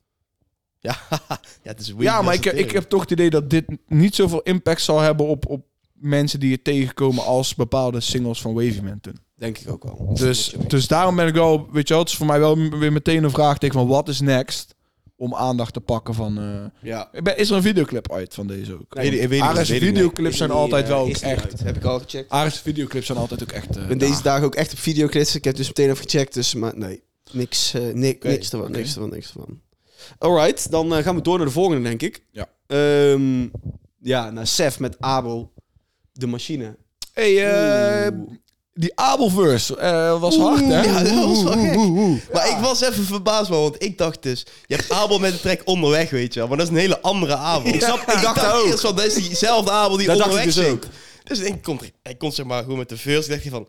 Ja, 0.79 0.95
ja, 1.19 1.37
het 1.63 1.79
is 1.79 1.93
ja, 1.97 2.21
maar 2.21 2.33
ik, 2.33 2.45
ik 2.45 2.71
heb 2.71 2.83
toch 2.83 3.01
het 3.01 3.11
idee 3.11 3.29
dat 3.29 3.49
dit 3.49 3.65
niet 3.87 4.15
zoveel 4.15 4.41
impact 4.41 4.81
zal 4.81 4.99
hebben 4.99 5.25
op, 5.27 5.45
op 5.47 5.65
mensen 5.93 6.39
die 6.39 6.51
het 6.51 6.63
tegenkomen 6.63 7.23
als 7.25 7.55
bepaalde 7.55 7.99
singles 7.99 8.41
van 8.41 8.53
Wavy 8.53 8.79
Man 8.81 8.99
toen. 8.99 9.17
Denk 9.35 9.57
ik 9.57 9.69
ook 9.71 9.83
wel. 9.83 10.13
Dus, 10.13 10.53
dus 10.67 10.87
daarom 10.87 11.15
ben 11.15 11.27
ik 11.27 11.33
wel, 11.33 11.67
weet 11.71 11.87
je 11.87 11.93
wel, 11.93 12.03
het 12.03 12.11
is 12.11 12.17
voor 12.17 12.25
mij 12.25 12.39
wel 12.39 12.55
weer 12.69 12.91
meteen 12.91 13.23
een 13.23 13.29
vraagteken 13.31 13.77
van 13.79 13.87
wat 13.87 14.07
is 14.09 14.19
next 14.21 14.75
om 15.17 15.35
aandacht 15.35 15.73
te 15.73 15.79
pakken 15.79 16.13
van... 16.13 16.37
eh, 16.37 16.89
Ja. 16.89 17.09
ik 17.11 17.23
ben- 17.23 17.37
is 17.37 17.49
er 17.49 17.55
een 17.55 17.61
videoclip 17.61 18.11
uit 18.11 18.33
van 18.33 18.47
deze 18.47 18.73
ook? 18.73 18.93
Nee, 18.95 19.09
weet, 19.11 19.21
ik- 19.21 19.29
weet 19.29 19.39
ik 19.39 19.45
Ares 19.45 19.57
niet, 19.57 19.67
weet 19.67 19.77
ik 19.77 19.83
niet. 19.83 19.93
videoclips 19.95 20.37
zijn 20.37 20.51
altijd 20.51 20.83
eh, 20.83 20.89
wel 20.89 20.99
ook 20.99 21.09
echt... 21.15 21.59
Heb 21.63 21.75
ik 21.75 21.83
al 21.83 21.99
gecheckt. 21.99 22.29
Ares 22.29 22.59
videoclips 22.59 23.05
zijn 23.05 23.17
altijd 23.17 23.43
ook 23.43 23.51
echt... 23.51 23.75
eh, 23.75 23.81
Ik 23.81 23.87
ben 23.87 23.97
deze 23.97 24.21
dagen 24.21 24.45
ook 24.45 24.55
echt 24.55 24.71
op 24.71 24.77
videoclips. 24.79 25.35
Ik 25.35 25.43
heb 25.43 25.55
dus 25.55 25.67
meteen 25.67 25.89
even 25.89 26.03
gecheckt. 26.09 26.33
Dus, 26.33 26.53
maar 26.53 26.77
nee, 26.77 27.01
niks, 27.31 27.73
eh, 27.73 27.81
ni- 27.93 28.17
niks 28.21 28.51
ervan, 28.51 28.71
niks 28.71 28.93
ervan, 28.95 29.09
niks 29.09 29.27
ervan. 29.33 29.59
Alright, 30.17 30.71
dan 30.71 30.95
eh, 30.95 31.03
gaan 31.03 31.15
we 31.15 31.21
door 31.21 31.37
naar 31.37 31.45
de 31.45 31.51
volgende, 31.53 31.83
denk 31.83 32.01
ik. 32.01 32.23
Ja. 32.31 32.47
Ehm, 32.67 33.47
ja, 33.99 34.29
naar 34.31 34.47
Sef 34.47 34.79
met 34.79 34.95
Abel, 34.99 35.53
de 36.13 36.27
machine. 36.27 36.75
Hey, 37.13 37.45
eh, 38.05 38.11
Oeh. 38.13 38.29
die 38.73 38.91
Abelverse 38.95 39.77
eh, 39.77 40.19
was 40.19 40.37
hard, 40.37 40.59
hè? 40.65 40.81
Ja, 40.83 41.03
dat 41.03 41.25
was 41.25 41.43
wel 41.43 41.51
gek. 41.53 41.75
Maar 42.33 42.36
ik 42.57 42.63
was 42.63 42.81
even 42.81 43.03
verbaasd, 43.05 43.49
man, 43.49 43.61
want 43.61 43.83
ik 43.83 43.97
dacht 43.97 44.23
dus... 44.23 44.45
Je 44.65 44.75
hebt 44.75 44.91
Abel 44.91 45.19
met 45.19 45.31
de 45.33 45.39
track 45.39 45.61
onderweg, 45.65 46.09
weet 46.09 46.33
je 46.33 46.39
wel. 46.39 46.49
Maar 46.49 46.57
dat 46.57 46.67
is 46.67 46.71
een 46.73 46.79
hele 46.79 47.01
andere 47.01 47.35
Abel. 47.35 47.73
Ik 47.73 47.81
snap- 47.81 47.99
ik 48.11 48.21
dacht 48.21 48.53
ook. 48.53 48.65
eerst 48.65 48.79
van, 48.81 48.95
dat 48.95 49.05
is 49.05 49.13
diezelfde 49.13 49.71
Abel 49.71 49.97
die 49.97 50.07
Dat 50.07 50.17
dacht 50.17 50.29
onderweg 50.29 50.55
ik 50.55 50.55
dus 50.55 50.65
zingt. 50.65 50.87
Dus 51.23 51.39
ik 51.39 51.61
komt, 51.61 51.81
hij 52.03 52.15
komt 52.15 52.33
zeg 52.33 52.45
maar 52.45 52.63
gewoon 52.63 52.77
met 52.77 52.89
de 52.89 52.97
verse. 52.97 53.23
Ik 53.23 53.29
dacht 53.29 53.43
je 53.43 53.49
van, 53.49 53.67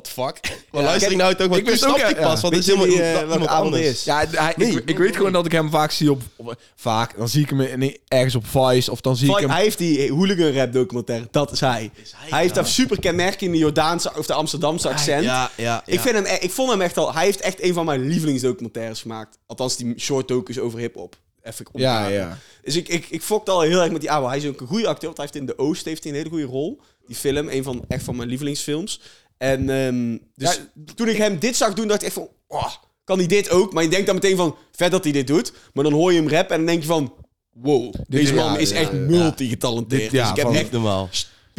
what 0.00 0.04
the 0.04 0.10
fuck? 0.10 0.40
Maar 0.72 0.80
Ja, 0.82 0.86
luister 0.88 1.10
ik- 1.10 1.16
nou 1.16 1.34
toch? 1.34 1.46
Want 1.48 1.60
ik 1.60 1.66
wist 1.66 1.86
ook, 1.86 1.96
ik 1.98 2.00
ja, 2.18 2.22
pas, 2.22 2.40
want 2.40 2.54
Weet 2.54 2.66
het 2.66 2.76
is 2.78 2.86
helemaal 2.90 3.22
iemand 3.32 3.50
anders. 3.50 3.82
is? 3.82 4.04
Ja, 4.04 4.26
hij, 4.30 4.54
Nee. 4.56 4.70
ik, 4.70 4.88
ik 4.88 4.98
weet 4.98 5.16
gewoon 5.16 5.32
dat 5.32 5.46
ik 5.46 5.52
hem 5.52 5.70
vaak 5.70 5.90
zie 5.90 6.10
op, 6.10 6.22
op- 6.36 6.60
Vaak, 6.74 7.16
dan 7.16 7.28
zie 7.28 7.42
ik 7.42 7.50
hem 7.50 7.60
in, 7.60 7.96
ergens 8.08 8.34
op 8.34 8.46
Vice 8.46 8.90
of 8.90 9.00
dan 9.00 9.16
zie 9.16 9.30
ik 9.30 9.36
hem... 9.38 9.50
Hij 9.50 9.62
heeft 9.62 9.78
die 9.78 10.10
hooligan 10.12 10.52
rap 10.52 10.72
documentaire, 10.72 11.28
dat 11.30 11.52
is 11.52 11.60
hij. 11.60 11.90
hij 12.16 12.40
heeft 12.42 12.54
dat 12.54 12.68
super 12.68 13.00
kenmerkende 13.00 13.58
Jordaanse 13.58 14.12
of 14.16 14.26
de 14.26 14.32
Amsterdamse 14.34 14.88
accent. 14.88 15.24
Ja, 15.24 15.50
ja, 15.56 15.82
Ik, 15.86 16.00
vind 16.00 16.14
hem, 16.14 16.24
e- 16.24 16.38
ik 16.40 16.50
vond 16.50 16.70
hem 16.70 16.80
echt 16.80 16.96
al... 16.96 17.14
Hij 17.14 17.24
heeft 17.24 17.40
echt 17.40 17.62
een 17.62 17.74
van 17.74 17.84
mijn 17.84 18.06
lievelingsdocumentaires 18.08 19.00
gemaakt. 19.00 19.38
Althans, 19.46 19.76
die 19.76 19.94
short 19.98 20.28
docus 20.28 20.58
over 20.58 20.78
hip-hop. 20.78 21.16
Even 21.42 21.66
op 21.72 21.80
Ja, 21.80 22.06
ja. 22.08 22.38
Dus 22.64 22.76
ik, 22.76 22.88
ik, 22.88 23.06
ik 23.10 23.22
fokte 23.22 23.50
al 23.50 23.60
heel 23.60 23.80
erg 23.80 23.90
met 23.92 24.00
die 24.00 24.10
Abel. 24.10 24.28
Hij 24.28 24.38
is 24.38 24.46
ook 24.46 24.60
een 24.60 24.66
goede 24.66 24.86
acteur, 24.88 25.04
want 25.06 25.16
hij 25.16 25.26
heeft 25.26 25.38
in 25.38 25.46
De 25.46 25.58
Oost 25.58 25.84
heeft 25.84 26.02
hij 26.02 26.12
een 26.12 26.18
hele 26.18 26.30
goede 26.30 26.44
rol. 26.44 26.80
Die 27.06 27.16
film, 27.16 27.48
een 27.48 27.62
van, 27.62 27.84
echt 27.88 28.04
van 28.04 28.16
mijn 28.16 28.28
lievelingsfilms. 28.28 29.00
En 29.42 29.70
ehm, 29.70 30.16
dus 30.34 30.60
toen 30.94 31.08
ik 31.08 31.16
hem 31.16 31.38
dit 31.38 31.56
zag 31.56 31.74
doen, 31.74 31.88
dacht 31.88 32.00
ik 32.00 32.06
echt 32.06 32.16
van... 32.16 32.28
Oh, 32.46 32.72
kan 33.04 33.18
hij 33.18 33.26
dit 33.26 33.50
ook? 33.50 33.72
Maar 33.72 33.82
je 33.82 33.88
denkt 33.88 34.06
dan 34.06 34.14
meteen 34.14 34.36
van... 34.36 34.56
Vet 34.72 34.90
dat 34.90 35.04
hij 35.04 35.12
dit 35.12 35.26
doet. 35.26 35.52
Maar 35.72 35.84
dan 35.84 35.92
hoor 35.92 36.12
je 36.12 36.18
hem 36.18 36.28
rap 36.28 36.50
en 36.50 36.56
dan 36.56 36.66
denk 36.66 36.80
je 36.80 36.86
van... 36.86 37.14
Wow, 37.50 37.94
deze 38.08 38.34
man 38.34 38.58
is 38.58 38.70
echt 38.70 38.92
multi-getalenteerd. 38.92 40.10
Dus 40.10 40.30
ik 40.30 40.36
heb 40.36 40.52
echt 40.52 40.70
normaal. 40.70 41.08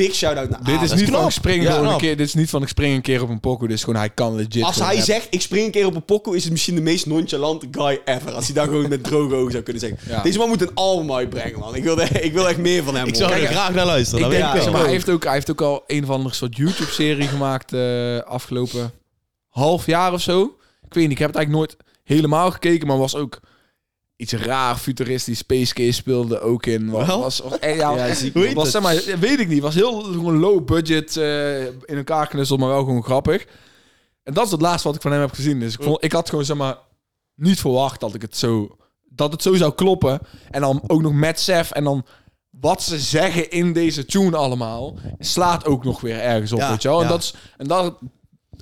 Big 0.06 0.16
shout-out 0.16 0.50
naar 0.50 0.64
Dit 0.64 0.82
is 0.82 0.94
niet 0.94 1.04
knap. 1.06 1.20
van 1.20 1.26
ik 1.26 1.32
spring 1.32 1.64
Ja, 1.64 1.76
een 1.76 1.82
knap. 1.82 2.00
keer. 2.00 2.18
Dit 2.18 2.28
is 2.28 2.34
niet 2.34 2.50
van 2.50 2.62
ik 2.62 2.68
spring 2.68 2.96
een 2.96 3.02
keer 3.02 3.22
op 3.22 3.30
een 3.30 3.40
pokoe. 3.40 3.68
Dit 3.68 3.78
is 3.78 3.84
gewoon 3.84 4.00
hij 4.00 4.10
kan 4.10 4.36
legit. 4.36 4.64
Als 4.64 4.80
hij 4.80 5.02
zegt, 5.02 5.28
ik 5.30 5.42
spring 5.42 5.66
een 5.66 5.72
keer 5.72 5.86
op 5.86 5.96
een 5.96 6.06
pokoe, 6.06 6.36
is 6.36 6.44
het 6.44 6.52
misschien 6.52 6.76
de 6.76 6.82
meest 6.82 7.06
nonchalante 7.06 7.68
guy 7.72 8.02
ever. 8.06 8.32
Als 8.32 8.46
hij 8.46 8.56
daar 8.56 8.66
gewoon 8.66 8.90
met 8.90 9.04
droge 9.04 9.36
ogen 9.36 9.52
zou 9.52 9.64
kunnen 9.64 9.82
zeggen. 9.82 10.00
Ja. 10.10 10.22
Deze 10.22 10.38
man 10.38 10.48
moet 10.48 10.62
een 10.62 10.74
album 10.74 11.14
uitbrengen, 11.14 11.60
man. 11.60 11.76
Ik 11.76 11.84
wil, 11.84 12.00
ik 12.00 12.34
wil 12.34 12.48
echt 12.48 12.58
meer 12.58 12.84
van 12.84 12.96
hem 12.96 13.08
Ik 13.08 13.16
zou 13.16 13.32
er 13.32 13.48
graag 13.48 13.74
naar 13.74 13.86
luisteren. 13.86 14.26
Ik 14.26 14.32
denk, 14.32 14.72
maar, 14.72 14.82
hij, 14.82 14.90
heeft 14.90 15.10
ook, 15.10 15.24
hij 15.24 15.34
heeft 15.34 15.52
ook 15.52 15.62
al 15.62 15.84
een 15.88 16.04
of 16.04 16.10
andere 16.10 16.36
soort 16.36 16.56
YouTube-serie 16.58 17.28
gemaakt 17.28 17.74
eh, 17.74 18.18
afgelopen 18.20 18.92
half 19.50 19.86
jaar 19.86 20.14
of 20.14 20.22
zo. 20.22 20.44
Ik 20.86 20.94
weet 20.94 21.04
niet, 21.04 21.12
ik 21.12 21.18
heb 21.18 21.28
het 21.28 21.38
eigenlijk 21.38 21.68
nooit 21.68 21.78
helemaal 22.04 22.52
gekeken, 22.52 22.88
maar 22.88 22.98
was 22.98 23.16
ook 23.16 23.40
iets 24.22 24.34
raar, 24.34 24.78
futuristisch. 24.78 25.38
Space 25.38 25.74
Case 25.74 25.92
speelde 25.92 26.40
ook 26.40 26.66
in. 26.66 26.90
Was, 26.90 27.08
Wel? 27.08 27.20
was, 27.20 27.40
was, 27.40 27.60
eh, 27.60 27.76
ja, 27.78 27.96
Ja, 27.96 28.08
was- 28.08 28.54
was, 28.54 28.72
zeg 28.72 28.82
maar, 28.82 29.02
weet 29.20 29.40
ik 29.40 29.48
niet. 29.48 29.62
Was 29.62 29.76
heel 29.76 30.02
gewoon 30.02 30.40
low 30.40 30.66
budget 30.66 31.18
eh, 31.18 31.66
in 31.66 31.74
elkaar 31.98 32.28
knusseld, 32.28 32.60
maar 32.60 32.70
wel 32.70 32.84
gewoon 32.84 33.04
grappig. 33.04 33.46
En 34.24 34.34
dat 34.34 34.46
is 34.46 34.52
het 34.52 34.62
laatste 34.62 34.88
wat 34.88 34.96
ik 34.96 35.02
van 35.02 35.12
hem 35.12 35.22
heb 35.22 35.34
gezien. 35.34 35.60
Dus 35.60 35.74
ik, 35.74 35.84
vond, 35.84 36.04
ik 36.04 36.12
had 36.12 36.30
gewoon 36.30 36.46
zeg 36.46 36.58
maar 36.58 36.78
niet 37.36 37.60
verwacht 37.60 38.00
dat 38.00 38.14
ik 38.14 38.22
het 38.22 38.38
zo 38.38 38.76
dat 39.14 39.32
het 39.32 39.42
zo 39.42 39.54
zou 39.56 39.74
kloppen. 39.74 40.20
En 40.52 40.62
dan 40.62 40.82
ook 40.88 41.02
nog 41.02 41.14
met 41.14 41.40
Sef 41.40 41.72
en 41.72 41.84
dan 41.84 42.06
wat 42.50 42.82
ze 42.84 43.00
zeggen 43.00 43.50
in 43.52 43.74
deze 43.74 44.06
tune 44.06 44.38
allemaal 44.38 44.98
slaat 45.20 45.66
ook 45.66 45.84
nog 45.84 46.02
weer 46.02 46.20
ergens 46.20 46.52
op, 46.52 46.60
Ja, 46.60 46.70
weet 46.70 46.82
je 46.82 46.88
wel. 46.88 46.98
En 46.98 47.04
ja. 47.04 47.10
dat 47.12 47.22
is 47.22 47.34
en 47.58 47.68
dat 47.68 47.98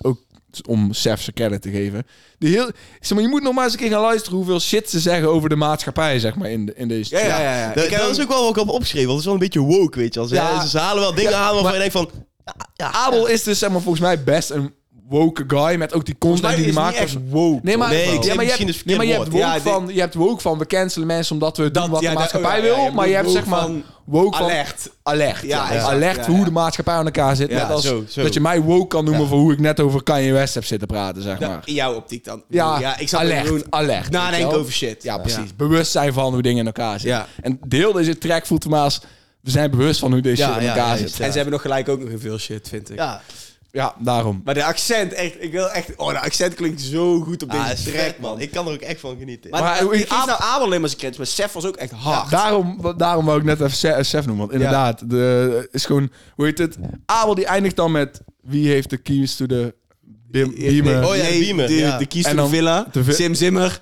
ook 0.01 0.19
om 0.67 0.93
Sef 0.93 1.21
zijn 1.21 1.35
credit 1.35 1.61
te 1.61 1.69
geven. 1.71 2.03
Die 2.37 2.49
heel, 2.49 2.69
zeg 2.99 3.11
maar, 3.13 3.21
je 3.21 3.27
moet 3.27 3.43
nog 3.43 3.53
maar 3.53 3.63
eens 3.63 3.73
een 3.73 3.79
keer 3.79 3.89
gaan 3.89 4.01
luisteren 4.01 4.37
hoeveel 4.37 4.59
shit 4.59 4.89
ze 4.89 4.99
zeggen 4.99 5.29
over 5.29 5.49
de 5.49 5.55
maatschappij, 5.55 6.19
zeg 6.19 6.35
maar 6.35 6.49
in, 6.49 6.65
de, 6.65 6.73
in 6.75 6.87
deze. 6.87 7.15
Ja, 7.15 7.25
ja, 7.25 7.41
ja. 7.41 7.57
ja. 7.59 7.73
Dat, 7.73 7.83
Ik 7.83 7.89
heb 7.89 8.01
dat 8.01 8.09
is 8.17 8.21
ook 8.21 8.27
wel 8.29 8.41
wat 8.41 8.49
ik 8.49 8.55
heb 8.55 8.69
opgeschreven, 8.69 9.07
want 9.07 9.23
het 9.23 9.27
is 9.27 9.33
wel 9.33 9.33
een 9.33 9.49
beetje 9.51 9.77
woke, 9.79 9.99
weet 9.99 10.13
je. 10.13 10.27
Ze, 10.27 10.33
Ja. 10.35 10.65
ze 10.65 10.77
halen 10.77 11.01
wel 11.01 11.13
dingen 11.13 11.31
Ja, 11.31 11.37
aan 11.37 11.43
waarvan 11.43 11.63
maar- 11.63 11.73
je 11.73 11.79
denkt 11.79 11.93
van... 11.93 12.09
Ja, 12.45 12.55
ja, 12.73 12.91
Abel 12.91 13.27
is 13.27 13.43
dus 13.43 13.59
zeg 13.59 13.69
maar 13.69 13.81
volgens 13.81 14.03
mij 14.03 14.23
best 14.23 14.49
een 14.49 14.73
woke 15.09 15.43
guy 15.47 15.75
met 15.75 15.93
ook 15.93 16.05
die 16.05 16.15
content 16.17 16.55
die 16.55 16.63
hij 16.65 16.73
maakt. 16.73 16.93
niet 16.99 17.03
echt 17.03 17.17
woke. 17.29 17.59
Nee, 17.63 17.77
maar, 17.77 17.89
Nee, 17.89 18.03
ik 18.03 18.13
ja, 18.15 18.21
zeg 18.21 18.35
maar 18.35 18.45
je 18.45 18.51
hebt, 18.51 18.85
nee, 18.85 18.95
maar 18.95 19.05
je 19.05 19.13
hebt 19.13 19.25
woke. 19.25 19.37
Ja, 19.37 19.59
van, 19.59 19.89
je 19.93 19.99
hebt 19.99 20.13
woke 20.13 20.41
van 20.41 20.57
we 20.57 20.65
cancelen 20.65 21.07
mensen 21.07 21.33
omdat 21.33 21.57
we 21.57 21.71
doen 21.71 21.89
wat 21.89 22.01
ja, 22.01 22.09
de 22.09 22.15
maatschappij 22.15 22.57
oh, 22.59 22.65
ja, 22.65 22.69
ja, 22.69 22.75
wil, 22.75 22.85
je 22.85 22.91
maar 22.91 23.07
je 23.07 23.15
hebt 23.15 23.31
zeg 23.31 23.45
maar 23.45 23.67
woke 24.05 24.37
van 24.37 24.45
alert. 24.45 24.89
alert. 25.03 25.41
Ja, 25.41 25.81
alert 25.81 26.15
ja, 26.15 26.23
voor 26.23 26.31
ja. 26.31 26.37
hoe 26.37 26.45
de 26.45 26.51
maatschappij 26.51 26.93
aan 26.93 27.05
elkaar 27.05 27.35
zit. 27.35 27.49
Ja, 27.49 27.55
net 27.61 27.69
als 27.71 27.85
zo, 27.85 28.03
zo. 28.09 28.21
dat 28.21 28.33
je 28.33 28.39
mij 28.39 28.61
woke 28.61 28.87
kan 28.87 29.03
noemen 29.03 29.23
Ja. 29.23 29.27
voor 29.27 29.37
hoe 29.39 29.53
ik 29.53 29.59
net 29.59 29.79
over 29.79 30.03
Kanye 30.03 30.33
West 30.33 30.53
heb 30.53 30.65
zitten 30.65 30.87
praten, 30.87 31.21
zeg 31.21 31.39
Ja, 31.39 31.47
maar. 31.47 31.61
in 31.65 31.73
jouw 31.73 31.93
optiek 31.95 32.23
dan. 32.23 32.43
Ja, 32.49 32.97
ik 32.97 33.09
zat 33.09 33.19
alert, 33.19 33.45
gewoon 33.45 33.63
alert, 33.69 34.09
nadenken 34.11 34.57
over 34.57 34.71
shit. 34.73 35.03
Ja, 35.03 35.17
precies. 35.17 35.55
Bewustzijn 35.55 36.13
van 36.13 36.33
hoe 36.33 36.41
dingen 36.41 36.59
in 36.59 36.65
elkaar 36.65 36.99
zitten. 36.99 37.19
Ja. 37.19 37.27
En 37.41 37.59
deel 37.67 37.91
deze 37.93 38.17
track 38.17 38.45
voelt 38.45 38.73
als 38.73 39.01
we 39.41 39.51
zijn 39.51 39.71
bewust 39.71 39.99
van 39.99 40.11
hoe 40.11 40.21
deze 40.21 40.43
shit 40.43 40.61
in 40.61 40.67
elkaar 40.67 40.97
zit. 40.97 41.19
En 41.19 41.27
ze 41.29 41.35
hebben 41.35 41.51
nog 41.53 41.61
gelijk 41.61 41.89
ook 41.89 41.99
nog 41.99 42.09
in 42.09 42.19
veel 42.19 42.37
shit, 42.37 42.67
vind 42.69 42.89
ik. 42.89 42.95
ja. 42.97 43.21
Ja, 43.71 43.95
daarom. 43.99 44.41
Maar 44.43 44.53
de 44.53 44.63
accent, 44.63 45.13
echt, 45.13 45.35
ik 45.43 45.51
wil 45.51 45.69
echt... 45.69 45.95
Oh, 45.95 46.09
de 46.09 46.19
accent 46.19 46.53
klinkt 46.53 46.81
zo 46.81 47.19
goed 47.21 47.43
op 47.43 47.49
Ah, 47.51 47.61
deze 47.61 47.73
is 47.73 47.83
track, 47.83 47.95
vet, 47.95 48.19
man. 48.19 48.31
man. 48.31 48.39
Ik 48.41 48.51
kan 48.51 48.67
er 48.67 48.73
ook 48.73 48.79
echt 48.81 48.99
van 48.99 49.17
genieten. 49.19 49.49
Maar, 49.49 49.61
Maar, 49.61 49.83
ik 49.83 49.89
geef 49.91 50.09
Abel- 50.11 50.25
nou 50.25 50.39
Abel 50.41 50.65
alleen 50.65 50.79
maar 50.79 50.89
zijn 50.89 50.99
credits, 51.01 51.17
maar 51.17 51.27
Sef 51.27 51.51
was 51.51 51.65
ook 51.65 51.75
echt 51.75 51.91
hard. 51.91 52.29
Daarom, 52.31 52.93
daarom 52.97 53.25
wou 53.25 53.37
ik 53.37 53.43
net 53.43 53.61
even 53.61 53.77
Se- 53.77 53.97
Sef 54.01 54.25
noemen. 54.25 54.37
Want 54.47 54.51
inderdaad, 54.51 55.09
de, 55.09 55.67
is 55.71 55.85
gewoon, 55.85 56.11
hoe 56.35 56.45
heet 56.45 56.57
het? 56.57 56.77
Abel 57.05 57.35
die 57.35 57.45
eindigt 57.45 57.75
dan 57.75 57.91
met 57.91 58.21
wie 58.41 58.67
heeft 58.67 58.89
de 58.89 58.97
keys 58.97 59.35
to 59.35 59.45
the 59.45 59.75
bim, 60.01 60.55
beamer. 60.55 61.07
Oh 61.09 61.15
ja, 61.15 61.21
nee, 61.21 61.39
Beamer, 61.45 61.67
De, 61.67 61.75
ja. 61.75 61.97
de 61.97 62.05
Kies 62.05 62.25
En 62.25 62.35
dan 62.35 62.49
Villa, 62.49 62.87
de 62.91 63.03
vi- 63.03 63.13
Sim 63.13 63.33
Zimmer, 63.33 63.81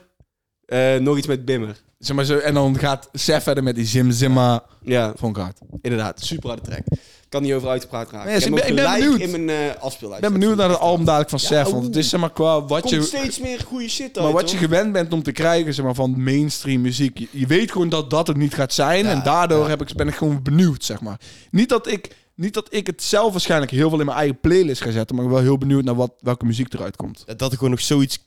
eh, 0.65 0.95
nog 0.95 1.17
iets 1.17 1.27
met 1.27 1.45
Bimmer. 1.45 1.81
Zeg 1.99 2.15
maar 2.15 2.25
zo, 2.25 2.37
en 2.37 2.53
dan 2.53 2.79
gaat 2.79 3.09
Sef 3.13 3.43
verder 3.43 3.63
met 3.63 3.75
die 3.75 3.85
Zim 3.85 4.11
Zimma. 4.11 4.63
Ja, 4.81 5.13
Vond 5.15 5.37
ik 5.37 5.43
hard. 5.43 5.59
inderdaad. 5.81 6.21
Super 6.21 6.47
harde 6.49 6.63
track. 6.63 6.81
Kan 7.29 7.41
niet 7.41 7.53
over 7.53 7.69
uitgepraat 7.69 8.11
raken. 8.11 8.27
Nee, 8.27 8.35
ik 8.35 8.39
dus 8.39 8.49
ik 8.49 8.55
ben- 8.55 8.67
ik 8.69 8.75
ben 8.75 8.93
benieuwd. 8.99 9.19
in 9.19 9.45
mijn 9.45 9.49
eh 9.75 9.81
afspeellijst. 9.81 10.23
Ik 10.23 10.29
ben 10.29 10.39
benieuwd 10.39 10.57
naar 10.57 10.69
het 10.69 10.79
album 10.79 11.05
dadelijk 11.05 11.29
van 11.29 11.39
Ja, 11.41 11.47
Sef. 11.47 11.63
Want 11.63 11.75
oeh. 11.75 11.85
het 11.85 11.95
is 11.95 12.09
zeg 12.09 12.19
maar 12.19 12.31
qua 12.31 12.65
wat 12.65 12.81
komt 12.81 12.93
je... 12.93 13.01
steeds 13.01 13.39
meer 13.39 13.59
goede 13.67 13.89
shit 13.89 14.17
uit, 14.17 14.25
Maar 14.25 14.31
wat 14.33 14.51
je 14.51 14.57
gewend 14.57 14.91
bent 14.91 15.13
om 15.13 15.23
te 15.23 15.31
krijgen 15.31 15.73
zeg 15.73 15.85
maar, 15.85 15.93
van 15.95 16.23
mainstream 16.23 16.81
muziek. 16.81 17.17
Je, 17.17 17.27
je 17.31 17.47
weet 17.47 17.71
gewoon 17.71 17.89
dat 17.89 18.09
dat 18.09 18.27
het 18.27 18.37
niet 18.37 18.53
gaat 18.53 18.73
zijn. 18.73 19.05
Ja, 19.05 19.11
en 19.11 19.23
daardoor 19.23 19.63
ja. 19.63 19.67
heb 19.69 19.81
ik, 19.81 19.93
ben 19.95 20.07
ik 20.07 20.15
gewoon 20.15 20.43
benieuwd, 20.43 20.83
zeg 20.83 21.01
maar. 21.01 21.19
Niet 21.51 21.69
dat, 21.69 21.87
ik, 21.87 22.15
niet 22.35 22.53
dat 22.53 22.67
ik 22.69 22.87
het 22.87 23.03
zelf 23.03 23.31
waarschijnlijk 23.31 23.71
heel 23.71 23.89
veel 23.89 23.99
in 23.99 24.05
mijn 24.05 24.17
eigen 24.17 24.39
playlist 24.39 24.81
ga 24.81 24.91
zetten. 24.91 25.15
Maar 25.15 25.25
ik 25.25 25.31
ben 25.31 25.39
wel 25.39 25.49
heel 25.49 25.57
benieuwd 25.59 25.83
naar 25.83 25.95
wat, 25.95 26.11
welke 26.19 26.45
muziek 26.45 26.73
eruit 26.73 26.95
komt. 26.95 27.23
Dat 27.37 27.51
er 27.51 27.55
gewoon 27.57 27.71
nog 27.71 27.81
zoiets 27.81 28.25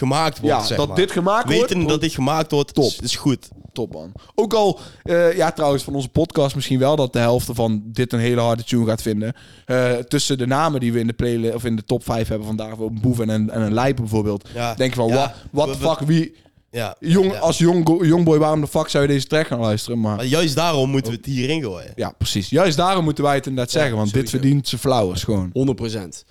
gemaakt 0.00 0.40
wordt, 0.40 0.56
Ja, 0.56 0.64
zeg 0.64 0.76
dat 0.78 0.86
maar. 0.88 0.96
dit 0.96 1.10
gemaakt 1.10 1.52
wordt. 1.52 1.68
Weten 1.72 1.86
dat 1.86 2.00
dit 2.00 2.12
gemaakt 2.12 2.50
wordt, 2.50 2.74
Top. 2.74 2.84
is, 2.84 2.98
is 3.00 3.16
goed. 3.16 3.48
Top, 3.72 3.92
man. 3.92 4.12
Ook 4.34 4.54
al, 4.54 4.78
eh, 5.02 5.36
ja, 5.36 5.50
trouwens, 5.52 5.82
van 5.82 5.94
onze 5.94 6.08
podcast 6.08 6.54
misschien 6.54 6.78
wel 6.78 6.96
dat 6.96 7.12
de 7.12 7.18
helft 7.18 7.48
van 7.52 7.82
dit 7.84 8.12
een 8.12 8.18
hele 8.18 8.40
harde 8.40 8.64
tune 8.64 8.86
gaat 8.86 9.02
vinden. 9.02 9.32
Eh, 9.66 9.92
tussen 9.92 10.38
de 10.38 10.46
namen 10.46 10.80
die 10.80 10.92
we 10.92 10.98
in 10.98 11.06
de 11.06 11.12
playlist 11.12 11.54
of 11.54 11.64
in 11.64 11.76
de 11.76 11.84
top 11.84 12.04
5 12.04 12.28
hebben 12.28 12.46
vandaag, 12.46 12.78
een 12.78 12.98
Boef 13.02 13.20
en 13.20 13.28
een, 13.28 13.50
en 13.50 13.60
een 13.76 13.94
bijvoorbeeld. 13.94 14.48
Ja. 14.54 14.74
Denk 14.74 14.90
je 14.90 14.96
van, 15.00 15.08
Ja. 15.08 15.34
wat 15.50 15.78
we- 15.78 15.86
fuck, 15.88 15.98
wie, 16.00 16.34
Ja. 16.70 16.96
jong, 17.00 17.32
ja. 17.32 17.38
als 17.38 17.58
jong, 17.58 18.04
jongboy, 18.06 18.38
waarom 18.38 18.60
de 18.60 18.66
fuck 18.66 18.88
zou 18.88 19.02
je 19.06 19.08
deze 19.12 19.26
track 19.26 19.46
gaan 19.46 19.60
luisteren? 19.60 20.00
Maar 20.00 20.16
Maar 20.16 20.24
juist 20.24 20.54
daarom 20.54 20.90
moeten 20.90 21.10
we 21.12 21.16
het 21.16 21.26
hierin 21.26 21.62
gooien. 21.62 21.92
ja, 21.96 22.10
precies. 22.18 22.48
Juist 22.50 22.76
daarom 22.76 23.04
moeten 23.04 23.24
wij 23.24 23.34
het 23.34 23.46
inderdaad 23.46 23.72
zeggen, 23.72 23.96
want 23.96 24.12
dit 24.12 24.30
verdient 24.30 24.68
zijn 24.68 24.80
flowers 24.80 25.22
gewoon. 25.24 25.50
100%. 25.52 26.24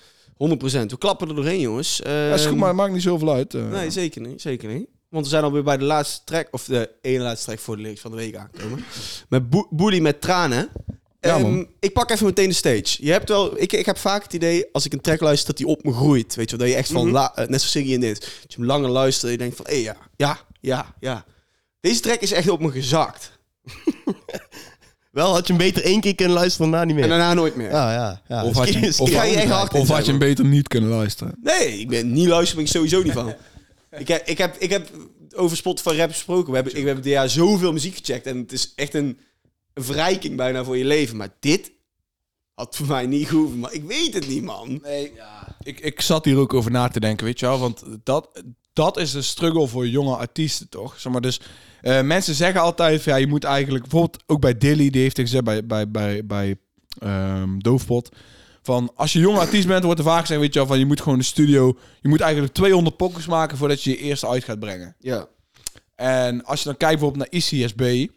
100%. 0.47 0.91
We 0.91 0.97
klappen 0.97 1.27
er 1.29 1.35
doorheen, 1.35 1.59
jongens. 1.59 1.99
Ja, 2.03 2.33
is 2.33 2.41
goed, 2.41 2.49
Ehm, 2.49 2.57
maar 2.59 2.67
het 2.67 2.77
maakt 2.77 2.93
niet 2.93 3.01
zoveel 3.01 3.33
uit. 3.33 3.53
eh. 3.53 3.69
Nee, 3.69 3.89
zeker 3.89 4.21
niet. 4.21 4.41
Zeker 4.41 4.69
niet. 4.69 4.87
Want 5.09 5.23
we 5.23 5.29
zijn 5.31 5.43
alweer 5.43 5.63
bij 5.63 5.77
de 5.77 5.83
laatste 5.85 6.21
track, 6.23 6.47
of 6.51 6.63
de 6.63 6.89
ene 7.01 7.23
laatste 7.23 7.45
track 7.45 7.59
voor 7.59 7.75
de 7.75 7.81
lyrics 7.81 8.01
van 8.01 8.11
de 8.11 8.17
week 8.17 8.35
aangekomen. 8.35 8.83
Met 9.29 9.49
Bo 9.49 9.67
Boelie 9.69 10.01
met 10.01 10.21
tranen. 10.21 10.69
Ja, 11.21 11.37
Ehm, 11.37 11.63
ik 11.79 11.93
pak 11.93 12.09
even 12.09 12.25
meteen 12.25 12.47
de 12.49 12.55
stage. 12.55 13.05
Je 13.05 13.11
hebt 13.11 13.29
wel, 13.29 13.61
ik, 13.61 13.73
ik 13.73 13.85
heb 13.85 13.97
vaak 13.97 14.23
het 14.23 14.33
idee, 14.33 14.65
als 14.71 14.85
ik 14.85 14.93
een 14.93 15.01
track 15.01 15.19
luister, 15.19 15.47
dat 15.47 15.57
die 15.57 15.67
op 15.67 15.83
me 15.83 15.93
groeit. 15.93 16.35
Weet 16.35 16.49
je 16.49 16.57
wel, 16.57 16.65
dat 16.65 16.75
je 16.75 16.81
echt 16.81 16.91
van, 16.91 17.11
la- 17.11 17.35
eh, 17.35 17.47
net 17.47 17.61
zo 17.61 17.67
zing 17.67 17.87
je 17.87 17.93
in 17.93 17.99
dit. 17.99 18.19
Dat 18.19 18.51
je 18.53 18.57
hem 18.57 18.65
langer 18.65 18.89
luistert 18.89 19.25
en 19.25 19.31
je 19.31 19.37
denkt 19.37 19.55
van, 19.55 19.65
hé, 19.69 19.75
ja, 19.75 19.95
ja, 20.15 20.39
ja, 20.61 20.95
ja. 20.99 21.25
Deze 21.79 21.99
track 22.01 22.19
is 22.19 22.31
echt 22.31 22.49
op 22.49 22.59
me 22.59 22.71
gezakt. 22.71 23.31
Wel, 25.19 25.33
had 25.33 25.47
je 25.47 25.53
hem 25.53 25.61
beter 25.61 25.83
één 25.83 26.01
keer 26.01 26.15
kunnen 26.15 26.35
luisteren, 26.35 26.71
daarna 26.71 26.85
niet 26.85 26.95
meer. 26.95 27.03
En 27.03 27.09
daarna 27.09 27.33
nooit 27.33 27.55
meer. 27.55 27.69
Ja, 27.69 27.93
ja. 27.93 28.21
ja. 28.27 28.43
Of 28.43 28.55
had 28.55 28.73
je, 28.73 28.79
Dus- 28.79 28.99
of, 28.99 29.09
je 29.09 29.17
echt 29.17 29.73
of 29.73 29.87
had 29.87 30.05
je 30.05 30.11
hem 30.11 30.19
beter 30.19 30.45
niet 30.45 30.67
kunnen 30.67 30.89
luisteren. 30.89 31.35
Nee, 31.41 31.79
ik 31.79 31.87
ben 31.87 32.11
niet 32.11 32.27
luisteren, 32.27 32.55
ben 32.55 32.65
ik 32.65 32.71
sowieso 32.71 33.01
niet 33.03 33.13
van. 33.13 33.33
ik, 33.97 34.07
heb, 34.07 34.27
ik, 34.27 34.37
heb, 34.37 34.55
ik 34.57 34.69
heb 34.69 34.89
over 35.35 35.57
Spotify 35.57 35.95
rap 35.97 36.09
gesproken. 36.09 36.49
We 36.49 36.55
hebben, 36.55 36.75
ik, 36.75 36.85
hebben 36.85 37.03
dit 37.03 37.13
jaar 37.13 37.29
zoveel 37.29 37.73
muziek 37.73 37.97
gecheckt. 37.97 38.25
En 38.25 38.37
het 38.37 38.51
is 38.51 38.73
echt 38.75 38.93
een, 38.93 39.17
een 39.73 39.83
verrijking 39.83 40.35
bijna 40.35 40.63
voor 40.63 40.77
je 40.77 40.85
leven. 40.85 41.17
Maar 41.17 41.29
dit 41.39 41.71
had 42.53 42.75
voor 42.75 42.87
mij 42.87 43.05
niet 43.05 43.27
gehoeven. 43.27 43.59
Maar 43.59 43.73
ik 43.73 43.83
weet 43.83 44.13
het 44.13 44.27
niet, 44.27 44.43
man. 44.43 44.79
Nee, 44.83 45.11
ik, 45.63 45.79
ik 45.79 46.01
zat 46.01 46.25
hier 46.25 46.37
ook 46.37 46.53
over 46.53 46.71
na 46.71 46.87
te 46.87 46.99
denken, 46.99 47.25
weet 47.25 47.39
je 47.39 47.45
wel. 47.45 47.59
Want 47.59 47.83
dat, 48.03 48.43
dat 48.79 48.97
is 48.97 49.11
de 49.11 49.21
struggle 49.21 49.67
voor 49.67 49.87
jonge 49.87 50.15
artiesten, 50.15 50.69
toch? 50.69 50.99
Zeg 50.99 51.11
maar, 51.11 51.21
dus 51.21 51.41
eh, 51.81 52.01
mensen 52.01 52.35
zeggen 52.35 52.61
altijd, 52.61 53.01
van, 53.01 53.13
ja, 53.13 53.19
je 53.19 53.27
moet 53.27 53.43
eigenlijk... 53.43 53.83
Bijvoorbeeld 53.83 54.23
ook 54.25 54.41
bij 54.41 54.57
Dilly, 54.57 54.89
die 54.89 55.01
heeft 55.01 55.17
het 55.17 55.25
gezegd 55.25 55.43
bij, 55.43 55.65
bij, 55.65 55.91
bij, 55.91 56.25
bij 56.25 56.55
ehm, 56.99 57.57
Doofpot... 57.57 58.09
Van, 58.61 58.91
als 58.95 59.13
je 59.13 59.19
jonge 59.19 59.39
artiest 59.39 59.67
bent, 59.67 59.83
wordt 59.83 59.99
er 59.99 60.05
vaak 60.05 60.21
gezegd, 60.21 60.39
weet 60.39 60.53
je 60.53 60.59
wel, 60.59 60.67
van 60.67 60.79
je 60.79 60.85
moet 60.85 61.01
gewoon 61.01 61.17
de 61.17 61.23
studio... 61.23 61.77
Je 62.01 62.09
moet 62.09 62.21
eigenlijk 62.21 62.53
200 62.53 62.97
pokkers 62.97 63.25
maken 63.25 63.57
voordat 63.57 63.83
je 63.83 63.89
je 63.89 63.97
eerste 63.97 64.27
uit 64.27 64.43
gaat 64.43 64.59
brengen. 64.59 64.95
Ja. 64.99 65.27
En 65.95 66.43
als 66.43 66.59
je 66.59 66.65
dan 66.65 66.77
kijkt 66.77 66.99
bijvoorbeeld 66.99 67.31
naar 67.31 67.41
ICSB, 67.41 68.07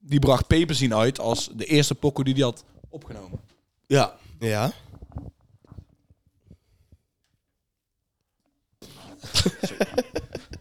die 0.00 0.18
bracht 0.18 0.46
Paperzine 0.46 0.94
uit 0.94 1.20
als 1.20 1.50
de 1.54 1.64
eerste 1.64 1.94
pokken 1.94 2.24
die 2.24 2.34
hij 2.34 2.42
had 2.42 2.64
opgenomen. 2.88 3.40
Ja. 3.86 4.16
Ja. 4.38 4.72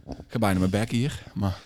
Ik 0.07 0.27
ga 0.27 0.39
bijna 0.39 0.59
mijn 0.59 0.71
bek 0.71 0.91
hier. 0.91 1.23
Maar, 1.33 1.59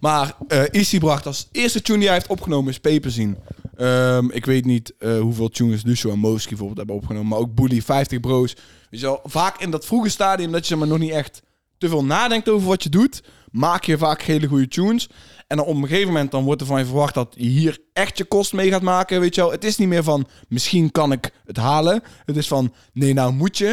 maar 0.00 0.36
eh 0.48 0.62
Easy 0.70 0.98
bracht 0.98 1.26
als 1.26 1.48
eerste 1.52 1.82
tune 1.82 1.98
die 1.98 2.06
hij 2.06 2.16
heeft 2.16 2.30
opgenomen 2.30 2.70
is 2.70 2.80
Paper 2.80 3.10
zien. 3.10 3.36
Ehm, 3.76 4.30
ik 4.30 4.44
weet 4.44 4.64
niet 4.64 4.94
eh, 4.98 5.20
hoeveel 5.20 5.48
tunes 5.48 5.82
Lucio 5.82 6.10
en 6.10 6.18
Moski 6.18 6.48
bijvoorbeeld 6.48 6.78
hebben 6.78 6.96
opgenomen. 6.96 7.28
Maar 7.28 7.38
ook 7.38 7.54
Bully, 7.54 7.82
50 7.82 8.20
Bro's. 8.20 8.54
Weet 8.90 9.00
je 9.00 9.06
wel, 9.06 9.20
vaak 9.24 9.60
in 9.60 9.70
dat 9.70 9.86
vroege 9.86 10.08
stadium 10.08 10.52
dat 10.52 10.66
je 10.66 10.76
maar, 10.76 10.88
nog 10.88 10.98
niet 10.98 11.10
echt 11.10 11.42
te 11.78 11.88
veel 11.88 12.04
nadenkt 12.04 12.48
over 12.48 12.68
wat 12.68 12.82
je 12.82 12.88
doet. 12.88 13.22
Maak 13.50 13.84
je 13.84 13.98
vaak 13.98 14.22
hele 14.22 14.46
goede 14.46 14.68
tunes. 14.68 15.08
En 15.46 15.56
dan 15.56 15.66
op 15.66 15.76
een 15.76 15.86
gegeven 15.86 16.06
moment 16.06 16.30
dan 16.30 16.44
wordt 16.44 16.60
er 16.60 16.66
van 16.66 16.78
je 16.78 16.84
verwacht 16.84 17.14
dat 17.14 17.34
je 17.36 17.46
hier 17.46 17.78
echt 17.92 18.18
je 18.18 18.24
kost 18.24 18.52
mee 18.52 18.70
gaat 18.70 18.82
maken. 18.82 19.20
Weet 19.20 19.34
je 19.34 19.40
wel, 19.40 19.50
het 19.50 19.64
is 19.64 19.76
niet 19.76 19.88
meer 19.88 20.02
van 20.02 20.26
misschien 20.48 20.90
kan 20.90 21.12
ik 21.12 21.30
het 21.44 21.56
halen. 21.56 22.02
Het 22.24 22.36
is 22.36 22.48
van 22.48 22.74
nee, 22.92 23.12
nou 23.12 23.32
moet 23.32 23.58
je. 23.58 23.68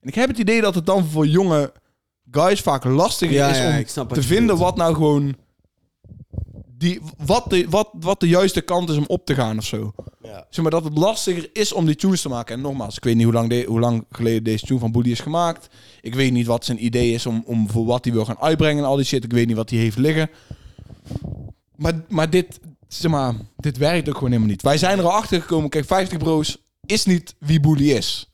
En 0.00 0.08
ik 0.08 0.14
heb 0.14 0.28
het 0.28 0.38
idee 0.38 0.60
dat 0.60 0.74
het 0.74 0.86
dan 0.86 1.04
voor 1.06 1.26
jonge 1.26 1.72
guys 2.30 2.60
vaak 2.60 2.84
lastiger 2.84 3.34
Ja, 3.34 3.48
is 3.48 3.94
ja, 3.94 4.02
om 4.02 4.08
te 4.08 4.22
vinden 4.22 4.46
bedoelt. 4.46 4.58
wat 4.58 4.76
nou 4.76 4.94
gewoon 4.94 5.36
die, 6.80 7.00
wat, 7.24 7.50
de, 7.50 7.66
wat, 7.68 7.88
wat 7.92 8.20
de 8.20 8.28
juiste 8.28 8.60
kant 8.60 8.90
is 8.90 8.96
om 8.96 9.04
op 9.06 9.26
te 9.26 9.34
gaan 9.34 9.58
of 9.58 9.64
zo. 9.64 9.92
Ja. 10.22 10.46
Zeg 10.50 10.62
maar 10.62 10.70
dat 10.70 10.84
het 10.84 10.98
lastiger 10.98 11.50
is 11.52 11.72
om 11.72 11.86
die 11.86 11.94
tunes 11.94 12.22
te 12.22 12.28
maken. 12.28 12.54
En 12.54 12.60
nogmaals, 12.60 12.96
ik 12.96 13.04
weet 13.04 13.14
niet 13.14 13.24
hoe 13.24 13.32
lang, 13.32 13.48
de, 13.48 13.64
hoe 13.68 13.80
lang 13.80 14.04
geleden 14.10 14.44
deze 14.44 14.66
tune 14.66 14.80
van 14.80 14.92
Boelie 14.92 15.12
is 15.12 15.20
gemaakt. 15.20 15.68
Ik 16.00 16.14
weet 16.14 16.32
niet 16.32 16.46
wat 16.46 16.64
zijn 16.64 16.84
idee 16.84 17.12
is 17.12 17.26
om, 17.26 17.42
om 17.46 17.70
voor 17.70 17.84
wat 17.84 18.04
hij 18.04 18.12
wil 18.12 18.24
gaan 18.24 18.40
uitbrengen 18.40 18.82
en 18.82 18.88
al 18.88 18.96
die 18.96 19.04
shit. 19.04 19.24
Ik 19.24 19.32
weet 19.32 19.46
niet 19.46 19.56
wat 19.56 19.70
hij 19.70 19.78
heeft 19.78 19.96
liggen. 19.96 20.30
Maar, 21.76 22.04
maar 22.08 22.30
dit, 22.30 22.60
zeg 22.88 23.10
maar, 23.10 23.34
dit 23.56 23.76
werkt 23.76 24.08
ook 24.08 24.14
gewoon 24.14 24.30
helemaal 24.30 24.50
niet. 24.50 24.62
Wij 24.62 24.78
zijn 24.78 24.98
er 24.98 25.04
al 25.04 25.12
achter 25.12 25.40
gekomen. 25.40 25.70
Kijk, 25.70 25.84
50 25.84 26.18
Bro's 26.18 26.58
is 26.86 27.04
niet 27.04 27.34
wie 27.38 27.60
Boelie 27.60 27.94
is. 27.94 28.29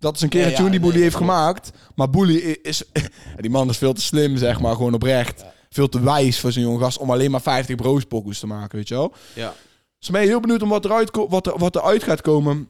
Dat 0.00 0.14
is 0.14 0.20
een 0.20 0.28
keer 0.28 0.40
Ja, 0.40 0.46
een 0.46 0.54
tune 0.54 0.70
die 0.70 0.78
nee, 0.78 0.88
Boelie 0.88 1.02
heeft 1.02 1.16
gemaakt. 1.16 1.70
Maar 1.94 2.10
Boelie 2.10 2.60
is... 2.60 2.82
die 3.36 3.50
man 3.50 3.68
is 3.68 3.78
veel 3.78 3.92
te 3.92 4.00
slim, 4.00 4.36
zeg 4.36 4.60
maar. 4.60 4.74
Gewoon 4.74 4.94
oprecht. 4.94 5.44
Veel 5.70 5.88
te 5.88 6.00
wijs 6.00 6.40
voor 6.40 6.52
zo'n 6.52 6.62
jonge 6.62 6.78
gast 6.78 6.98
om 6.98 7.10
alleen 7.10 7.30
maar 7.30 7.40
50 7.42 7.76
Bro's 7.76 8.04
pokus 8.04 8.38
te 8.38 8.46
maken, 8.46 8.76
weet 8.76 8.88
je 8.88 8.94
wel. 8.94 9.12
Ja. 9.34 9.54
Dus 9.98 10.08
ben 10.08 10.20
je 10.20 10.26
heel 10.26 10.40
benieuwd 10.40 10.62
om 10.62 10.68
wat 10.68 10.84
eruit 10.84 11.10
wat 11.28 11.46
er, 11.46 11.58
wat 11.58 11.76
eruit 11.76 12.02
gaat 12.02 12.20
komen. 12.20 12.68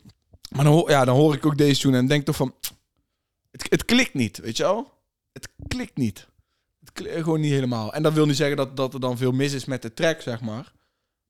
Maar 0.51 0.65
dan, 0.65 0.73
hoor- 0.73 0.91
ja, 0.91 1.05
dan 1.05 1.17
hoor 1.17 1.35
ik 1.35 1.47
ook 1.47 1.59
deze 1.59 1.81
tune 1.81 1.97
en 1.97 2.07
denk 2.07 2.25
toch 2.25 2.37
van... 2.37 2.55
Het, 3.51 3.67
het 3.69 3.85
klikt 3.85 4.15
niet, 4.15 4.39
weet 4.39 4.57
je 4.57 4.63
wel? 4.63 4.93
Het 5.33 5.49
klikt 5.69 5.97
niet. 5.97 6.27
Het 6.81 6.93
klikt 6.93 7.15
gewoon 7.15 7.41
niet 7.41 7.53
helemaal. 7.53 7.93
En 7.95 8.03
dat 8.03 8.13
wil 8.13 8.27
niet 8.27 8.37
zeggen 8.37 8.57
dat, 8.57 8.77
dat 8.77 8.95
er 8.95 9.01
dan 9.01 9.17
veel 9.17 9.33
mis 9.33 9.53
is 9.53 9.65
met 9.65 9.83
de 9.83 9.95
track, 9.95 10.21
zeg 10.21 10.41
maar. 10.41 10.73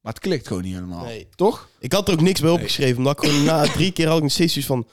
Maar 0.00 0.12
het 0.12 0.18
klikt 0.22 0.46
gewoon 0.46 0.62
niet 0.62 0.74
helemaal. 0.74 1.04
Nee. 1.04 1.28
Toch? 1.34 1.68
Ik 1.78 1.92
had 1.92 2.08
er 2.08 2.14
ook 2.14 2.20
niks 2.20 2.40
bij 2.40 2.50
opgeschreven, 2.50 2.96
omdat 2.96 3.22
ik 3.22 3.28
gewoon 3.30 3.44
na 3.44 3.62
drie 3.64 3.92
keer 3.92 4.06
had 4.06 4.16
ik 4.16 4.22
nog 4.22 4.32
steeds 4.32 4.52
zoiets 4.52 4.70
van... 4.70 4.86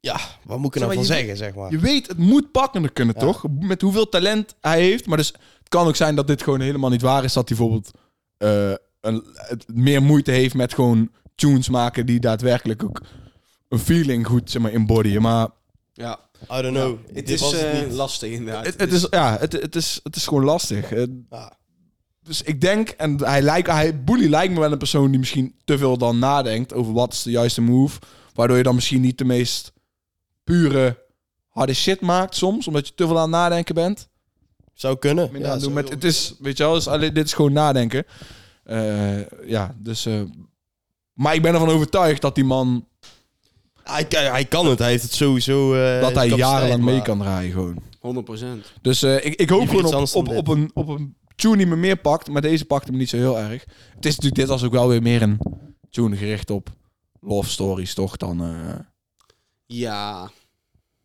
Ja, 0.00 0.18
wat 0.44 0.58
moet 0.58 0.66
ik 0.66 0.74
er 0.74 0.80
nou 0.80 0.92
van 0.92 1.02
je- 1.02 1.08
zeggen, 1.08 1.36
zeg 1.36 1.54
maar. 1.54 1.70
Je 1.70 1.78
weet, 1.78 2.06
het 2.08 2.18
moet 2.18 2.50
pakkender 2.52 2.92
kunnen, 2.92 3.14
Ja. 3.18 3.20
toch? 3.24 3.44
Met 3.60 3.80
hoeveel 3.80 4.08
talent 4.08 4.54
hij 4.60 4.80
heeft. 4.80 5.06
Maar 5.06 5.16
dus 5.16 5.26
het 5.58 5.68
kan 5.68 5.86
ook 5.86 5.96
zijn 5.96 6.14
dat 6.14 6.26
dit 6.26 6.42
gewoon 6.42 6.60
helemaal 6.60 6.90
niet 6.90 7.02
waar 7.02 7.24
is. 7.24 7.32
Dat 7.32 7.48
hij 7.48 7.56
bijvoorbeeld 7.58 7.90
eh, 8.36 8.72
een, 9.00 9.24
het 9.34 9.64
meer 9.74 10.02
moeite 10.02 10.30
heeft 10.30 10.54
met 10.54 10.74
gewoon 10.74 11.10
tunes 11.34 11.68
maken 11.68 12.06
die 12.06 12.20
daadwerkelijk 12.20 12.82
ook 12.84 13.00
een 13.68 13.78
feeling 13.78 14.26
goed 14.26 14.50
zeg 14.50 14.62
maar, 14.62 14.72
embodyen. 14.72 15.22
Maar 15.22 15.48
ja. 15.92 16.18
I 16.52 16.62
don't 16.62 16.76
know. 16.76 16.98
Het 17.14 17.30
is 17.30 17.40
was 17.40 17.52
het 17.52 17.62
eh, 17.62 17.82
niet. 17.82 17.92
lastig 17.92 18.30
inderdaad. 18.30 18.66
het, 18.66 18.80
het, 18.80 18.92
is, 18.92 19.06
ja, 19.10 19.36
het, 19.40 19.52
het, 19.52 19.76
is, 19.76 20.00
het 20.02 20.16
is 20.16 20.26
gewoon 20.26 20.44
lastig. 20.44 20.92
Eh, 20.92 21.02
Ja. 21.30 21.56
Dus 22.22 22.42
ik 22.42 22.60
denk, 22.60 22.88
en 22.88 23.24
hij 23.24 23.42
lijkt, 23.42 23.68
hij, 23.68 24.04
Bully 24.04 24.28
lijkt 24.28 24.52
me 24.54 24.60
wel 24.60 24.72
een 24.72 24.78
persoon 24.78 25.10
die 25.10 25.18
misschien 25.18 25.54
te 25.64 25.78
veel 25.78 25.98
dan 25.98 26.18
nadenkt 26.18 26.74
over 26.74 26.92
wat 26.92 27.12
is 27.12 27.22
de 27.22 27.30
juiste 27.30 27.60
move. 27.60 27.98
Waardoor 28.34 28.56
je 28.56 28.62
dan 28.62 28.74
misschien 28.74 29.00
niet 29.00 29.18
de 29.18 29.24
meest 29.24 29.72
pure 30.48 31.04
harde 31.48 31.74
shit 31.74 32.00
maakt 32.00 32.34
soms, 32.34 32.66
omdat 32.68 32.86
je 32.86 32.94
te 32.94 33.06
veel 33.06 33.16
aan 33.16 33.22
het 33.22 33.30
nadenken 33.30 33.74
bent. 33.74 34.08
Zou 34.74 34.96
kunnen. 34.98 35.38
Ja, 35.38 35.56
doen. 35.58 35.72
Met, 35.72 35.88
het 35.88 36.04
is, 36.04 36.34
weet 36.40 36.56
je 36.56 36.62
wel, 36.62 36.72
dus 36.74 36.88
alleen, 36.88 37.14
dit 37.14 37.24
is 37.26 37.32
gewoon 37.32 37.52
nadenken. 37.52 38.04
Eh, 38.64 39.48
ja, 39.48 39.74
dus... 39.78 40.06
eh, 40.06 40.20
maar 41.12 41.34
ik 41.34 41.42
ben 41.42 41.52
ervan 41.52 41.68
overtuigd 41.68 42.20
dat 42.22 42.34
die 42.34 42.44
man... 42.44 42.86
Hij, 43.82 44.04
kan- 44.04 44.24
hij 44.24 44.44
kan 44.44 44.66
het, 44.66 44.78
hij 44.78 44.90
heeft 44.90 45.02
het 45.02 45.12
sowieso... 45.12 45.74
eh, 45.74 46.00
dat 46.00 46.14
hij 46.14 46.28
jarenlang 46.28 46.82
mee 46.82 47.02
kan 47.02 47.18
draaien 47.18 47.52
gewoon. 47.52 47.82
100%. 48.38 48.44
Dus 48.82 49.02
eh, 49.02 49.24
ik, 49.24 49.34
ik 49.34 49.48
hoop 49.50 49.68
gewoon 49.68 50.08
op, 50.14 50.28
op, 50.28 50.48
een, 50.48 50.70
op 50.74 50.88
een 50.88 51.16
tune 51.36 51.56
die 51.56 51.66
me 51.66 51.76
meer 51.76 51.96
pakt. 51.96 52.28
Maar 52.28 52.42
deze 52.42 52.64
pakte 52.64 52.90
me 52.92 52.96
niet 52.98 53.08
zo 53.08 53.16
heel 53.16 53.38
erg. 53.38 53.64
Het 53.94 54.06
is 54.06 54.10
natuurlijk, 54.14 54.34
dit 54.34 54.48
was 54.48 54.62
ook 54.64 54.72
wel 54.72 54.88
weer 54.88 55.02
meer 55.02 55.22
een 55.22 55.38
tune 55.90 56.16
gericht 56.16 56.50
op 56.50 56.68
love 57.20 57.48
stories, 57.50 57.94
toch? 57.94 58.16
Dan, 58.16 58.42
eh 58.42 58.78
Ja. 59.66 60.30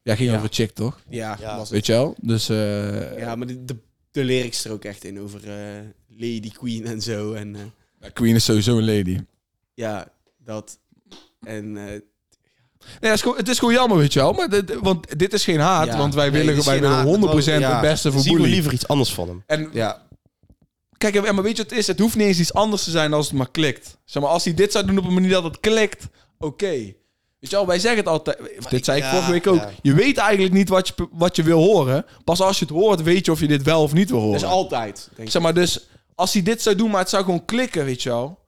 Ja, 0.04 0.16
ging 0.16 0.30
Ja. 0.30 0.38
over 0.38 0.50
chick, 0.52 0.72
toch? 0.72 1.00
Ja. 1.10 1.38
Ja. 1.39 1.52
was 1.52 1.60
het. 1.60 1.70
Weet 1.70 1.86
je 1.86 1.92
wel? 1.92 2.16
Dus 2.22 2.50
eh, 2.50 3.18
Ja, 3.20 3.36
maar 3.36 3.48
de, 3.48 3.66
de, 3.66 3.76
de 4.12 4.24
lyrics 4.24 4.66
er 4.66 4.72
ook 4.72 4.84
echt 4.86 5.04
in 5.04 5.20
over 5.20 5.39
eh, 5.50 5.80
Lady 6.10 6.52
Queen 6.52 6.86
en 6.86 7.02
zo. 7.02 7.34
En 7.34 7.56
eh, 7.56 7.62
ja, 8.00 8.10
Queen 8.10 8.36
is 8.36 8.44
sowieso 8.46 8.78
een 8.78 8.86
lady. 8.96 9.20
ja, 9.74 10.08
dat. 10.38 10.80
En 11.42 11.78
eh, 11.78 12.02
Nee, 13.02 13.12
het, 13.12 13.13
is 13.13 13.22
gewoon, 13.22 13.38
het 13.38 13.48
is 13.50 13.60
gewoon 13.60 13.74
jammer, 13.74 13.98
weet 13.98 14.13
je 14.13 14.20
wel. 14.20 14.34
Maar 14.34 14.50
dit, 14.50 14.74
want 14.82 15.20
dit 15.20 15.34
is 15.34 15.44
geen 15.44 15.60
haat, 15.60 15.86
Ja. 15.88 15.98
want 15.98 16.13
wij 16.13 16.30
Nee, 16.30 16.32
willen, 16.39 16.48
dit 16.56 16.58
is 16.58 16.66
wij 16.66 16.74
geen 16.80 16.84
willen 16.84 16.98
haat, 16.98 17.44
100% 17.46 17.46
maar- 17.46 17.60
ja. 17.60 17.72
het 17.72 17.82
beste 17.82 18.12
voor 18.12 18.22
Zien 18.22 18.34
we 18.36 18.39
Bully. 18.42 18.52
liever 18.54 18.74
iets 18.74 18.88
anders 18.88 19.13
van 19.13 19.28
hem. 19.28 19.44
En 19.48 19.70
ja. 19.74 20.02
Kijk, 20.98 21.16
en 21.16 21.36
maar 21.36 21.44
weet 21.44 21.58
je 21.58 21.62
wat 21.62 21.70
het 21.72 21.80
is? 21.80 21.88
Het 21.88 22.00
hoeft 22.00 22.16
niet 22.16 22.28
eens 22.28 22.39
iets 22.39 22.54
anders 22.54 22.84
te 22.84 22.92
zijn 22.92 23.13
als 23.13 23.26
het 23.28 23.36
maar 23.38 23.52
klikt. 23.52 23.98
Zeg 24.06 24.22
maar, 24.24 24.32
als 24.32 24.44
hij 24.44 24.54
dit 24.54 24.72
zou 24.72 24.86
doen 24.86 24.98
op 24.98 25.06
een 25.06 25.13
manier 25.13 25.30
dat 25.30 25.44
het 25.44 25.60
klikt, 25.60 26.08
oké. 26.38 26.94
Weet 27.43 27.51
je 27.51 27.58
wel, 27.58 27.67
wij 27.67 27.79
zeggen 27.79 27.99
het 27.99 28.08
altijd. 28.10 28.38
dit 28.69 28.86
zei 28.86 28.97
ik 28.97 29.03
ja, 29.03 29.12
vorige 29.12 29.32
week 29.32 29.47
ook. 29.47 29.56
ja. 29.56 29.71
Je 29.82 29.93
weet 29.93 30.17
eigenlijk 30.17 30.53
niet 30.53 30.69
wat 30.69 30.88
je, 30.88 31.08
wat 31.12 31.36
je 31.36 31.43
wil 31.43 31.60
horen. 31.60 32.06
Pas 32.23 32.41
als 32.41 32.60
je 32.60 32.65
het 32.65 32.73
hoort, 32.73 33.01
weet 33.03 33.25
je 33.25 33.32
of 33.32 33.39
je 33.39 33.47
dit 33.47 33.63
wel 33.63 33.82
of 33.82 33.93
niet 33.93 34.10
wil 34.10 34.19
horen. 34.19 34.34
Dat 34.39 34.49
is 34.49 34.56
altijd, 34.56 35.10
denk 35.15 35.27
ik. 35.27 35.32
Zeg 35.34 35.41
maar, 35.41 35.53
dus 35.53 35.88
als 36.15 36.34
hij 36.34 36.41
dit 36.43 36.62
zou 36.62 36.75
doen, 36.75 36.89
maar 36.91 36.99
het 36.99 37.10
zou 37.10 37.23
gewoon 37.23 37.45
klikken, 37.45 37.86
weet 37.86 38.03
je 38.03 38.10
wel. 38.10 38.39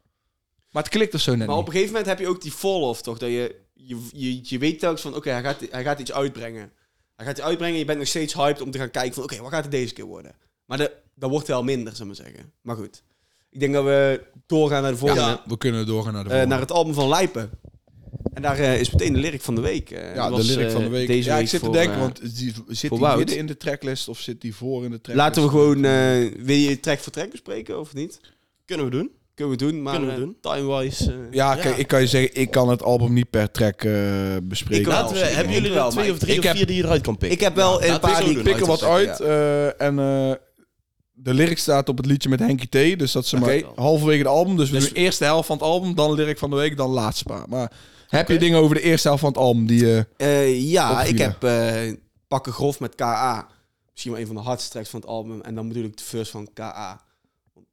Maar 0.70 0.84
het 0.84 0.92
klikt 0.92 1.14
er 1.14 1.20
zo 1.20 1.36
net 1.36 1.48
Maar 1.48 1.58
op 1.58 1.66
een 1.66 1.72
gegeven 1.72 1.92
moment 1.94 2.10
heb 2.10 2.20
je 2.20 2.28
ook 2.28 2.42
die 2.42 2.52
fall-off, 2.52 3.02
toch? 3.02 3.18
Dat 3.18 3.30
je, 3.30 3.56
je, 3.74 3.98
je, 4.12 4.40
je 4.44 4.58
weet 4.58 4.80
telkens 4.80 5.02
van, 5.02 5.16
oké, 5.16 5.30
hij, 5.30 5.42
gaat, 5.44 5.58
hij 5.70 5.84
gaat 5.84 6.00
iets 6.00 6.12
uitbrengen. 6.12 6.72
Hij 7.16 7.26
gaat 7.26 7.38
iets 7.38 7.46
uitbrengen, 7.46 7.80
je 7.80 7.86
bent 7.86 7.98
nog 8.00 8.08
steeds 8.08 8.34
hyped 8.34 8.62
om 8.62 8.72
te 8.72 8.78
gaan 8.78 8.92
kijken 8.92 9.14
van, 9.14 9.24
oké, 9.24 9.42
wat 9.42 9.52
gaat 9.52 9.64
het 9.64 9.72
deze 9.72 9.94
keer 9.94 10.06
worden? 10.06 10.36
Maar 10.66 10.78
de, 10.78 10.92
dat 11.16 11.30
wordt 11.30 11.48
wel 11.48 11.64
minder, 11.64 11.96
zou 11.96 12.10
ik 12.10 12.18
maar 12.18 12.26
zeggen. 12.26 12.52
Maar 12.62 12.76
goed. 12.76 13.04
Ik 13.50 13.60
denk 13.60 13.74
dat 13.74 13.84
we 13.84 14.22
doorgaan 14.46 14.82
naar 14.82 14.92
de 14.92 14.98
volgende. 14.98 15.22
Ja, 15.22 15.42
we 15.46 15.58
kunnen 15.58 15.86
doorgaan 15.86 16.14
naar 16.14 16.24
de 16.24 16.30
Eh, 16.30 16.36
volgende. 16.36 16.56
naar 16.56 16.64
het 16.68 16.76
album 16.78 16.94
van 16.94 17.08
Lijpen. 17.08 17.50
En 18.36 18.42
daar 18.42 18.58
eh, 18.60 18.80
is 18.80 18.92
meteen 18.92 19.14
de 19.14 19.20
lyric 19.20 19.42
van 19.42 19.56
de 19.56 19.62
week. 19.62 19.92
eh, 19.92 20.16
ja, 20.16 20.26
de 20.30 20.36
was, 20.36 20.48
lyric 20.48 20.66
eh, 20.68 20.72
van 20.74 20.84
de 20.84 20.90
week. 20.90 21.08
Deze 21.08 21.30
ja, 21.30 21.34
week 21.36 21.44
ik 21.44 21.50
zit 21.50 21.64
te 21.64 21.70
denken, 21.70 21.94
eh, 21.96 22.00
want 22.00 22.20
zit 22.24 22.54
voor 22.90 22.90
die 22.90 23.00
Wout. 23.00 23.18
midden 23.18 23.38
in 23.38 23.46
de 23.46 23.58
tracklist 23.58 24.08
of 24.08 24.20
zit 24.20 24.42
die 24.42 24.56
voor 24.56 24.84
in 24.84 24.90
de 24.92 25.02
tracklist? 25.02 25.18
Laten 25.28 25.44
we 25.44 25.50
gewoon... 25.50 25.76
eh, 25.86 26.44
wil 26.46 26.56
je 26.56 26.80
track 26.80 27.00
voor 27.00 27.12
track 27.12 27.32
bespreken, 27.32 27.80
of 27.80 27.94
niet? 27.94 28.20
Kunnen 28.66 28.86
we 28.86 28.92
doen. 28.92 29.12
Kunnen 29.36 29.58
we 29.58 29.66
doen, 29.66 29.82
maar 29.82 29.94
Kunnen 29.98 30.10
we 30.16 30.22
eh, 30.22 30.22
doen. 30.24 30.38
time-wise... 30.42 31.12
eh, 31.12 31.18
Ja, 31.32 31.56
Ja. 31.56 31.62
kijk, 31.62 31.78
ik 31.78 31.88
kan 31.88 32.02
je 32.02 32.08
zeggen, 32.08 32.36
ik 32.42 32.52
kan 32.52 32.70
het 32.70 32.84
album 32.84 33.14
niet 33.14 33.30
per 33.30 33.52
track 33.52 33.84
eh, 33.84 33.94
bespreken. 34.44 34.82
Ik. 34.82 34.88
Laten 34.88 35.16
we, 35.16 35.22
hebben 35.22 35.54
Ik 35.54 35.60
jullie 35.60 35.72
wel, 35.74 35.86
er 35.86 35.92
twee 35.92 36.12
of 36.12 36.18
drie 36.18 36.34
ik 36.34 36.40
of 36.40 36.46
heb- 36.46 36.56
vier 36.56 36.66
die 36.68 36.76
je 36.76 36.84
eruit 36.84 37.02
kan 37.02 37.18
pikken? 37.18 37.38
Ik 37.38 37.44
heb 37.44 37.56
wel 37.56 37.84
een 37.84 37.94
we 37.94 38.00
paar 38.00 38.24
die- 38.24 38.34
doen. 38.34 38.44
pik 38.44 38.60
er 38.60 38.66
wat 38.66 38.84
Uit 38.84 39.20
eh, 39.20 39.82
en 39.82 40.00
eh, 40.00 40.32
de 41.14 41.34
lyric 41.34 41.58
staat 41.58 41.90
op 41.90 41.98
het 41.98 42.06
liedje 42.06 42.30
met 42.30 42.40
Henky 42.40 42.66
T. 42.68 43.00
Dus 43.00 43.12
dat 43.12 43.24
is 43.24 43.30
zeg 43.30 43.40
maar 43.40 43.62
halverwege 43.76 44.18
het 44.20 44.28
album. 44.28 44.58
Dus 44.58 44.70
we 44.70 44.78
Dus- 44.80 44.88
doen 44.88 44.98
eerste 45.04 45.24
helft 45.24 45.48
van 45.48 45.56
het 45.58 45.66
album, 45.66 45.96
dan 45.96 46.14
lyric 46.14 46.38
van 46.38 46.50
de 46.50 46.56
week, 46.56 46.78
dan 46.78 46.90
laatste 46.90 47.24
paar. 47.24 47.46
Maar 47.50 47.72
heb 48.08 48.28
je 48.30 48.38
dingen 48.38 48.60
over 48.60 48.76
de 48.76 48.82
eerste 48.82 49.08
helft 49.08 49.22
van 49.24 49.32
het 49.32 49.42
album 49.42 49.66
die... 49.68 49.98
eh, 50.18 50.44
Eh, 50.44 50.72
ja, 50.72 51.04
ik 51.04 51.18
heb 51.18 51.44
eh, 51.44 51.94
Pakken 52.28 52.54
Grof 52.54 52.80
met 52.80 52.96
KA. 52.96 53.48
Misschien 53.92 54.12
wel 54.12 54.22
een 54.22 54.28
van 54.28 54.36
de 54.36 54.42
hardste 54.42 54.70
tracks 54.70 54.90
van 54.90 55.00
het 55.00 55.10
album. 55.10 55.42
En 55.42 55.56
dan 55.56 55.68
bedoel 55.68 55.84
ik 55.84 55.98
de 55.98 56.04
first 56.04 56.32
van 56.32 56.50
KA. 56.54 57.02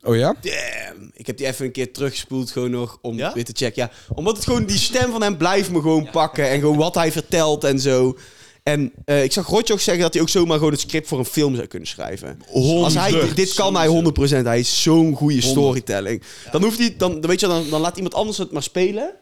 oh 0.02 0.16
ja? 0.16 0.34
Damn. 0.40 1.10
Ik 1.14 1.26
heb 1.26 1.36
die 1.36 1.46
even 1.46 1.64
een 1.66 1.72
keer 1.72 1.92
teruggespoeld 1.92 2.50
gewoon 2.50 2.70
nog 2.70 2.98
om 3.02 3.16
Ja? 3.16 3.32
weer 3.34 3.44
te 3.44 3.52
checken. 3.54 3.82
Ja, 3.82 4.14
omdat 4.14 4.36
het 4.36 4.44
gewoon, 4.44 4.64
die 4.64 4.78
stem 4.78 5.10
van 5.10 5.22
hem 5.22 5.36
blijft 5.36 5.70
me 5.70 5.80
gewoon 5.80 6.10
pakken. 6.10 6.48
En 6.50 6.60
gewoon 6.60 6.76
wat 6.76 6.94
hij 6.94 7.12
vertelt 7.12 7.64
en 7.64 7.80
zo. 7.80 8.18
En 8.62 8.92
eh, 9.04 9.22
ik 9.24 9.32
zag 9.32 9.46
Rotjoch 9.46 9.80
zeggen 9.80 10.02
dat 10.02 10.12
hij 10.12 10.22
ook 10.22 10.28
zomaar 10.28 10.56
gewoon 10.56 10.72
het 10.72 10.80
script 10.80 11.08
voor 11.08 11.18
een 11.18 11.24
film 11.24 11.54
zou 11.54 11.66
kunnen 11.66 11.88
schrijven. 11.88 12.38
Als 12.52 12.94
hij, 12.94 13.34
dit 13.34 13.54
kan 13.54 13.76
hij 13.76 14.02
100%. 14.40 14.44
Hij 14.44 14.58
is 14.58 14.82
zo'n 14.82 15.14
goede 15.14 15.40
storytelling. 15.40 16.22
Dan 16.50 16.62
hoeft 16.62 16.78
hij, 16.78 16.94
dan, 16.96 17.20
dan 17.20 17.30
weet 17.30 17.40
je, 17.40 17.46
dan, 17.46 17.68
dan 17.70 17.80
laat 17.80 17.96
iemand 17.96 18.14
anders 18.14 18.38
het 18.38 18.52
maar 18.52 18.62
spelen. 18.62 19.14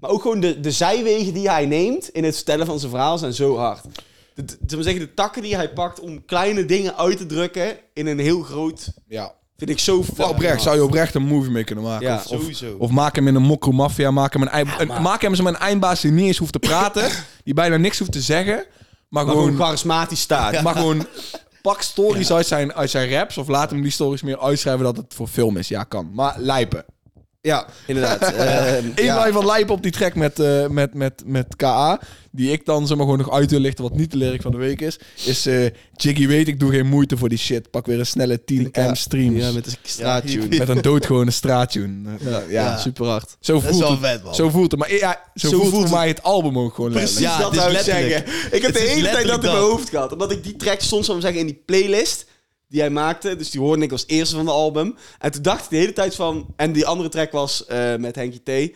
Maar 0.00 0.10
ook 0.10 0.22
gewoon 0.22 0.40
de, 0.40 0.60
de 0.60 0.70
zijwegen 0.70 1.34
die 1.34 1.50
hij 1.50 1.66
neemt 1.66 2.08
in 2.08 2.24
het 2.24 2.34
vertellen 2.34 2.66
van 2.66 2.78
zijn 2.78 2.90
verhaal 2.90 3.18
zijn 3.18 3.32
zo 3.32 3.56
hard. 3.56 3.84
De, 4.34 4.44
de, 4.60 4.82
zeggen, 4.82 5.00
de 5.02 5.14
takken 5.14 5.42
die 5.42 5.54
hij 5.56 5.72
pakt 5.72 6.00
om 6.00 6.24
kleine 6.24 6.64
dingen 6.64 6.96
uit 6.96 7.16
te 7.16 7.26
drukken 7.26 7.76
in 7.94 8.06
een 8.06 8.18
heel 8.18 8.42
groot... 8.42 8.92
Ja. 9.08 9.36
Vind 9.56 9.70
ik 9.70 9.78
zo 9.78 10.02
fucking 10.04 10.28
oprecht, 10.28 10.62
zou 10.62 10.76
je 10.76 10.84
oprecht 10.84 11.14
een 11.14 11.22
movie 11.26 11.50
mee 11.50 11.64
kunnen 11.64 11.84
maken. 11.84 12.06
Ja, 12.06 12.14
of, 12.16 12.30
of, 12.30 12.40
Sowieso. 12.40 12.76
of 12.78 12.90
maak 12.90 13.14
hem 13.14 13.28
in 13.28 13.34
een 13.34 13.42
mokro 13.42 13.72
mafia, 13.72 14.10
maak 14.10 14.32
hem 14.32 14.42
een, 14.42 14.68
een- 14.78 15.02
maak 15.02 15.22
hem 15.22 15.34
zo 15.34 15.46
een 15.46 15.56
eindbaas 15.56 16.00
die 16.00 16.10
niet 16.10 16.26
eens 16.26 16.38
hoeft 16.38 16.52
te 16.52 16.58
praten, 16.58 17.10
die 17.44 17.54
bijna 17.54 17.76
niks 17.76 17.98
hoeft 17.98 18.12
te 18.12 18.20
zeggen, 18.20 18.54
maar 18.54 18.64
Maar 19.08 19.24
gewoon 19.26 19.44
gewoon, 19.44 19.58
charismatisch 19.60 20.20
staat. 20.20 20.62
maar 20.62 20.74
gewoon 20.82 21.06
pak 21.62 21.82
stories 21.82 22.32
uit, 22.32 22.46
zijn, 22.46 22.72
uit 22.74 22.90
zijn 22.90 23.10
raps 23.10 23.38
of 23.38 23.48
laat 23.48 23.70
hem 23.70 23.82
die 23.82 23.90
stories 23.90 24.22
meer 24.22 24.40
uitschrijven 24.40 24.84
dat 24.84 24.96
het 24.96 25.14
voor 25.14 25.26
film 25.26 25.56
is. 25.56 25.68
Ja, 25.68 25.84
kan. 25.84 26.10
Maar 26.12 26.34
lijpen. 26.38 26.84
Ja, 27.40 27.66
inderdaad. 27.86 28.22
Eh, 28.38 28.74
Eén 28.76 29.04
ja. 29.04 29.18
lijn 29.18 29.32
van 29.32 29.46
Lijpen 29.46 29.74
op 29.74 29.82
die 29.82 29.92
track 29.92 30.14
met, 30.14 30.38
eh, 30.38 30.66
met, 30.66 30.94
met, 30.94 31.22
met 31.26 31.56
KA. 31.56 32.00
Die 32.30 32.50
ik 32.52 32.64
dan 32.64 32.86
zeg 32.86 32.96
maar 32.96 33.06
gewoon 33.06 33.20
nog 33.20 33.32
uit 33.32 33.50
wil 33.50 33.60
lichten 33.60 33.84
wat 33.84 33.96
niet 33.96 34.10
de 34.10 34.16
lyric 34.16 34.42
van 34.42 34.50
de 34.50 34.56
week 34.58 34.80
is. 34.80 34.98
Is 35.24 35.46
eh 35.46 35.66
Jiggy 35.96 36.26
weet 36.26 36.48
ik 36.48 36.60
doe 36.60 36.70
geen 36.70 36.86
moeite 36.86 37.16
voor 37.16 37.28
die 37.28 37.38
shit. 37.38 37.70
Pak 37.70 37.86
weer 37.86 37.98
een 37.98 38.06
snelle 38.06 38.44
10 38.44 38.68
Ja. 38.72 38.90
M 38.90 38.94
streams. 38.94 39.42
Ja, 39.44 39.52
met 39.52 39.64
de 39.64 39.70
straattune. 39.82 40.46
Ja, 40.50 40.58
Met 40.58 40.68
een 40.68 40.82
doodgewone 40.82 41.30
straattune. 41.30 42.10
Ja, 42.20 42.30
ja, 42.30 42.42
Ja. 42.48 42.76
super 42.78 43.06
hard. 43.06 43.36
Zo 43.40 43.52
Dat 43.52 43.62
is 43.62 43.68
voelt 43.68 43.80
wel 43.82 43.90
het. 43.90 44.00
vet, 44.00 44.24
man. 44.24 44.34
Zo 44.34 44.48
voelt 44.48 44.70
het. 44.70 44.80
Maar 44.80 44.92
ja, 44.94 45.20
zo, 45.34 45.48
Zo 45.48 45.56
voelt, 45.58 45.70
voelt 45.70 45.88
voor 45.88 45.98
mij 45.98 46.08
het 46.08 46.22
album 46.22 46.58
ook 46.58 46.74
gewoon 46.74 46.90
Precies. 46.90 47.18
Ja, 47.18 47.38
dat 47.38 47.50
het 47.50 47.60
zou 47.60 47.72
ik 47.72 47.78
zeggen. 47.80 48.26
Ik 48.52 48.62
heb 48.62 48.62
Het 48.62 48.72
de 48.74 48.78
hele 48.80 48.82
tijd 48.82 48.84
dat 48.84 48.96
in 48.96 49.02
letterlijk 49.02 49.42
mijn 49.42 49.54
dat. 49.54 49.62
hoofd 49.70 49.88
gehad. 49.88 50.12
Omdat 50.12 50.32
ik 50.32 50.42
die 50.42 50.56
track 50.56 50.80
stond, 50.80 51.04
zou 51.04 51.20
zeggen, 51.20 51.40
in 51.40 51.46
die 51.46 51.62
playlist 51.66 52.26
die 52.68 52.80
hij 52.80 52.90
maakte. 52.90 53.36
Dus 53.36 53.50
die 53.50 53.60
hoorde 53.60 53.82
ik 53.82 53.92
als 53.92 54.04
eerste 54.06 54.36
van 54.36 54.44
de 54.44 54.50
album. 54.50 54.94
En 55.18 55.30
toen 55.30 55.42
dacht 55.42 55.64
ik 55.64 55.70
de 55.70 55.76
hele 55.76 55.92
tijd 55.92 56.14
van... 56.14 56.54
En 56.56 56.72
die 56.72 56.86
andere 56.86 57.08
track 57.08 57.32
was 57.32 57.66
eh, 57.66 57.96
met 57.96 58.14
Henky 58.14 58.38
T. 58.38 58.74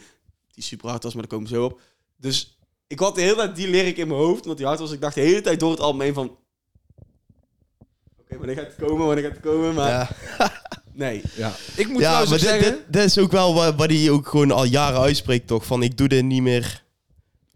Die 0.55 0.65
super 0.65 0.89
hard 0.89 1.03
was, 1.03 1.13
maar 1.15 1.23
daar 1.23 1.39
komen 1.39 1.49
we 1.49 1.55
zo 1.57 1.65
op. 1.65 1.81
Dus 2.17 2.59
ik 2.87 2.99
had 2.99 3.15
de 3.15 3.21
hele 3.21 3.35
tijd 3.35 3.57
die 3.57 3.69
lyric 3.69 3.97
in 3.97 4.09
mijn 4.09 4.21
hoofd. 4.21 4.43
Omdat 4.43 4.57
die 4.57 4.67
hard 4.67 4.79
was. 4.79 4.93
Ik 4.93 5.01
dacht 5.01 5.15
de 5.15 5.21
hele 5.21 5.41
tijd 5.41 5.61
door 5.61 5.71
het 5.71 5.81
album 5.81 6.01
heen 6.01 6.15
van... 6.15 6.37
Oké, 8.21 8.37
wanneer 8.37 8.57
gaat 8.57 8.77
het 8.77 8.89
komen? 8.89 9.07
Wanneer 9.07 9.25
gaat 9.25 9.33
het 9.33 9.43
komen? 9.43 9.75
Maar 9.75 9.89
Ja, 10.39 10.53
nee. 10.93 11.23
Ja. 11.37 11.53
Ik 11.77 11.89
moet 11.89 12.01
ja 12.01 12.07
trouwens 12.07 12.31
maar 12.31 12.39
dit, 12.39 12.49
zeggen... 12.49 12.73
dit, 12.73 12.93
dit 12.93 13.05
is 13.05 13.19
ook 13.19 13.33
wel 13.33 13.55
wat, 13.55 13.75
wat 13.75 13.91
hij 13.91 14.11
ook 14.11 14.29
gewoon 14.29 14.51
al 14.51 14.65
jaren 14.65 15.01
uitspreekt, 15.01 15.47
toch? 15.47 15.67
Van 15.67 15.83
ik 15.83 15.97
doe 15.97 16.09
dit 16.09 16.25
niet 16.25 16.43
meer. 16.43 16.82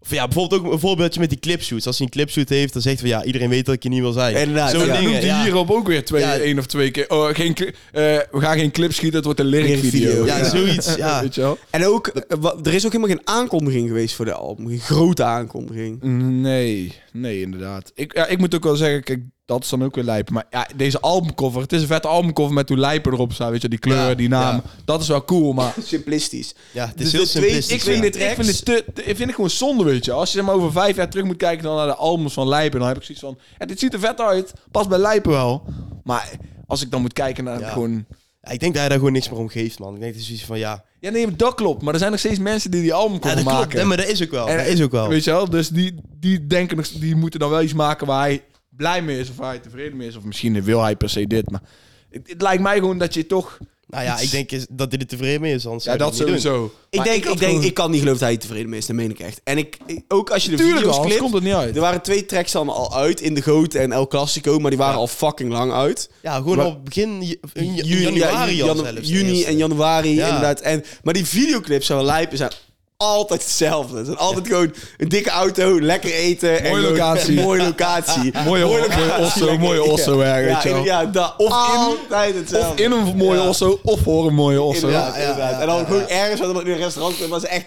Of 0.07 0.13
ja, 0.13 0.25
bijvoorbeeld 0.27 0.61
ook 0.61 0.71
een 0.73 0.79
voorbeeldje 0.79 1.19
met 1.19 1.29
die 1.29 1.39
clipshoots. 1.39 1.87
Als 1.87 1.97
hij 1.97 2.05
een 2.05 2.11
clipshoot 2.11 2.49
heeft, 2.49 2.73
dan 2.73 2.81
zegt 2.81 2.99
hij 2.99 3.09
van 3.09 3.19
ja, 3.19 3.25
iedereen 3.25 3.49
weet 3.49 3.65
dat 3.65 3.75
ik 3.75 3.83
je 3.83 3.89
niet 3.89 3.99
wil 3.99 4.11
zijn. 4.11 4.35
Inderdaad, 4.35 4.71
Zo'n 4.71 4.79
ja. 4.79 4.85
Ja, 4.85 4.91
dingen, 4.93 5.11
noemt 5.11 5.23
hij 5.23 5.31
ja. 5.31 5.43
hierop 5.43 5.71
ook 5.71 5.87
weer 5.87 6.05
twee, 6.05 6.21
Ja. 6.21 6.37
één 6.37 6.59
of 6.59 6.65
twee 6.65 6.91
keer. 6.91 7.09
Oh, 7.09 7.29
geen, 7.33 7.55
eh, 7.57 7.67
we 7.91 8.27
gaan 8.31 8.57
geen 8.57 8.71
clip 8.71 8.93
schieten, 8.93 9.15
het 9.15 9.25
wordt 9.25 9.39
een 9.39 9.45
lyric 9.45 9.79
video. 9.79 10.09
Lyric 10.09 10.13
video, 10.13 10.25
Ja, 10.25 10.49
zoiets, 10.49 10.95
ja. 10.95 11.21
Weet 11.21 11.35
je 11.35 11.41
wel? 11.41 11.57
En 11.69 11.85
ook, 11.85 12.07
eh, 12.07 12.43
er 12.63 12.73
is 12.73 12.85
ook 12.85 12.91
helemaal 12.91 13.15
geen 13.15 13.27
aankondiging 13.27 13.87
geweest 13.87 14.15
voor 14.15 14.25
de 14.25 14.33
album. 14.33 14.67
Geen 14.67 14.79
grote 14.79 15.23
aankondiging. 15.23 16.01
Nee, 16.41 16.93
nee, 17.13 17.41
inderdaad. 17.41 17.91
Ik, 17.95 18.15
ja, 18.15 18.27
ik 18.27 18.37
moet 18.37 18.55
ook 18.55 18.63
wel 18.63 18.75
zeggen, 18.75 19.03
kijk, 19.03 19.19
dat 19.47 19.63
is 19.63 19.69
dan 19.69 19.83
ook 19.83 19.95
weer 19.95 20.03
lijpen. 20.03 20.33
Maar 20.33 20.45
ja, 20.49 20.67
deze 20.75 20.99
albumcover, 20.99 21.61
het 21.61 21.73
is 21.73 21.81
een 21.81 21.87
vette 21.87 22.07
albumcover 22.07 22.53
met 22.53 22.69
hoe 22.69 22.77
lijpen 22.77 23.13
erop 23.13 23.33
staan. 23.33 23.51
Weet 23.51 23.61
je, 23.61 23.69
die 23.69 23.79
kleur, 23.79 24.07
Ja, 24.09 24.13
die 24.15 24.29
naam. 24.29 24.55
ja. 24.55 24.61
Dat 24.85 25.01
is 25.01 25.07
wel 25.07 25.25
cool, 25.25 25.53
maar... 25.53 25.73
Simplistisch. 25.83 26.55
Ja, 26.71 26.87
het 26.87 26.99
is 26.99 27.03
Dus 27.03 27.11
heel 27.11 27.25
twee- 27.25 27.41
simplistisch. 27.43 27.75
Ik 27.75 27.81
vind, 27.81 27.95
ja. 27.95 28.01
dit, 28.01 28.15
ik 28.15 28.35
vind 28.35 28.47
het 28.47 28.65
te, 28.65 28.85
te- 28.93 29.01
ik 29.03 29.15
vind 29.15 29.19
het 29.27 29.35
gewoon 29.35 29.49
zonde, 29.49 29.83
weet 29.83 30.05
je. 30.05 30.11
Als 30.11 30.31
je 30.31 30.41
maar 30.41 30.55
over 30.55 30.71
vijf 30.71 30.95
jaar 30.95 31.09
terug 31.09 31.25
moet 31.25 31.37
kijken 31.37 31.63
dan 31.63 31.75
naar 31.75 31.87
de 31.87 31.95
albums 31.95 32.33
van 32.33 32.47
Lijpen, 32.47 32.79
dan 32.79 32.87
heb 32.87 32.97
ik 32.97 33.03
zoiets 33.03 33.23
van, 33.23 33.37
ja, 33.57 33.65
dit 33.65 33.79
ziet 33.79 33.93
er 33.93 33.99
vet 33.99 34.19
uit, 34.21 34.53
past 34.71 34.89
bij 34.89 34.97
Lijpen 34.99 35.31
wel. 35.31 35.63
Maar 36.03 36.29
als 36.67 36.81
ik 36.81 36.91
dan 36.91 37.01
moet 37.01 37.13
kijken 37.13 37.43
naar 37.43 37.59
Ja. 37.59 37.69
gewoon... 37.69 38.05
Ja, 38.41 38.51
ik 38.53 38.59
denk 38.59 38.71
dat 38.71 38.79
hij 38.81 38.89
daar 38.89 38.97
gewoon 38.97 39.13
niks 39.13 39.29
meer 39.29 39.39
om 39.39 39.47
geeft, 39.49 39.79
man. 39.79 39.93
Ik 39.95 39.99
denk 40.01 40.13
dat 40.13 40.23
zoiets 40.23 40.43
van 40.45 40.59
ja. 40.59 40.83
Ja, 40.99 41.09
nee, 41.09 41.35
dat 41.35 41.53
klopt. 41.55 41.81
Maar 41.81 41.93
er 41.93 41.99
zijn 41.99 42.11
nog 42.11 42.19
steeds 42.19 42.39
mensen 42.39 42.71
die 42.71 42.81
die 42.81 42.89
dat 42.89 43.19
klopt. 43.19 43.43
maken. 43.43 43.75
Nee, 43.77 43.85
maar 43.85 43.97
dat 43.97 44.07
is 44.07 44.23
ook 44.23 44.31
wel. 44.31 44.47
En- 44.47 44.57
dat 44.57 44.65
is 44.65 44.81
ook 44.81 44.91
wel. 44.91 45.07
Weet 45.07 45.23
je 45.23 45.31
wel? 45.31 45.49
Dus 45.49 45.69
die, 45.69 45.95
die 46.19 46.47
denken 46.47 46.77
nog, 46.77 46.87
die 46.87 47.15
moeten 47.15 47.39
dan 47.39 47.49
wel 47.49 47.61
iets 47.61 47.73
maken 47.73 48.07
waar 48.07 48.19
hij 48.21 48.43
blij 48.77 49.01
mee 49.01 49.19
is 49.19 49.29
of 49.29 49.35
waar 49.35 49.49
hij 49.49 49.59
tevreden 49.59 49.97
mee 49.97 50.07
is. 50.07 50.15
Of 50.15 50.23
misschien 50.23 50.63
wil 50.63 50.81
hij 50.83 50.95
per 50.95 51.09
se 51.09 51.27
dit. 51.27 51.49
Maar 51.51 51.61
het, 52.09 52.21
het 52.29 52.41
lijkt 52.41 52.61
mij 52.63 52.75
gewoon 52.77 52.97
dat 52.97 53.13
je 53.13 53.25
toch. 53.25 53.57
Nou 53.89 54.03
ja, 54.03 54.19
ik 54.19 54.31
denk 54.31 54.51
is- 54.51 54.65
dat 54.69 54.91
hij 54.91 54.99
er 54.99 55.07
tevreden 55.07 55.41
mee 55.41 55.53
is. 55.53 55.65
Anders 55.65 55.83
Ja, 55.83 55.95
dat 55.97 56.17
doen. 56.17 56.27
sowieso. 56.27 56.73
Ik 56.89 56.97
Maar 56.97 57.05
denk, 57.07 57.17
ik, 57.17 57.23
denk, 57.39 57.39
gewoon- 57.51 57.63
ik 57.63 57.73
kan 57.73 57.91
niet 57.91 57.99
geloven 57.99 58.19
dat 58.19 58.29
hij 58.29 58.37
tevreden 58.37 58.69
mee 58.69 58.79
is. 58.79 58.85
Dat 58.85 58.95
meen 58.95 59.09
ik 59.09 59.19
echt. 59.19 59.41
En 59.43 59.57
ik, 59.57 59.77
ik- 59.85 60.03
ook 60.07 60.29
als 60.29 60.43
je 60.43 60.49
de 60.49 60.55
Tuurlijk, 60.55 60.77
video's 60.77 60.95
anders 60.95 61.13
clipt... 61.15 61.21
komt 61.31 61.33
het 61.33 61.43
niet 61.43 61.53
uit. 61.61 61.75
Er 61.75 61.81
waren 61.81 62.01
twee 62.01 62.25
tracks 62.25 62.51
dan 62.51 62.69
al 62.69 62.95
uit 62.95 63.21
in 63.21 63.33
de 63.33 63.41
Goot 63.41 63.73
en 63.73 63.91
El 63.91 64.07
Clasico, 64.07 64.59
maar 64.59 64.69
die 64.69 64.79
waren 64.79 64.93
Ja. 64.93 64.99
al 64.99 65.07
fucking 65.07 65.51
lang 65.51 65.71
uit. 65.71 66.09
Ja, 66.21 66.35
gewoon 66.35 66.57
Maar- 66.57 66.65
al 66.65 66.81
begin 66.83 67.21
in 67.53 67.75
Ju- 67.75 67.99
januari 67.99 68.55
ja, 68.55 68.61
al 68.67 68.75
janu- 68.75 68.83
zelfs. 68.93 69.09
Juni 69.09 69.43
en 69.43 69.57
januari, 69.57 70.15
Ja. 70.15 70.25
inderdaad. 70.25 70.59
En, 70.59 70.83
maar 71.03 71.13
die 71.13 71.25
videoclips 71.25 71.85
zijn 71.85 71.97
wel 71.97 72.07
lijpen, 72.07 72.37
zijn 72.37 72.51
altijd 72.97 73.41
hetzelfde. 73.41 73.97
Het 73.97 74.05
zijn 74.05 74.17
altijd 74.17 74.47
gewoon 74.47 74.73
een 74.97 75.09
dikke 75.09 75.29
auto, 75.29 75.81
lekker 75.81 76.11
eten. 76.13 76.57
en 76.63 76.69
Mooie 76.69 76.81
gewoon- 76.83 76.97
locatie. 76.97 77.41
mooie 77.41 77.63
locatie. 77.63 78.31
Mooie, 78.45 78.65
mooie 78.65 78.81
locatie, 78.81 79.23
osso, 79.25 79.57
mooie 79.57 79.83
osso 79.83 80.19
erg, 80.19 80.53
weet 80.53 80.63
je 80.63 80.69
Ja, 80.69 80.75
wel. 80.75 80.83
ja, 80.83 81.05
dat. 81.05 81.33
Of 81.37 81.51
altijd 81.51 82.35
hetzelfde. 82.35 82.69
Of 82.71 82.79
in 82.79 82.91
een 82.91 83.15
mooie 83.17 83.39
Ja. 83.39 83.47
osso, 83.47 83.79
of 83.83 83.99
voor 83.99 84.27
een 84.27 84.33
mooie 84.33 84.61
osso. 84.61 84.87
Inderdaad, 84.87 85.15
Ja, 85.15 85.21
ja, 85.21 85.27
inderdaad. 85.29 85.51
ja, 85.53 85.59
en 85.61 85.67
dan 85.67 85.77
ja, 85.77 85.85
gewoon 85.85 86.01
ja. 86.01 86.07
ergens 86.07 86.39
waar 86.39 86.53
we 86.53 86.61
in 86.61 86.71
een 86.71 86.77
restaurant 86.77 87.27
was 87.27 87.45
echt 87.45 87.65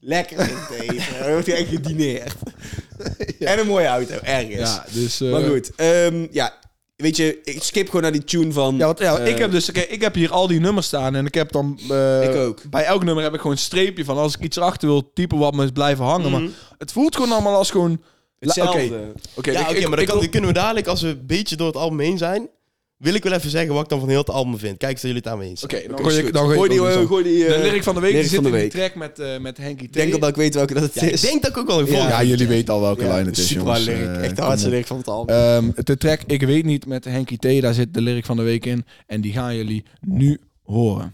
lekker 0.00 0.38
zitten 0.44 0.80
eten. 0.94 1.04
Dan 1.22 1.30
wordt 1.32 1.46
hij 1.46 1.56
echt 1.56 1.68
gedineerd. 1.68 2.34
En 3.38 3.58
een 3.58 3.66
mooie 3.66 3.86
auto, 3.86 4.14
ergens. 4.22 4.70
Ja, 4.74 4.84
dus... 4.90 5.20
eh, 5.20 5.30
maar 5.30 5.42
goed, 5.42 5.70
ehm, 5.76 6.26
ja, 6.30 6.52
weet 6.96 7.16
je, 7.16 7.40
ik 7.44 7.62
skip 7.62 7.86
gewoon 7.86 8.02
naar 8.02 8.12
die 8.12 8.24
tune 8.24 8.52
van... 8.52 8.76
Ja, 8.76 8.86
want, 8.86 8.98
ja, 8.98 9.18
eh, 9.18 9.28
ik 9.28 9.38
heb 9.38 9.50
dus, 9.50 9.72
kijk, 9.72 9.90
ik 9.90 10.00
heb 10.02 10.14
hier 10.14 10.30
al 10.32 10.46
die 10.46 10.60
nummers 10.60 10.86
staan 10.86 11.14
en 11.14 11.26
ik 11.26 11.34
heb 11.34 11.52
dan, 11.52 11.78
eh, 11.90 12.22
Ik 12.22 12.34
ook. 12.34 12.62
bij 12.70 12.84
elk 12.84 13.04
nummer 13.04 13.24
heb 13.24 13.32
ik 13.34 13.40
gewoon 13.40 13.52
een 13.56 13.62
streepje 13.62 14.04
van 14.04 14.16
als 14.16 14.34
ik 14.34 14.40
iets 14.42 14.56
erachter 14.56 14.88
wil 14.88 15.12
typen 15.12 15.38
wat 15.38 15.54
me 15.54 15.64
is 15.64 15.70
blijven 15.70 16.04
hangen. 16.04 16.30
Mhm. 16.30 16.42
Maar 16.42 16.50
het 16.78 16.92
voelt 16.92 17.14
gewoon 17.16 17.32
allemaal 17.32 17.54
als 17.56 17.70
gewoon, 17.70 18.02
Hetzelfde. 18.38 18.84
Oké, 18.84 19.12
oké, 19.34 19.50
Ja, 19.50 19.60
maar 19.62 19.90
dan 19.90 19.98
ik 19.98 20.06
kan, 20.06 20.18
wil- 20.18 20.28
kunnen 20.28 20.50
we 20.50 20.56
dadelijk, 20.56 20.86
als 20.86 21.02
we 21.02 21.08
een 21.08 21.26
beetje 21.26 21.56
door 21.56 21.66
het 21.66 21.76
album 21.76 22.00
heen 22.00 22.18
zijn, 22.18 22.48
wil 23.04 23.14
ik 23.14 23.22
wel 23.22 23.32
even 23.32 23.50
zeggen 23.50 23.74
wat 23.74 23.82
ik 23.82 23.88
dan 23.88 24.00
van 24.00 24.08
heel 24.08 24.18
het 24.18 24.30
album 24.30 24.58
vind. 24.58 24.76
Kijk, 24.78 24.98
zijn 24.98 25.12
jullie 25.12 25.16
het 25.16 25.24
daarmee 25.24 25.48
eens? 25.48 25.64
Oké, 25.64 25.82
dan 25.88 25.98
gooi 25.98 26.16
ik 26.18 26.32
dan 26.32 26.44
gooi 26.44 26.56
Gooi 26.56 26.70
ik 26.70 26.76
die, 26.76 26.86
eh, 26.86 26.92
eens 26.94 27.02
op. 27.02 27.08
gooi 27.08 27.24
die, 27.24 27.38
De 27.46 27.54
eh, 27.54 27.62
lyric 27.62 27.82
van 27.82 27.94
de 27.94 28.00
week 28.00 28.12
lyric 28.12 28.26
zit 28.28 28.36
van 28.36 28.44
in 28.46 28.50
de 28.52 28.58
die 28.58 28.68
week. 28.70 28.76
track 28.90 28.94
met, 28.94 29.18
eh 29.18 29.38
met 29.40 29.56
Henky 29.56 29.82
T. 29.82 29.86
Ik 29.86 29.92
denk 29.92 30.12
al 30.12 30.18
dat 30.18 30.28
ik 30.28 30.34
weet 30.36 30.54
welke 30.54 30.74
dat 30.74 30.82
het 30.82 30.94
Ja, 30.94 31.02
is. 31.02 31.22
ik 31.24 31.28
denk 31.30 31.42
dat 31.42 31.50
ik 31.50 31.56
ook 31.56 31.66
wel 31.66 31.80
een 31.80 31.86
volgende 31.86 32.12
ja, 32.12 32.22
jullie 32.24 32.46
weten 32.46 32.74
al 32.74 32.80
welke 32.80 33.02
Ja, 33.02 33.08
lijn 33.08 33.26
het 33.26 33.38
is, 33.38 33.46
super 33.46 33.64
jongens. 33.64 33.84
lyric. 33.84 34.06
Eh, 34.06 34.20
Echt 34.20 34.28
de 34.28 34.34
kom 34.34 34.44
hardste 34.44 34.66
op. 34.66 34.72
lyric 34.72 34.86
van 34.86 34.96
het 34.96 35.08
album. 35.08 35.34
Ehm, 35.36 35.70
de 35.84 35.96
track 35.96 36.20
Ik 36.26 36.42
weet 36.42 36.64
niet 36.64 36.86
met 36.86 37.04
Henky 37.04 37.36
T, 37.36 37.62
daar 37.62 37.74
zit 37.74 37.94
de 37.94 38.00
lyric 38.00 38.24
van 38.24 38.36
de 38.36 38.42
week 38.42 38.66
in. 38.66 38.84
En 39.06 39.20
die 39.20 39.32
gaan 39.32 39.56
jullie 39.56 39.84
nu 40.00 40.40
horen. 40.62 41.12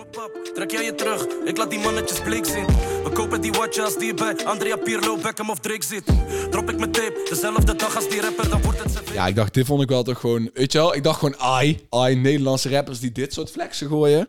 Mijn 0.00 0.12
pap, 0.12 0.50
trek 0.54 0.70
jij 0.70 0.84
je 0.84 0.94
terug? 0.94 1.26
Ik 1.44 1.56
laat 1.56 1.70
die 1.70 1.78
mannetjes 1.78 2.20
bleek 2.20 2.44
zien. 2.44 2.66
We 3.04 3.10
kopen 3.12 3.40
die 3.40 3.50
watch 3.52 3.78
als 3.78 3.98
die 3.98 4.14
bij 4.14 4.36
Andrea 4.44 4.76
Pirlo, 4.76 5.16
Beckham 5.16 5.50
of 5.50 5.58
Drake 5.58 5.84
zit. 5.84 6.02
Drop 6.50 6.70
ik 6.70 6.78
mijn 6.78 6.90
tape, 6.92 7.26
dezelfde 7.28 7.74
dag 7.76 7.96
als 7.96 8.08
die 8.08 8.20
rapper, 8.20 8.48
dan 8.50 8.62
wordt 8.62 8.82
het 8.82 8.92
z'n 8.92 9.12
Ja, 9.12 9.26
ik 9.26 9.34
dacht, 9.34 9.54
dit 9.54 9.66
vond 9.66 9.82
ik 9.82 9.88
wel 9.88 10.02
toch 10.02 10.20
gewoon... 10.20 10.50
Weet 10.54 10.72
je 10.72 10.78
wel, 10.78 10.94
ik 10.94 11.02
dacht 11.02 11.18
gewoon, 11.18 11.36
ai, 11.36 11.80
ai, 11.90 12.14
Nederlandse 12.16 12.68
rappers 12.68 13.00
die 13.00 13.12
dit 13.12 13.32
soort 13.32 13.50
flexen 13.50 13.88
gooien. 13.88 14.28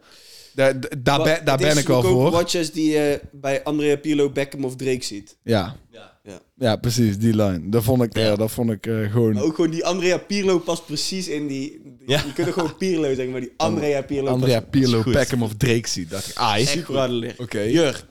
Daar, 0.53 0.79
daar, 1.03 1.17
Wa- 1.17 1.23
ben, 1.23 1.45
daar 1.45 1.57
ben 1.57 1.77
ik 1.77 1.87
wel 1.87 2.03
voor. 2.03 2.31
watches 2.31 2.71
die 2.71 2.89
je 2.91 3.21
bij 3.31 3.63
Andrea 3.63 3.97
Pirlo, 3.97 4.29
Beckham 4.29 4.65
of 4.65 4.75
Drake 4.75 5.03
ziet. 5.03 5.37
Ja. 5.43 5.75
Ja. 6.23 6.39
ja, 6.57 6.75
precies, 6.75 7.17
die 7.17 7.35
lijn. 7.35 7.69
Dat 7.69 7.83
vond 7.83 8.01
ik, 8.01 8.17
ja. 8.17 8.35
dat 8.35 8.51
vond 8.51 8.71
ik 8.71 8.85
eh, 8.87 9.11
gewoon... 9.11 9.33
Maar 9.33 9.43
ook 9.43 9.55
gewoon 9.55 9.71
die 9.71 9.85
Andrea 9.85 10.17
Pirlo 10.17 10.59
past 10.59 10.85
precies 10.85 11.27
in 11.27 11.47
die... 11.47 11.81
Ja. 12.05 12.23
Je 12.25 12.33
kunt 12.33 12.47
er 12.47 12.53
gewoon 12.53 12.77
Pirlo 12.77 13.03
zeggen, 13.07 13.31
maar 13.31 13.41
die 13.41 13.53
Andrea 13.57 14.01
Pirlo 14.01 14.29
Andrea 14.29 14.59
Pirlo, 14.59 15.01
goed. 15.01 15.13
Beckham 15.13 15.43
of 15.43 15.53
Drake 15.57 15.87
ziet. 15.87 16.09
dacht 16.09 16.27
ik, 16.29 16.35
ai. 16.35 16.65
super. 16.65 17.33
Oké. 17.37 17.59
Jur. 17.59 18.05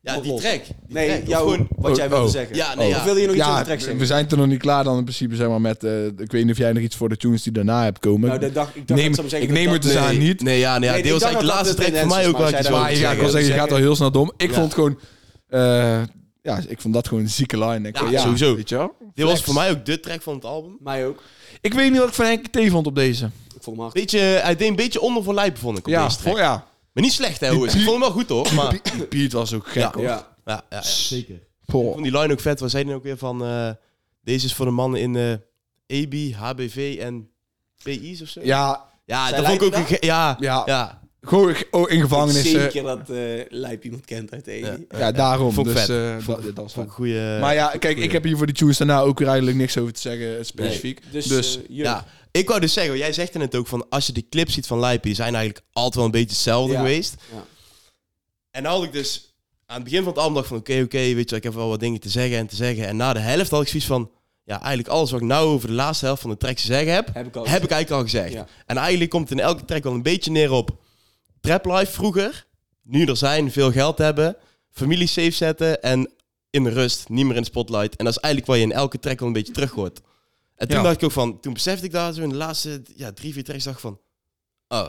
Ja, 0.00 0.20
die 0.20 0.34
track. 0.34 0.62
Die 0.64 0.74
Nee, 0.88 1.22
track. 1.22 1.38
Gewoon- 1.38 1.68
wat 1.76 1.96
jij 1.96 2.04
Oh, 2.04 2.10
wilde 2.10 2.26
oh. 2.26 2.30
zeggen. 2.32 2.56
Ja, 2.56 2.74
nee, 2.74 2.88
Of 2.88 2.96
ja. 2.96 3.04
wil 3.04 3.16
je 3.16 3.26
nog 3.26 3.34
iets 3.34 3.42
over 3.44 3.54
Ja, 3.54 3.58
de 3.58 3.64
track 3.64 3.80
zeggen? 3.80 3.98
we 3.98 4.06
zijn 4.06 4.28
er 4.30 4.36
nog 4.36 4.46
niet 4.46 4.58
klaar 4.60 4.84
dan 4.84 4.96
in 4.96 5.02
principe, 5.04 5.36
zeg 5.36 5.48
maar, 5.48 5.60
met... 5.60 5.84
eh, 5.84 6.06
ik 6.06 6.32
weet 6.32 6.42
niet 6.44 6.50
of 6.52 6.58
jij 6.58 6.72
nog 6.72 6.82
iets 6.82 6.96
voor 6.96 7.08
de 7.08 7.16
tunes 7.16 7.42
die 7.42 7.52
daarna 7.52 7.84
hebt 7.84 7.98
komen. 7.98 8.28
Nou, 8.28 8.40
dat 8.40 8.54
dacht, 8.54 8.76
ik 8.76 8.88
dacht 8.88 9.00
neem, 9.00 9.14
dat 9.14 9.30
zeggen 9.30 9.48
ik 9.48 9.54
neem 9.54 9.72
het 9.72 9.82
dus 9.82 9.96
aan 9.96 10.18
niet. 10.18 10.42
Nee, 10.42 10.58
ja, 10.58 10.78
nee, 10.78 10.90
ja, 10.90 10.96
dacht 10.96 11.04
eigenlijk 11.22 11.40
de 11.40 11.44
laatste 11.46 11.74
track 11.74 11.96
voor 11.96 12.06
mij 12.08 12.28
ook 12.28 12.38
wel 12.38 12.58
iets 12.58 12.70
Maar 12.70 12.94
ja, 12.96 13.12
ik 13.12 13.18
wil 13.18 13.28
zeggen. 13.28 13.50
je 13.52 13.58
gaat 13.58 13.70
al 13.72 13.76
heel 13.76 13.96
snel 13.96 14.10
dom. 14.10 14.32
Ik 14.36 14.52
vond 14.52 14.64
het 14.64 14.74
gewoon... 14.74 14.98
ja, 16.56 16.60
ik 16.68 16.80
vond 16.80 16.94
dat 16.94 17.08
gewoon 17.08 17.22
een 17.22 17.28
zieke 17.30 17.58
line. 17.58 17.88
Ik, 17.88 18.10
Ja, 18.10 18.20
sowieso. 18.20 18.56
Weet 18.56 18.68
je 18.68 18.76
wel? 18.76 18.96
Dit 19.14 19.24
was 19.26 19.42
voor 19.42 19.54
mij 19.54 19.70
ook 19.70 19.84
de 19.84 20.00
track 20.00 20.22
van 20.22 20.34
het 20.34 20.44
album. 20.44 20.76
Mij 20.80 21.06
ook. 21.06 21.22
Ik 21.60 21.74
weet 21.74 21.90
niet 21.90 21.98
wat 22.00 22.08
ik 22.08 22.14
van 22.14 22.24
Henk 22.24 22.46
T 22.46 22.58
vond 22.70 22.86
op 22.86 22.94
deze. 22.94 23.24
Ik 23.54 23.62
vond 23.62 23.76
hem 23.76 23.78
hard. 23.80 23.94
Beetje, 23.94 24.18
hij 24.18 24.56
deed 24.56 24.68
een 24.68 24.76
beetje 24.76 25.00
onder 25.00 25.22
voor 25.22 25.34
lijpen, 25.34 25.60
vond 25.60 25.78
ik, 25.78 25.86
op 25.86 25.92
Ja, 25.92 26.04
deze 26.04 26.16
track. 26.16 26.28
voor, 26.32 26.42
ja. 26.42 26.66
Maar 26.92 27.02
niet 27.04 27.12
slecht, 27.12 27.40
hè, 27.40 27.48
hoor. 27.48 27.64
Ik 27.66 27.70
vond 27.72 27.84
hem 27.90 28.00
wel 28.00 28.10
goed, 28.10 28.28
hoor. 28.28 28.54
Maar, 28.54 28.80
beat 29.08 29.32
was 29.32 29.52
ook 29.54 29.66
gek, 29.68 29.82
Ja. 29.82 29.90
hoor. 29.94 30.02
Ja. 30.02 30.26
ja, 30.44 30.52
ja, 30.54 30.64
ja, 30.70 30.82
zeker. 30.82 31.34
Ik 31.34 31.42
Poh. 31.66 31.92
vond 31.92 32.02
die 32.02 32.18
line 32.18 32.32
ook 32.32 32.40
vet. 32.40 32.60
Waar 32.60 32.70
zei 32.70 32.84
hij 32.84 32.94
ook 32.94 33.02
weer 33.02 33.18
van... 33.18 33.44
eh, 33.44 33.70
deze 34.22 34.46
is 34.46 34.54
voor 34.54 34.66
de 34.66 34.72
mannen 34.72 35.00
in 35.00 35.16
eh 35.16 35.32
EB, 36.00 36.32
HBV 36.34 36.96
en 37.00 37.30
PI's 37.82 38.22
of 38.22 38.28
zo? 38.28 38.40
Ja, 38.42 38.84
Ja, 39.04 39.30
dat 39.30 39.46
vond 39.46 39.62
ik 39.62 39.76
ook... 39.76 39.88
Ja, 39.88 40.36
Ja. 40.40 40.62
ja. 40.66 41.00
Gewoon 41.28 41.54
oh, 41.70 41.90
in 41.90 42.00
gevangenissen. 42.00 42.60
Zeker 42.60 42.82
dat 42.82 43.10
eh 43.10 43.16
Lijp 43.48 43.84
iemand 43.84 44.04
kent 44.04 44.32
uit 44.32 44.44
de 44.44 44.78
Ja. 44.98 45.12
Daarom. 45.12 45.52
Vond 45.52 45.66
ik 45.66 45.74
dus, 45.74 45.84
vet. 45.84 45.96
eh, 45.96 46.16
Vond- 46.18 46.42
dat, 46.42 46.54
was 46.54 46.76
een 46.76 46.88
goeie... 46.88 47.38
Maar 47.38 47.54
ja, 47.54 47.68
kijk, 47.78 47.98
ik 47.98 48.12
heb 48.12 48.24
hier 48.24 48.36
voor 48.36 48.46
die 48.46 48.54
tunes 48.54 48.76
daarna 48.78 49.00
ook 49.00 49.18
weer 49.18 49.28
eigenlijk 49.28 49.58
niks 49.58 49.78
over 49.78 49.92
te 49.92 50.00
zeggen, 50.00 50.38
eh, 50.38 50.44
specifiek. 50.44 51.00
Dus, 51.12 51.24
Dus. 51.26 51.58
Ja, 51.68 52.04
ik 52.30 52.48
wou 52.48 52.60
dus 52.60 52.72
zeggen, 52.72 52.96
jij 52.98 53.12
zegt 53.12 53.32
er 53.34 53.38
net 53.40 53.54
ook 53.56 53.66
van... 53.66 53.86
Als 53.88 54.06
je 54.06 54.12
die 54.12 54.26
clips 54.30 54.54
ziet 54.54 54.66
van 54.66 54.78
Lijpen, 54.80 55.06
die 55.06 55.14
zijn 55.14 55.34
eigenlijk 55.34 55.64
altijd 55.72 55.94
wel 55.94 56.04
een 56.04 56.10
beetje 56.10 56.26
hetzelfde 56.28 56.72
Ja. 56.72 56.78
geweest. 56.78 57.14
Ja. 57.32 57.44
En 58.50 58.62
nou 58.62 58.76
had 58.76 58.84
ik 58.84 58.92
dus 58.92 59.34
aan 59.66 59.74
het 59.74 59.84
begin 59.84 60.02
van 60.02 60.08
het 60.12 60.18
album 60.20 60.34
dacht 60.34 60.48
van... 60.48 60.56
Oké, 60.56 60.80
oké, 60.84 61.14
weet 61.14 61.30
je, 61.30 61.36
ik 61.36 61.42
heb 61.42 61.54
wel 61.54 61.68
wat 61.68 61.80
dingen 61.80 62.00
te 62.00 62.08
zeggen 62.08 62.38
en 62.38 62.46
te 62.46 62.56
zeggen. 62.56 62.86
En 62.86 62.96
na 62.96 63.12
de 63.12 63.18
helft 63.18 63.50
had 63.50 63.62
ik 63.62 63.68
zoiets 63.68 63.88
van... 63.88 64.10
Ja, 64.44 64.58
eigenlijk 64.58 64.88
alles 64.88 65.10
wat 65.10 65.20
ik 65.20 65.26
nou 65.26 65.46
over 65.48 65.68
de 65.68 65.74
laatste 65.74 66.04
helft 66.04 66.20
van 66.20 66.30
de 66.30 66.36
track 66.36 66.56
te 66.56 66.62
zeggen 66.64 66.92
heb... 66.92 67.10
Heb 67.12 67.26
ik 67.26 67.36
al 67.36 67.46
heb 67.48 67.62
ik 67.62 67.70
eigenlijk 67.70 67.90
al 67.90 68.08
gezegd. 68.10 68.32
Ja. 68.32 68.46
En 68.66 68.76
eigenlijk 68.76 69.10
komt 69.10 69.28
het 69.28 69.38
in 69.38 69.44
elke 69.44 69.64
track 69.64 69.82
wel 69.82 69.92
een 69.92 70.02
beetje 70.02 70.30
neer 70.30 70.52
op... 70.52 70.76
Trap 71.40 71.64
life 71.64 71.92
vroeger, 71.92 72.46
nu 72.82 73.04
er 73.04 73.16
zijn, 73.16 73.52
veel 73.52 73.72
geld 73.72 73.98
hebben... 73.98 74.36
Familie 74.70 75.06
safe 75.06 75.30
zetten 75.30 75.82
en 75.82 76.12
in 76.50 76.64
de 76.64 76.70
rust, 76.70 77.08
niet 77.08 77.26
meer 77.26 77.34
in 77.36 77.42
de 77.42 77.48
spotlight. 77.48 77.96
En 77.96 78.04
dat 78.04 78.14
is 78.16 78.20
eigenlijk 78.22 78.46
wat 78.46 78.56
je 78.56 78.62
in 78.62 78.72
elke 78.72 78.98
track 78.98 79.18
wel 79.18 79.28
een 79.28 79.34
beetje 79.34 79.52
terug 79.52 79.70
hoort. 79.70 80.00
En 80.56 80.68
toen 80.68 80.76
Ja. 80.76 80.82
dacht 80.82 80.96
ik 80.96 81.04
ook 81.04 81.12
van... 81.12 81.40
Toen 81.40 81.52
besefte 81.52 81.84
ik 81.86 81.92
daar 81.92 82.12
zo 82.12 82.22
in 82.22 82.28
de 82.28 82.34
laatste 82.34 82.82
ja, 82.96 83.12
drie, 83.12 83.32
vier 83.32 83.44
tracks 83.44 83.64
dacht 83.64 83.76
ik 83.76 83.82
van... 83.82 84.00
Oh, 84.68 84.88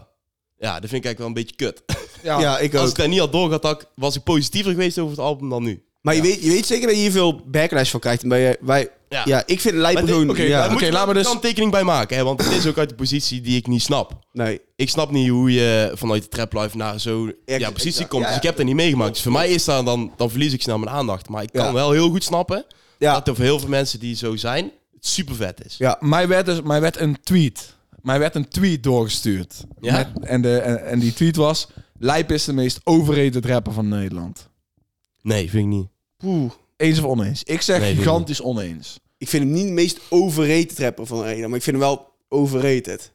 Ja, 0.58 0.80
dat 0.80 0.90
vind 0.90 1.06
ik 1.06 1.06
eigenlijk 1.06 1.18
wel 1.18 1.28
een 1.28 1.34
beetje 1.34 1.56
kut. 1.56 1.84
Ja, 2.24 2.40
Ja, 2.40 2.60
ik 2.60 2.76
Als 2.76 2.90
ik 2.90 2.96
daar 2.96 3.08
niet 3.08 3.20
had 3.20 3.32
doorgehad, 3.32 3.88
was 3.96 4.16
ik 4.16 4.24
positiever 4.24 4.72
geweest 4.72 5.00
over 5.00 5.12
het 5.12 5.26
album 5.26 5.50
dan 5.50 5.64
nu. 5.64 5.84
Maar 6.16 6.18
je, 6.18 6.30
weet, 6.34 6.44
je 6.44 6.50
weet 6.50 6.66
zeker 6.66 6.88
dat 6.88 6.96
je 6.96 7.02
hier 7.02 7.12
veel 7.12 7.42
backlash 7.46 7.92
van 7.92 8.00
krijgt. 8.00 8.24
Maar 8.24 8.38
je- 8.38 8.58
wij, 8.62 8.90
Ja. 9.10 9.22
ja. 9.26 9.44
ik 9.46 9.60
vind 9.60 9.76
lijpen 9.76 10.08
gewoon... 10.08 10.30
oké, 10.30 10.42
ja, 10.42 10.68
laat 10.92 11.08
me 11.08 11.14
er 11.14 11.14
dus- 11.24 11.32
een 11.34 11.40
tekening 11.40 11.72
bij 11.72 11.84
maken, 11.84 12.18
hè? 12.18 12.24
want 12.24 12.44
het 12.44 12.52
is 12.54 12.66
ook 12.68 12.78
uit 12.78 12.90
de 12.90 12.96
positie 12.96 13.42
die 13.42 13.58
ik 13.58 13.68
niet 13.68 13.82
snap. 13.82 14.20
nee. 14.34 14.62
Ik 14.76 14.90
snap 14.90 15.12
niet 15.12 15.30
hoe 15.30 15.54
je 15.54 15.92
vanuit 15.94 16.22
de 16.24 16.30
trap 16.30 16.54
life 16.54 16.78
naar 16.78 17.00
zo'n 17.00 17.36
Ja, 17.46 17.58
ja, 17.58 17.72
positie 17.72 18.08
komt. 18.08 18.22
ja, 18.24 18.28
Dus 18.28 18.30
ja. 18.30 18.42
ik 18.42 18.48
heb 18.48 18.58
dat 18.58 18.66
niet 18.66 18.76
meegemaakt. 18.76 19.14
Dus 19.14 19.22
voor 19.22 19.32
mij 19.32 19.50
is 19.50 19.66
dat 19.66 19.86
dan, 19.86 20.12
dan 20.18 20.30
verlies 20.30 20.54
ik 20.54 20.62
snel 20.62 20.78
mijn 20.78 20.96
aandacht. 20.96 21.30
Maar 21.30 21.44
ik 21.44 21.50
kan 21.52 21.66
Ja. 21.66 21.74
wel 21.74 21.92
heel 21.92 22.10
goed 22.10 22.24
snappen 22.24 22.66
Ja. 22.98 23.14
dat 23.14 23.28
er 23.28 23.36
voor 23.36 23.44
heel 23.44 23.60
veel 23.60 23.70
mensen 23.70 24.00
die 24.00 24.16
zo 24.16 24.36
zijn, 24.36 24.72
het 24.94 25.08
super 25.08 25.36
vet 25.36 25.66
is. 25.66 25.76
Ja. 25.78 25.98
Mij 26.00 26.28
werd, 26.28 26.46
dus, 26.46 26.62
mij 26.62 26.82
werd 26.82 27.00
een 27.00 27.18
tweet. 27.24 27.76
Mij 28.02 28.20
werd 28.20 28.36
een 28.36 28.48
tweet 28.48 28.84
doorgestuurd. 28.84 29.64
Ja? 29.82 29.94
Met, 30.14 30.26
en, 30.30 30.42
de, 30.42 30.58
en, 30.58 30.86
en 30.86 31.00
die 31.00 31.14
tweet 31.14 31.36
was... 31.36 31.68
Lijp 32.02 32.32
is 32.32 32.44
de 32.44 32.54
meest 32.54 32.80
overrated 32.84 33.46
rapper 33.46 33.74
van 33.74 33.88
Nederland. 33.88 34.50
Nee, 35.22 35.50
vind 35.50 35.64
ik 35.64 35.70
niet. 35.70 35.88
Poeh. 36.20 36.52
Eens 36.78 37.00
of 37.00 37.06
oneens? 37.06 37.44
Ik 37.44 37.62
zeg 37.62 37.80
Nee, 37.80 37.96
gigantisch 37.96 38.42
oneens. 38.42 39.00
Ik 39.18 39.28
vind 39.30 39.44
hem 39.44 39.52
niet 39.54 39.66
de 39.66 39.72
meest 39.72 40.00
overrated 40.10 40.80
rapper 40.80 41.06
van 41.06 41.18
Nederland. 41.18 41.48
Maar 41.48 41.58
ik 41.58 41.64
vind 41.64 41.78
hem 41.78 41.86
wel 41.86 42.12
overrated. 42.30 43.12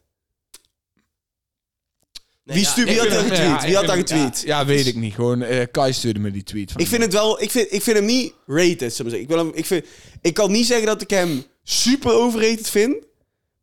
Nee, 2.43 2.55
Wie 2.55 2.65
ja, 2.65 2.71
stuurt- 2.71 2.87
wie 2.87 2.95
ik 2.97 3.01
had 3.01 3.11
vind 3.17 3.29
daar 3.29 3.37
hem- 3.37 3.51
getweet? 3.53 3.61
Ja, 3.61 3.67
Wie 3.67 3.75
had 3.87 3.95
vind- 3.95 4.09
getweet? 4.09 4.41
Ja, 4.41 4.59
ja, 4.59 4.65
weet 4.65 4.85
ik 4.85 4.95
niet. 4.95 5.13
Gewoon, 5.13 5.41
eh, 5.41 5.65
Kai 5.71 5.93
stuurde 5.93 6.19
me 6.19 6.31
die 6.31 6.43
tweet. 6.43 6.71
Van 6.71 6.81
Ik 6.81 6.87
vind 6.87 7.01
het 7.01 7.13
wel... 7.13 7.41
Ik 7.41 7.51
vind, 7.51 7.73
ik 7.73 7.81
vind 7.81 7.97
hem 7.97 8.05
niet 8.05 8.33
rated, 8.45 8.93
zullen 8.93 9.11
we 9.11 9.17
zeggen. 9.17 9.19
Ik, 9.19 9.27
wil 9.27 9.37
hem, 9.37 9.51
ik, 9.53 9.65
vind, 9.65 9.85
ik 10.21 10.33
kan 10.33 10.51
niet 10.51 10.65
zeggen 10.65 10.85
dat 10.87 11.01
ik 11.01 11.09
hem 11.09 11.43
super 11.63 12.11
overrated 12.13 12.69
vind. 12.69 12.95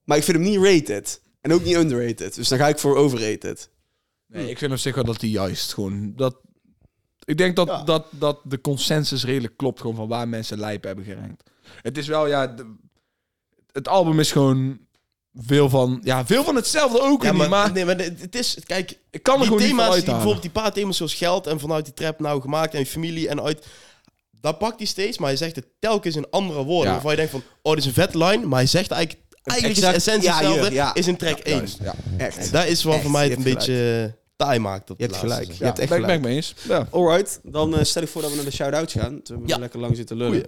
Maar 0.05 0.17
ik 0.17 0.23
vind 0.25 0.37
hem 0.37 0.47
niet 0.47 0.59
rated. 0.63 1.21
En 1.41 1.53
ook 1.53 1.65
niet 1.65 1.75
underrated. 1.77 2.35
Dus 2.35 2.49
dan 2.49 2.59
ga 2.59 2.69
ik 2.69 2.79
voor 2.79 2.97
overrated. 2.97 3.69
Nee, 4.27 4.51
ik 4.51 4.59
vind 4.59 4.73
op 4.73 4.79
zich 4.79 4.95
wel 4.95 5.05
dat 5.05 5.21
hij 5.21 5.31
juist 5.31 5.73
gewoon... 5.75 6.13
Dat, 6.17 6.37
ik 7.25 7.39
denk 7.39 7.57
dat, 7.57 7.67
Ja. 7.69 7.83
dat, 7.83 8.07
dat 8.11 8.39
de 8.45 8.61
consensus 8.61 9.25
redelijk 9.25 9.57
klopt 9.57 9.81
gewoon 9.81 9.97
van 9.97 10.09
waar 10.09 10.29
mensen 10.29 10.59
lijp 10.59 10.85
hebben 10.85 11.05
gerankt. 11.05 11.43
Het 11.83 11.99
is 11.99 12.07
wel, 12.07 12.27
ja... 12.27 12.47
de- 12.47 12.75
het 13.73 13.89
album 13.89 14.21
is 14.21 14.33
gewoon 14.33 14.79
veel 15.35 15.69
van... 15.69 16.01
Ja, 16.05 16.27
veel 16.27 16.45
van 16.45 16.55
hetzelfde 16.57 17.01
ook 17.01 17.23
Ja, 17.23 17.33
maar, 17.33 17.41
niet, 17.41 17.51
maar 17.51 17.73
nee, 17.73 17.85
maar 17.85 17.97
het 17.99 18.35
is, 18.35 18.57
kijk, 18.67 18.99
ik 19.11 19.23
kan 19.23 19.35
er 19.35 19.41
die 19.41 19.47
gewoon 19.49 19.63
niet 19.63 19.71
thema's, 19.71 19.95
die, 19.95 20.05
bijvoorbeeld 20.05 20.43
die 20.43 20.51
paar 20.51 20.73
thema's 20.73 20.97
zoals 20.97 21.15
geld 21.15 21.47
en 21.47 21.61
vanuit 21.61 21.85
die 21.85 21.95
trap 21.95 22.21
nou 22.21 22.41
gemaakt 22.41 22.73
en 22.75 22.79
je 22.81 22.87
familie 22.87 23.29
en 23.29 23.43
uit, 23.43 23.67
dat 24.41 24.59
pakt 24.59 24.79
hij 24.79 24.87
steeds, 24.87 25.19
maar 25.19 25.29
hij 25.29 25.37
zegt 25.37 25.57
het 25.57 25.67
telkens 25.79 26.17
in 26.17 26.31
andere 26.31 26.65
woorden. 26.65 26.87
Ja. 26.87 26.93
Waarvan 26.93 27.11
je 27.11 27.17
denkt 27.17 27.33
van, 27.33 27.43
oh, 27.63 27.73
dit 27.73 27.81
is 27.81 27.87
een 27.87 27.93
vet 27.95 28.15
line, 28.15 28.47
maar 28.47 28.59
hij 28.59 28.67
zegt 28.67 28.91
eigenlijk, 28.91 29.25
eigenlijk 29.43 29.79
is 29.79 29.85
de 29.85 29.87
Exact- 29.93 30.07
essentie 30.07 30.29
ja, 30.31 30.37
hetzelfde, 30.37 30.75
ja. 30.75 30.95
is 30.95 31.07
in 31.07 31.17
track 31.17 31.39
1. 31.39 31.57
Juist, 31.57 31.79
ja. 31.83 31.95
Echt. 32.17 32.53
Dat 32.53 32.67
is 32.67 32.83
wat 32.83 33.01
voor 33.01 33.11
mij 33.11 33.29
het 33.29 33.37
een 33.37 33.43
beetje 33.43 34.15
taai 34.45 34.59
maakt. 34.59 34.91
Op 34.91 34.99
Je 34.99 35.05
hebt 35.05 35.17
gelijk. 35.17 35.47
Je 35.47 35.55
Ja, 35.59 35.65
hebt 35.65 35.79
echt 35.79 35.89
ben, 35.89 35.99
ik- 36.01 36.07
ben 36.07 36.15
gelijk. 36.17 36.19
ik 36.19 36.25
mee 36.27 36.37
eens. 36.37 36.55
Ja. 36.69 36.87
Alright, 36.91 37.41
dan 37.43 37.77
eh, 37.77 37.85
stel 37.85 38.03
ik 38.03 38.09
voor 38.09 38.23
dat 38.23 38.31
we 38.31 38.37
naar 38.37 38.45
de 38.45 38.51
shout-outs 38.53 38.93
gaan. 38.93 39.23
Toen 39.23 39.43
we 39.43 39.49
Ja. 39.49 39.57
lekker 39.59 39.81
lang 39.81 39.97
zitten 39.97 40.17
lullen. 40.17 40.47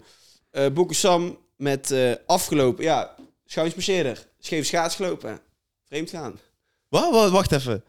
Eh 0.50 0.66
Bokke 0.72 0.94
Sam 0.94 1.38
met 1.56 1.90
eh, 1.90 2.12
afgelopen, 2.26 2.84
ja, 2.84 3.14
schuinsmarcheerder. 3.44 4.26
Scheef 4.38 4.66
schaats 4.66 4.94
gelopen. 4.96 5.40
Vreemd 5.88 6.10
gaan. 6.10 6.38
Wat? 6.88 7.10
Wat? 7.12 7.30
Wacht 7.30 7.52
even. 7.52 7.84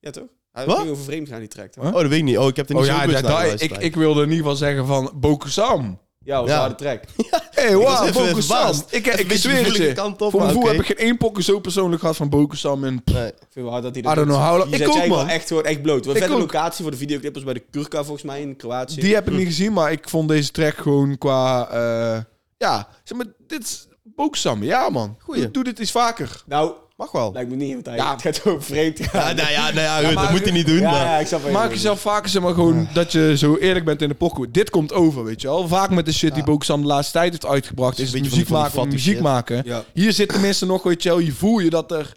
Ja, 0.00 0.10
toch? 0.10 0.26
Hij 0.52 0.66
Wat? 0.66 0.78
ging 0.78 0.90
over 0.90 1.04
vreemd 1.04 1.28
gaan, 1.28 1.38
die 1.38 1.48
toch? 1.48 1.70
Huh? 1.74 1.86
Oh, 1.86 1.92
dat 2.00 2.08
weet 2.08 2.18
ik 2.18 2.24
niet. 2.24 2.38
Oh, 2.38 2.46
ik 2.48 2.56
heb 2.56 2.68
er 2.68 2.74
niet 2.74 2.82
Oh 2.84 2.88
zo 2.88 2.94
ja, 2.96 3.04
goed 3.04 3.14
geluisterd 3.16 3.70
ik, 3.70 3.76
ik 3.78 3.94
wilde 3.96 4.22
in 4.22 4.28
ieder 4.30 4.42
geval 4.42 4.56
zeggen 4.56 4.86
van 4.86 5.10
Bokusam. 5.14 5.98
Ja, 6.28 6.40
was 6.40 6.48
Ja. 6.48 6.54
een 6.54 6.60
harde 6.60 6.74
track. 6.74 7.02
Hey, 7.50 7.76
wow, 7.76 8.12
Bokusam. 8.12 8.82
Ik, 8.90 9.06
Even 9.06 9.18
ik, 9.20 9.30
een 9.32 9.38
zweer 9.38 9.64
het 9.64 9.76
je. 9.76 9.92
kant 9.92 10.22
op, 10.22 10.30
Voor 10.30 10.40
mijn 10.40 10.58
heb 10.66 10.80
ik 10.80 10.86
geen 10.86 10.96
één 10.96 11.16
pokken 11.16 11.42
zo 11.44 11.58
persoonlijk 11.60 12.00
gehad 12.00 12.16
van 12.16 12.28
Bokusam. 12.28 12.84
En 12.84 13.02
Nee. 13.04 13.26
Ik 13.26 13.34
vind 13.50 13.64
wel 13.64 13.70
hard 13.70 13.82
dat 13.82 13.94
hij 13.94 14.02
I 14.12 14.14
don't 14.14 14.26
know 14.28 14.40
how... 14.48 14.64
Je 14.64 14.70
Ik 14.70 14.76
zet 14.76 14.86
ook, 14.88 14.94
jij 14.94 15.08
wel 15.08 15.16
man. 15.16 15.28
echt, 15.28 15.48
gewoon 15.48 15.64
echt 15.64 15.82
bloot. 15.82 16.04
Wat 16.04 16.14
Ik 16.14 16.20
vette 16.20 16.34
ook. 16.36 16.40
locatie 16.40 16.82
voor 16.82 16.90
de 16.90 16.96
videoclip 16.98 17.34
was 17.34 17.44
bij 17.44 17.54
de 17.54 17.62
Kurka 17.70 17.98
volgens 18.04 18.22
mij 18.22 18.40
in 18.40 18.56
Kroatië. 18.56 19.00
Die 19.00 19.14
heb 19.14 19.28
ik 19.30 19.36
niet 19.36 19.46
gezien, 19.46 19.72
maar 19.72 19.92
ik 19.92 20.08
vond 20.08 20.28
deze 20.28 20.50
track 20.50 20.74
gewoon 20.76 21.18
qua... 21.18 21.68
eh, 21.70 22.22
ja, 22.56 22.88
zeg 23.04 23.18
maar, 23.18 23.26
dit 23.46 23.62
is 23.62 23.86
Bokusam. 24.02 24.62
Ja, 24.62 24.88
man. 24.88 25.16
Goeie. 25.18 25.42
Doe, 25.42 25.50
doe 25.50 25.64
dit 25.64 25.78
eens 25.78 25.90
vaker. 25.90 26.42
Nou, 26.46 26.72
Mag 26.98 27.10
wel. 27.12 27.32
lijkt 27.32 27.50
me 27.50 27.56
niet, 27.56 27.72
want 27.72 27.86
hij 27.86 27.96
Ja. 27.96 28.12
het 28.12 28.22
gaat 28.22 28.44
over 28.46 28.62
vreemd 28.62 29.00
gaan. 29.00 29.28
Ja, 29.28 29.32
nou 29.42 29.50
ja, 29.50 29.70
nou 29.72 29.80
ja, 29.80 30.12
maar- 30.12 30.22
dat 30.22 30.30
moet 30.30 30.42
hij 30.42 30.52
niet 30.52 30.66
doen. 30.66 30.78
Ja, 30.80 30.90
maar- 30.90 31.04
ja, 31.04 31.18
ik 31.18 31.26
snap 31.26 31.40
wat 31.40 31.50
je 31.50 31.56
Maak 31.56 31.70
jezelf 31.70 32.00
vaker, 32.00 32.28
zeg 32.30 32.42
maar, 32.42 32.54
gewoon 32.54 32.88
dat 32.94 33.12
je 33.12 33.36
zo 33.36 33.56
eerlijk 33.56 33.84
bent 33.84 34.02
in 34.02 34.08
de 34.08 34.14
pokoe. 34.14 34.50
Dit 34.50 34.70
komt 34.70 34.92
over, 34.92 35.24
weet 35.24 35.40
je 35.40 35.46
wel. 35.46 35.68
Vaak 35.68 35.90
met 35.90 36.06
de 36.06 36.12
shit 36.12 36.34
die 36.34 36.44
Bokusam 36.44 36.80
de 36.80 36.86
laatste 36.86 37.12
tijd 37.12 37.30
heeft 37.30 37.46
uitgebracht, 37.46 37.90
Het 37.90 37.98
is 37.98 38.04
is 38.04 38.10
het 38.12 38.16
een 38.16 38.22
beetje 38.22 38.36
muziek 38.38 38.54
van 38.56 38.70
die- 38.70 38.78
maken 38.80 38.92
muziek 38.94 39.20
maken. 39.20 39.62
Ja. 39.64 39.84
Hier 39.92 40.12
zit 40.12 40.28
tenminste 40.28 40.66
nog, 40.66 40.82
weet 40.82 41.02
je 41.02 41.08
wel, 41.08 41.18
je 41.18 41.32
voel 41.32 41.58
je 41.58 41.70
dat 41.70 41.92
er 41.92 42.12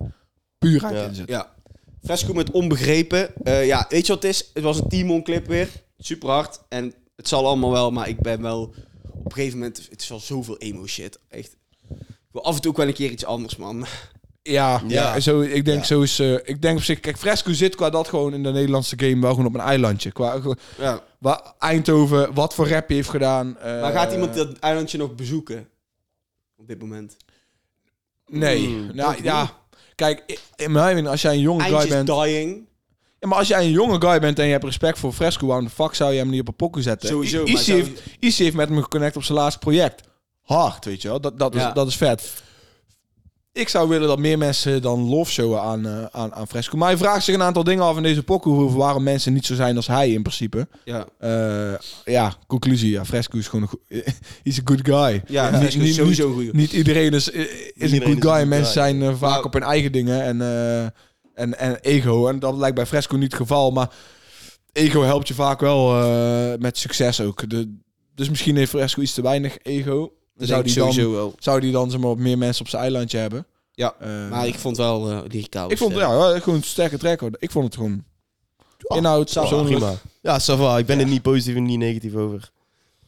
puurheid 0.58 0.96
Ja. 0.96 1.04
in 1.06 1.16
zit. 1.16 1.28
Ja. 1.30 1.50
Fresco 2.04 2.34
met 2.34 2.52
onbegrepen. 2.52 3.30
Eh, 3.44 3.66
ja, 3.66 3.86
weet 3.90 4.06
je 4.08 4.14
wat 4.14 4.22
het 4.24 4.32
is? 4.32 4.50
Het 4.54 4.64
was 4.64 4.78
een 4.80 4.88
Timon 4.90 5.24
clip 5.24 5.48
weer. 5.48 5.70
Super 5.98 6.30
hard. 6.30 6.60
En 6.70 6.94
het 7.16 7.28
zal 7.28 7.48
allemaal 7.48 7.72
wel, 7.72 7.92
maar 7.92 8.08
ik 8.10 8.20
ben 8.20 8.42
wel... 8.42 8.74
Op 9.14 9.26
een 9.26 9.32
gegeven 9.34 9.58
moment... 9.58 9.88
Het 9.90 10.02
is 10.02 10.08
wel 10.08 10.20
zoveel 10.20 10.58
emo 10.58 10.88
shit. 10.88 11.20
Echt. 11.30 11.56
Ik 12.00 12.38
wil 12.38 12.44
af 12.44 12.56
en 12.56 12.62
toe 12.62 12.72
ook 12.72 12.78
wel 12.78 12.88
een 12.88 12.94
keer 12.94 13.12
iets 13.12 13.26
anders, 13.26 13.56
man. 13.56 13.86
Ja, 14.44 14.82
ja. 14.88 15.20
Zo, 15.20 15.42
ik 15.42 15.66
denk 15.66 15.80
Ja. 15.80 15.86
zo 15.86 16.02
is... 16.02 16.20
eh, 16.20 16.34
ik 16.34 16.62
denk 16.62 16.78
op 16.78 16.84
zich... 16.84 17.00
Kijk, 17.00 17.18
Fresco 17.18 17.54
zit 17.54 17.76
qua 17.76 17.90
dat 17.90 18.08
gewoon 18.08 18.34
in 18.34 18.44
de 18.44 18.52
Nederlandse 18.52 18.96
game 19.00 19.22
wel 19.22 19.30
gewoon 19.32 19.46
op 19.46 19.54
een 19.54 19.60
eilandje. 19.60 20.12
Qua, 20.12 20.40
Ja. 20.78 21.04
waar 21.20 21.54
Eindhoven, 21.60 22.34
wat 22.34 22.54
voor 22.54 22.68
rap 22.70 22.90
heeft 22.90 23.10
gedaan. 23.10 23.58
eh, 23.60 23.82
Maar 23.82 23.92
gaat 23.92 24.12
iemand 24.14 24.34
dat 24.34 24.60
eilandje 24.60 24.98
nog 24.98 25.16
bezoeken? 25.16 25.68
Op 26.58 26.68
dit 26.68 26.80
moment. 26.80 27.18
Nee. 28.28 28.66
Hmm, 28.66 28.90
nou, 28.96 29.24
ja. 29.24 29.52
Kijk, 29.96 30.40
in 30.56 30.72
mijn 30.72 30.86
mening, 30.86 31.08
als 31.08 31.22
jij 31.22 31.34
een 31.34 31.40
jonge 31.40 31.64
guy 31.64 31.88
bent... 31.88 32.08
dying. 32.08 32.70
Ja, 33.20 33.28
maar 33.28 33.38
als 33.38 33.48
jij 33.48 33.64
een 33.64 33.72
jonge 33.72 34.02
guy 34.02 34.20
bent 34.20 34.40
en 34.40 34.46
je 34.46 34.52
hebt 34.52 34.64
respect 34.64 35.00
voor 35.00 35.14
Fresco, 35.14 35.48
waarom 35.48 35.66
de 35.66 35.72
fuck 35.72 35.94
zou 35.94 36.12
je 36.14 36.20
hem 36.20 36.30
niet 36.30 36.40
op 36.42 36.48
een 36.48 36.56
pokken 36.56 36.84
zetten? 36.84 37.10
Sowieso, 37.10 37.44
Issy 37.44 37.72
heeft, 37.72 38.02
Issy 38.20 38.44
heeft 38.44 38.56
met 38.56 38.70
hem 38.70 38.82
geconnect 38.82 39.16
op 39.16 39.24
zijn 39.24 39.38
laatste 39.38 39.60
project. 39.60 40.02
Hard, 40.42 40.86
weet 40.86 41.02
je 41.02 41.08
wel. 41.08 41.22
Dat, 41.22 41.40
dat, 41.40 41.56
is, 41.56 41.64
dat 41.74 41.88
is 41.88 41.96
vet. 41.98 42.44
Ik 43.54 43.68
zou 43.70 43.90
willen 43.90 44.08
dat 44.08 44.20
meer 44.20 44.38
mensen 44.38 44.82
dan 44.82 45.00
lof 45.10 45.30
showen 45.32 45.62
aan, 45.62 45.86
eh, 45.86 46.04
aan, 46.12 46.34
aan 46.34 46.48
Fresco. 46.48 46.78
Maar 46.78 46.88
hij 46.88 46.98
vraagt 46.98 47.24
zich 47.24 47.36
een 47.36 47.42
aantal 47.42 47.64
dingen 47.64 47.84
af 47.84 47.98
in 47.98 48.04
deze 48.04 48.24
pokken. 48.24 48.52
over 48.52 48.78
Waarom 48.78 49.04
mensen 49.04 49.34
niet 49.34 49.46
zo 49.46 49.56
zijn 49.56 49.76
als 49.76 49.88
hij 49.88 50.12
in 50.12 50.22
principe. 50.22 50.68
Ja. 50.86 51.06
Eh, 51.20 51.74
ja, 52.06 52.34
conclusie. 52.48 52.92
Ja, 52.92 53.06
Fresco 53.06 53.38
is 53.38 53.48
gewoon 53.48 53.70
een 53.88 54.04
He's 54.44 54.58
a 54.60 54.62
good 54.66 54.80
guy. 54.84 55.22
Ja, 55.28 55.60
Niet- 55.60 55.78
niet- 55.78 55.96
sowieso 55.96 56.32
goeie. 56.34 56.50
Niet 56.54 56.72
iedereen 56.72 57.12
is, 57.14 57.30
is 57.30 57.92
een 57.92 58.02
good 58.02 58.08
een 58.16 58.22
guy. 58.22 58.48
Mensen 58.48 58.64
guy. 58.66 58.84
zijn 58.84 59.02
eh, 59.02 59.16
vaak 59.18 59.32
Nou- 59.32 59.44
op 59.46 59.54
hun 59.54 59.64
eigen 59.64 59.92
dingen 59.92 60.24
en, 60.24 60.42
eh, 60.42 60.84
en, 61.34 61.60
en 61.60 61.76
ego. 61.82 62.28
En 62.28 62.40
dat 62.40 62.56
lijkt 62.56 62.76
bij 62.76 62.86
Fresco 62.86 63.16
niet 63.16 63.32
het 63.32 63.42
geval. 63.42 63.72
Maar 63.72 63.90
ego 64.72 65.02
helpt 65.02 65.28
je 65.28 65.34
vaak 65.34 65.60
wel 65.60 66.02
eh, 66.02 66.60
met 66.60 66.78
succes 66.78 67.22
ook. 67.22 67.50
De, 67.50 67.78
dus 68.16 68.30
misschien 68.30 68.56
heeft 68.56 68.70
Fresco 68.72 69.02
iets 69.02 69.14
te 69.14 69.22
weinig 69.22 69.58
ego. 69.62 70.12
Dat 70.48 70.50
zou 70.50 70.64
die 70.64 70.74
dan, 70.76 70.94
sowieso 70.94 71.12
wel. 71.12 71.36
zou 71.40 71.60
die 71.60 71.72
dan 71.72 71.92
zeg 71.92 72.00
maar, 72.00 72.10
op 72.10 72.18
meer 72.18 72.38
mensen 72.38 72.62
op 72.64 72.70
zijn 72.70 72.82
eilandje 72.82 73.18
hebben? 73.18 73.46
Ja, 73.74 73.96
Eh, 74.00 74.30
Maar 74.30 74.48
ik 74.48 74.56
vond 74.56 74.78
wel 74.78 75.10
eh 75.10 75.20
lyricaal. 75.28 75.72
ik 75.72 75.78
vond 75.78 75.92
sterk. 75.92 76.08
ja, 76.10 76.40
gewoon 76.40 76.58
een 76.60 76.64
sterke 76.64 76.98
track. 76.98 77.20
hoor. 77.20 77.32
Ik 77.40 77.52
vond 77.52 77.66
het 77.66 77.76
gewoon 77.76 78.04
inhoud, 78.88 79.30
zou 79.30 79.48
persoonlijk. 79.48 79.78
Prima. 79.78 79.96
Ja, 80.22 80.40
ça 80.42 80.58
va. 80.60 80.78
Ik 80.78 80.86
ben 80.86 81.00
er 81.00 81.06
niet 81.06 81.22
positief 81.22 81.56
en 81.56 81.64
niet 81.64 81.78
negatief 81.78 82.16
over. 82.16 82.52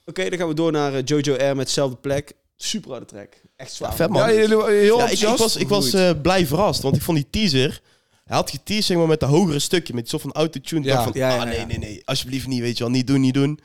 Oké, 0.06 0.30
dan 0.30 0.40
gaan 0.40 0.48
we 0.48 0.54
door 0.54 0.72
naar 0.72 0.94
eh, 0.94 1.02
Jojo 1.06 1.34
R 1.52 1.56
met 1.56 1.66
dezelfde 1.66 1.96
plek. 1.96 2.34
Super 2.58 2.92
harde 2.92 3.06
track. 3.06 3.30
Echt 3.56 3.72
zwaar. 3.74 3.90
Ja, 3.90 3.96
vet, 3.96 4.10
man. 4.10 4.22
Ja, 4.22 4.28
heel 4.28 4.70
Ja, 4.72 5.10
ik, 5.10 5.38
was, 5.38 5.56
ik 5.56 5.68
was 5.68 5.94
eh, 5.94 6.10
blij 6.22 6.46
verrast, 6.48 6.82
want 6.82 6.96
ik 6.96 7.02
vond 7.02 7.18
die 7.18 7.28
teaser... 7.30 7.82
Hij 8.24 8.36
had 8.36 8.50
geteased 8.50 8.86
zeg 8.86 8.98
maar, 8.98 9.08
met 9.08 9.20
de 9.20 9.26
hogere 9.26 9.60
stukje, 9.60 9.94
met 9.94 10.10
soort 10.10 10.22
van 10.22 10.32
autotune. 10.32 10.82
Ik 10.82 10.88
Ja. 10.88 10.94
dacht 10.94 11.04
van, 11.04 11.20
Ja, 11.20 11.30
ja, 11.30 11.38
ah, 11.38 11.46
nee, 11.46 11.60
ja. 11.60 11.66
nee, 11.66 11.78
nee, 11.78 12.02
alsjeblieft 12.06 12.48
niet, 12.48 12.60
weet 12.62 12.78
je 12.78 12.84
wel, 12.84 12.94
niet 12.94 13.08
doen, 13.08 13.22
niet 13.22 13.34
doen. 13.34 13.60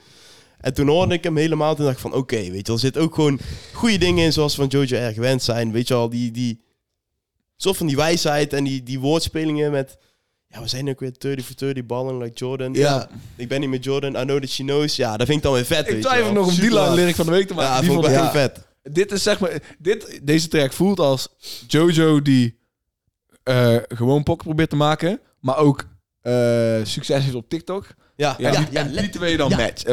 En 0.61 0.75
toen 0.75 0.89
hoorde 0.89 1.15
ik 1.15 1.25
hem 1.25 1.37
helemaal, 1.37 1.75
toen 1.75 1.85
dacht 1.85 1.97
ik 1.97 2.03
van, 2.03 2.13
oké, 2.15 2.37
weet 2.51 2.67
je 2.67 2.73
er 2.73 2.79
zitten 2.79 3.03
ook 3.03 3.15
gewoon 3.15 3.39
goede 3.73 3.99
dingen 3.99 4.25
in, 4.25 4.33
zoals 4.33 4.57
we 4.57 4.63
van 4.69 4.71
Jojo 4.81 4.97
erg 4.97 5.15
gewend 5.15 5.43
zijn. 5.43 5.73
Weet 5.73 5.89
je 5.89 5.95
wel, 5.95 6.09
die, 6.09 6.31
die 6.31 6.61
soort 7.57 7.77
van 7.77 7.87
die 7.87 7.97
wijsheid 7.97 8.53
en 8.53 8.65
die, 8.65 8.83
die 8.83 9.01
woordspelingen 9.01 9.71
met... 9.71 9.99
Ja, 10.51 10.61
we 10.61 10.69
zijn 10.69 10.89
ook 10.89 11.01
weer 11.01 11.13
30 11.19 11.47
for 11.47 11.57
30 11.57 11.87
ballen 11.87 12.19
like 12.19 12.35
Jordan. 12.39 12.73
Ja. 12.75 13.09
Ik 13.37 13.49
ben 13.49 13.61
niet 13.61 13.71
met 13.71 13.85
Jordan, 13.85 14.17
I 14.17 14.23
know 14.25 14.41
that 14.41 14.49
she 14.49 14.63
knows. 14.63 14.97
Ja, 14.97 15.17
dat 15.17 15.27
vind 15.27 15.39
ik 15.39 15.45
dan 15.45 15.53
weer 15.53 15.65
vet, 15.65 15.89
Ik 15.89 16.01
twijfel 16.01 16.33
nog 16.33 16.47
om 16.47 16.55
die 16.55 16.71
hard. 16.71 16.95
lyric 16.95 17.15
van 17.15 17.27
de 17.27 17.33
week 17.33 17.47
te 17.47 17.55
maken. 17.55 17.73
Ja, 17.73 17.81
Die 17.81 17.89
vond 17.91 18.05
ik 18.05 18.11
wel 18.11 18.21
heel 18.23 18.31
vet. 18.31 18.67
Dit 18.83 19.13
is 19.13 19.23
zeg 19.23 19.41
maar, 19.41 19.63
dit, 19.79 20.21
deze 20.23 20.49
track 20.49 20.73
voelt 20.73 21.01
als 21.01 21.29
Jojo 21.67 22.23
die 22.23 22.59
eh, 23.43 23.77
gewoon 23.89 24.23
pokken 24.23 24.47
probeert 24.47 24.71
te 24.71 24.77
maken, 24.77 25.21
maar 25.41 25.57
ook 25.57 25.85
eh, 26.21 26.33
succes 26.83 27.23
heeft 27.23 27.35
op 27.35 27.49
TikTok. 27.49 27.87
Ja, 28.17 28.35
Ja, 28.39 28.53
ja, 28.53 28.59
die, 28.61 28.67
ja, 28.71 28.83
die 29.01 29.09
twee 29.11 29.37
dan 29.37 29.51
ja, 29.51 29.57
match. 29.57 29.85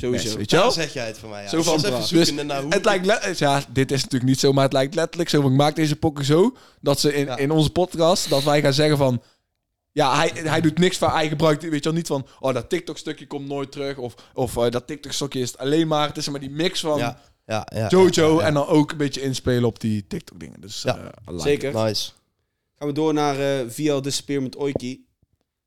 Sowieso. 0.00 0.24
match, 0.24 0.36
weet 0.38 0.50
je 0.50 0.56
wel? 0.56 0.70
zeg 0.70 0.92
jij 0.92 1.06
het 1.06 1.18
van 1.18 1.30
mij. 1.30 1.42
Ja. 1.42 1.48
Zo 1.48 1.62
van- 1.62 1.76
even 1.76 1.90
dus 1.98 2.08
zoeken 2.08 2.46
naar 2.46 2.62
hoe... 2.62 2.72
Het 2.72 2.84
lijkt 2.84 3.06
let- 3.06 3.38
ja, 3.38 3.62
dit 3.72 3.90
is 3.90 4.02
natuurlijk 4.02 4.30
niet 4.30 4.40
zo, 4.40 4.52
maar 4.52 4.64
het 4.64 4.72
lijkt 4.72 4.94
letterlijk 4.94 5.28
zo. 5.30 5.46
Ik 5.46 5.52
maak 5.52 5.76
deze 5.76 5.96
pokken 5.96 6.24
zo 6.24 6.56
dat 6.80 7.00
ze 7.00 7.14
in, 7.14 7.24
Ja. 7.24 7.36
in 7.36 7.50
onze 7.50 7.70
podcast 7.70 8.28
dat 8.30 8.42
wij 8.42 8.60
gaan 8.60 8.72
zeggen 8.72 8.96
van. 8.96 9.22
Ja, 9.92 10.16
hij, 10.16 10.30
hij 10.34 10.60
doet 10.60 10.78
niks 10.78 10.96
van. 10.98 11.10
Hij 11.10 11.28
gebruikt, 11.28 11.62
weet 11.62 11.72
je 11.72 11.80
wel, 11.80 11.92
niet 11.92 12.06
van. 12.06 12.26
Oh, 12.40 12.54
dat 12.54 12.68
TikTok-stukje 12.68 13.26
komt 13.26 13.48
nooit 13.48 13.72
terug. 13.72 13.96
Of, 13.96 14.14
of 14.34 14.56
eh, 14.56 14.70
dat 14.70 14.86
TikTok-stukje 14.86 15.40
is 15.40 15.50
het 15.50 15.60
alleen 15.60 15.88
maar. 15.88 16.08
Het 16.08 16.16
is 16.16 16.28
maar 16.28 16.40
die 16.40 16.50
mix 16.50 16.80
van 16.80 16.98
Ja, 16.98 17.20
ja, 17.46 17.66
ja, 17.74 17.88
Jojo 17.88 18.34
ja, 18.34 18.40
ja. 18.40 18.46
en 18.46 18.54
dan 18.54 18.66
ook 18.66 18.90
een 18.90 18.96
beetje 18.96 19.20
inspelen 19.22 19.64
op 19.64 19.80
die 19.80 20.06
TikTok-dingen. 20.06 20.60
Dus 20.60 20.82
Ja. 20.82 20.96
eh, 20.98 21.04
like 21.26 21.40
Zeker. 21.40 21.74
Nice. 21.74 22.10
Gaan 22.78 22.88
we 22.88 22.94
door 22.94 23.14
naar 23.14 23.38
eh 23.40 23.64
VL 23.68 24.00
Disappear 24.00 24.42
met 24.42 24.56
Oiki. 24.56 25.06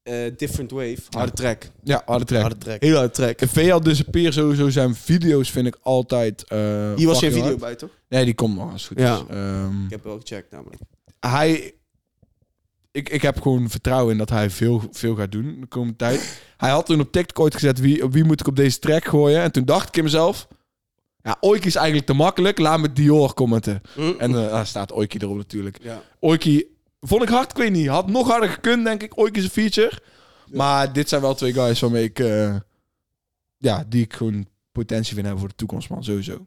Eh, 0.03 0.15
Different 0.37 0.71
Wave. 0.71 0.97
Harde 1.09 1.31
track. 1.31 1.63
Ja, 1.83 2.01
harde 2.05 2.25
track. 2.25 2.41
Harde 2.41 2.57
track. 2.57 2.81
Heel 2.81 2.95
harde 2.95 3.11
track. 3.11 3.39
En 3.39 3.47
VL 3.49 3.79
Disappear 3.79 4.33
sowieso 4.33 4.69
zijn 4.69 4.95
video's 4.95 5.49
vind 5.51 5.67
ik 5.67 5.77
altijd... 5.81 6.43
eh, 6.47 6.57
Hier 6.95 7.07
was 7.07 7.19
geen 7.19 7.31
video 7.31 7.47
hard. 7.47 7.59
bij, 7.59 7.75
toch? 7.75 7.89
Nee, 8.09 8.25
die 8.25 8.33
komt 8.35 8.55
nog 8.55 8.71
als 8.71 8.81
het 8.89 8.97
goed 8.97 9.07
Ja. 9.07 9.15
is. 9.15 9.23
Ehm, 9.29 9.83
Ik 9.85 9.89
heb 9.89 10.03
wel 10.03 10.19
gecheckt 10.19 10.51
namelijk. 10.51 10.81
hij... 11.19 11.73
Ik, 12.91 13.09
ik 13.09 13.21
heb 13.21 13.41
gewoon 13.41 13.69
vertrouwen 13.69 14.11
in 14.11 14.17
dat 14.17 14.29
hij 14.29 14.49
veel, 14.49 14.81
veel 14.91 15.15
gaat 15.15 15.31
doen 15.31 15.57
de 15.59 15.67
komende 15.67 15.95
tijd. 15.95 16.41
Hij 16.57 16.69
had 16.69 16.85
toen 16.85 16.99
op 16.99 17.11
TikTok 17.11 17.39
ooit 17.39 17.53
gezet, 17.53 17.79
wie, 17.79 18.03
wie 18.09 18.23
moet 18.23 18.39
ik 18.39 18.47
op 18.47 18.55
deze 18.55 18.79
track 18.79 19.05
gooien? 19.05 19.41
En 19.41 19.51
toen 19.51 19.65
dacht 19.65 19.87
ik 19.87 19.97
in 19.97 20.03
mezelf... 20.03 20.47
Ja, 21.23 21.37
Oiki 21.41 21.67
is 21.67 21.75
eigenlijk 21.75 22.05
te 22.07 22.13
makkelijk. 22.13 22.59
Laat 22.59 22.79
me 22.79 22.93
Dior 22.93 23.33
commenten. 23.33 23.81
Hm? 23.93 24.13
En 24.17 24.29
eh, 24.35 24.49
daar 24.49 24.65
staat 24.65 24.91
Oiki 24.91 25.17
erop 25.17 25.35
natuurlijk. 25.37 25.77
Ja. 25.81 26.01
Oiki 26.19 26.63
vond 27.01 27.21
ik 27.23 27.29
hard, 27.29 27.51
ik 27.51 27.57
weet 27.57 27.71
niet. 27.71 27.87
Had 27.87 28.07
nog 28.07 28.27
harder 28.27 28.49
gekund, 28.49 28.85
denk 28.85 29.03
ik. 29.03 29.17
Oiki 29.17 29.37
is 29.39 29.43
een 29.45 29.49
feature. 29.51 29.91
Maar 30.47 30.93
dit 30.93 31.09
zijn 31.09 31.21
wel 31.21 31.33
twee 31.35 31.53
guys 31.53 31.79
waarmee 31.79 32.03
ik... 32.03 32.19
eh, 32.19 32.55
ja, 33.57 33.83
die 33.87 34.03
ik 34.03 34.13
gewoon 34.13 34.45
potentie 34.71 35.13
vind 35.13 35.21
hebben 35.25 35.39
voor 35.39 35.49
de 35.49 35.55
toekomst, 35.55 35.89
man. 35.89 36.03
Sowieso. 36.03 36.45